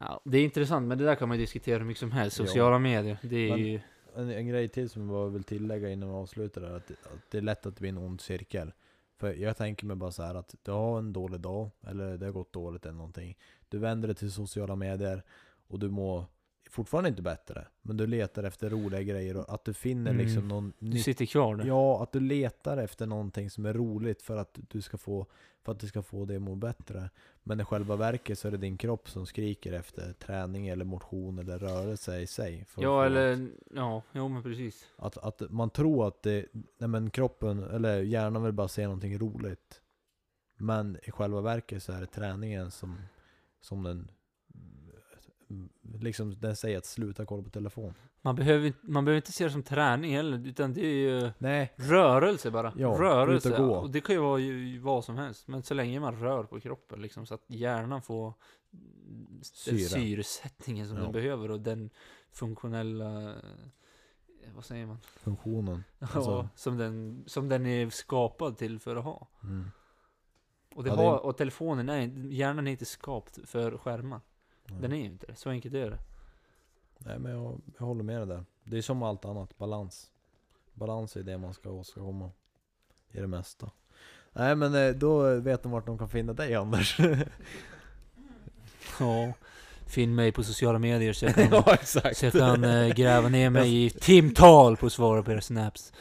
Ja, 0.00 0.20
det 0.24 0.38
är 0.38 0.44
intressant, 0.44 0.88
men 0.88 0.98
det 0.98 1.04
där 1.04 1.14
kan 1.14 1.28
man 1.28 1.36
ju 1.38 1.42
diskutera 1.42 1.78
hur 1.78 1.84
mycket 1.84 2.00
som 2.00 2.12
helst. 2.12 2.38
Ja. 2.38 2.46
Sociala 2.46 2.78
medier, 2.78 3.18
det 3.22 3.36
är 3.36 3.50
Men- 3.50 3.58
ju... 3.66 3.80
En, 4.16 4.30
en 4.30 4.46
grej 4.48 4.68
till 4.68 4.90
som 4.90 5.10
jag 5.10 5.28
vill 5.30 5.44
tillägga 5.44 5.90
innan 5.90 6.08
vi 6.08 6.14
avslutar 6.14 6.62
är 6.62 6.76
att, 6.76 6.90
att 6.90 7.30
det 7.30 7.38
är 7.38 7.42
lätt 7.42 7.66
att 7.66 7.74
det 7.74 7.80
blir 7.80 7.90
en 7.90 7.98
ond 7.98 8.20
cirkel. 8.20 8.72
För 9.18 9.34
jag 9.34 9.56
tänker 9.56 9.86
mig 9.86 9.96
bara 9.96 10.12
så 10.12 10.22
här 10.22 10.34
att 10.34 10.54
du 10.62 10.70
har 10.70 10.98
en 10.98 11.12
dålig 11.12 11.40
dag, 11.40 11.70
eller 11.86 12.18
det 12.18 12.26
har 12.26 12.32
gått 12.32 12.52
dåligt 12.52 12.86
eller 12.86 12.96
någonting. 12.96 13.38
Du 13.68 13.78
vänder 13.78 14.08
dig 14.08 14.16
till 14.16 14.32
sociala 14.32 14.76
medier 14.76 15.22
och 15.68 15.78
du 15.78 15.90
mår 15.90 16.24
fortfarande 16.70 17.08
inte 17.08 17.22
bättre. 17.22 17.66
Men 17.82 17.96
du 17.96 18.06
letar 18.06 18.44
efter 18.44 18.70
roliga 18.70 19.02
grejer 19.02 19.36
och 19.36 19.54
att 19.54 19.64
du 19.64 19.74
finner 19.74 20.10
Mm. 20.10 20.24
liksom 20.26 20.48
någon 20.48 20.72
Du 20.78 20.98
sitter 20.98 21.26
kvar 21.26 21.56
där. 21.56 21.64
Ja, 21.64 22.02
att 22.02 22.12
du 22.12 22.20
letar 22.20 22.76
efter 22.76 23.06
någonting 23.06 23.50
som 23.50 23.66
är 23.66 23.74
roligt 23.74 24.22
för 24.22 24.36
att 24.36 24.58
du 24.68 24.82
ska 24.82 24.98
få, 24.98 25.26
för 25.64 25.72
att 25.72 25.80
du 25.80 25.86
ska 25.86 26.02
få 26.02 26.24
det 26.24 26.36
att 26.36 26.42
må 26.42 26.54
bättre. 26.54 27.10
Men 27.42 27.60
i 27.60 27.64
själva 27.64 27.96
verket 27.96 28.38
så 28.38 28.48
är 28.48 28.52
det 28.52 28.58
din 28.58 28.76
kropp 28.78 29.10
som 29.10 29.26
skriker 29.26 29.72
efter 29.72 30.12
träning 30.12 30.68
eller 30.68 30.84
motion 30.84 31.38
eller 31.38 31.58
rörelse 31.58 32.20
i 32.20 32.26
sig. 32.26 32.64
att 32.74 32.82
Ja, 32.82 33.04
eller... 33.06 33.48
Ja, 33.74 34.02
jo 34.12 34.28
men 34.28 34.42
precis. 34.42 34.86
Att, 34.96 35.18
att 35.18 35.42
man 35.50 35.70
tror 35.70 36.08
att 36.08 36.22
det, 36.22 36.46
nej 36.52 36.88
men 36.88 37.10
kroppen, 37.10 37.62
eller 37.62 38.00
hjärnan 38.02 38.42
vill 38.42 38.52
bara 38.52 38.68
se 38.68 38.84
någonting 38.84 39.18
roligt. 39.18 39.80
Men 40.56 40.96
i 41.02 41.10
själva 41.10 41.40
verket 41.40 41.82
så 41.82 41.92
är 41.92 42.00
det 42.00 42.06
träningen 42.06 42.70
som, 42.70 42.96
som 43.60 43.82
den 43.82 44.10
Liksom 46.00 46.40
den 46.40 46.56
säger 46.56 46.78
att 46.78 46.86
sluta 46.86 47.26
kolla 47.26 47.42
på 47.42 47.50
telefon. 47.50 47.94
Man 48.22 48.34
behöver, 48.36 48.72
man 48.82 49.04
behöver 49.04 49.16
inte 49.16 49.32
se 49.32 49.44
det 49.44 49.50
som 49.50 49.62
träning 49.62 50.14
heller, 50.16 50.46
utan 50.46 50.74
det 50.74 50.80
är 50.86 50.94
ju 50.94 51.30
Nej, 51.38 51.72
rörelse 51.76 52.50
bara. 52.50 52.72
Ja, 52.76 52.88
rörelse. 52.88 53.62
och. 53.62 53.82
Och 53.82 53.90
det 53.90 54.00
kan 54.00 54.14
ju 54.14 54.20
vara 54.20 54.38
ju, 54.38 54.78
vad 54.78 55.04
som 55.04 55.16
helst. 55.16 55.48
Men 55.48 55.62
så 55.62 55.74
länge 55.74 56.00
man 56.00 56.20
rör 56.20 56.44
på 56.44 56.60
kroppen 56.60 57.02
liksom, 57.02 57.26
så 57.26 57.34
att 57.34 57.44
hjärnan 57.46 58.02
får 58.02 58.34
den 58.70 59.40
Syre. 59.42 59.78
syresättningen 59.78 60.88
som 60.88 60.96
Ja. 60.96 61.02
den 61.02 61.12
behöver 61.12 61.50
och 61.50 61.60
den 61.60 61.90
funktionella, 62.32 63.30
eh, 63.30 63.34
vad 64.54 64.64
säger 64.64 64.86
man? 64.86 64.98
funktionen. 65.16 65.84
Ja, 65.98 66.06
Alltså- 66.14 66.48
som, 66.54 66.76
den, 66.76 67.24
som 67.26 67.48
den 67.48 67.66
är 67.66 67.90
skapad 67.90 68.58
till 68.58 68.78
för 68.80 68.96
att 68.96 69.04
ha. 69.04 69.28
Mm. 69.42 69.70
Och, 70.74 70.84
det 70.84 70.90
Ja, 70.90 70.96
har, 70.96 71.18
och 71.18 71.36
telefonen 71.36 71.88
är 71.88 72.06
hjärnan 72.32 72.66
är 72.66 72.70
inte 72.70 72.84
skapt 72.84 73.38
för 73.44 73.78
skärmar. 73.78 74.20
Den 74.68 74.92
är 74.92 74.96
ju 74.96 75.04
inte 75.04 75.26
det. 75.26 75.34
Så 75.34 75.50
enkelt 75.50 75.74
är 75.74 75.90
det. 75.90 75.98
Nej 76.98 77.18
men 77.18 77.32
jag, 77.32 77.60
jag 77.78 77.86
håller 77.86 78.02
med 78.02 78.20
dig 78.20 78.26
där. 78.26 78.44
Det 78.64 78.78
är 78.78 78.82
som 78.82 79.02
allt 79.02 79.24
annat, 79.24 79.58
balans. 79.58 80.10
Balans 80.74 81.16
är 81.16 81.22
det 81.22 81.38
man 81.38 81.54
ska 81.54 81.70
åstadkomma. 81.70 82.30
I 83.10 83.20
det 83.20 83.26
mesta. 83.26 83.70
Nej 84.32 84.56
men 84.56 84.74
eh, 84.74 84.90
då 84.94 85.40
vet 85.40 85.62
de 85.62 85.72
vart 85.72 85.86
de 85.86 85.98
kan 85.98 86.08
finna 86.08 86.32
dig 86.32 86.54
Anders. 86.54 86.98
Ja. 89.00 89.32
Finn 89.86 90.14
mig 90.14 90.32
på 90.32 90.44
sociala 90.44 90.78
medier 90.78 91.12
så 91.12 91.24
jag 91.24 91.34
kan, 91.34 91.48
ja 91.50 91.76
så 91.84 92.00
jag 92.20 92.32
kan 92.32 92.64
eh, 92.64 92.94
gräva 92.94 93.28
ner 93.28 93.50
mig 93.50 93.84
i 93.84 93.90
timtal 93.90 94.76
på 94.76 94.86
att 94.86 94.92
svara 94.92 95.22
på 95.22 95.32
era 95.32 95.40
snaps. 95.40 95.92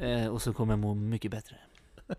Eh, 0.00 0.26
och 0.26 0.42
så 0.42 0.52
kommer 0.52 0.72
jag 0.72 0.78
må 0.78 0.94
mycket 0.94 1.30
bättre. 1.30 1.56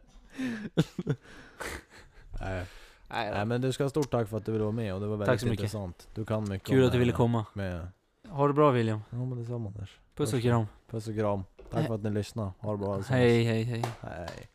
Nej. 2.41 2.65
Nej, 3.13 3.31
Nej 3.31 3.45
men 3.45 3.61
du 3.61 3.71
ska 3.71 3.83
ha 3.83 3.89
stort 3.89 4.11
tack 4.11 4.27
för 4.27 4.37
att 4.37 4.45
du 4.45 4.51
ville 4.51 4.63
vara 4.63 4.71
med 4.71 4.93
och 4.93 4.99
det 4.99 5.07
var 5.07 5.17
väldigt 5.17 5.27
Tack 5.33 5.39
så 5.39 5.45
mycket. 5.45 5.59
intressant. 5.59 6.07
Du 6.13 6.25
kan 6.25 6.49
mycket 6.49 6.67
Kul 6.67 6.79
om 6.81 6.85
att 6.85 6.91
du 6.93 6.99
ville 6.99 7.11
komma. 7.11 7.45
Med, 7.53 7.87
Ha 8.29 8.47
det 8.47 8.53
bra 8.53 8.71
William. 8.71 9.01
ja 9.09 9.17
men 9.17 9.37
detsamma 9.39 9.67
Anders. 9.69 9.99
Puss 10.15 10.33
och 10.33 10.41
kram. 10.41 10.65
Puss 10.89 11.07
och 11.07 11.15
kram. 11.15 11.43
Tack 11.71 11.87
för 11.87 11.95
att 11.95 12.03
ni 12.03 12.09
lyssnade. 12.09 12.51
Ha 12.59 12.71
det 12.71 12.77
bra 12.77 12.93
allesammans. 12.93 13.09
Hej, 13.21 13.43
hej, 13.43 13.63
hej. 13.63 13.83
Hej. 14.01 14.49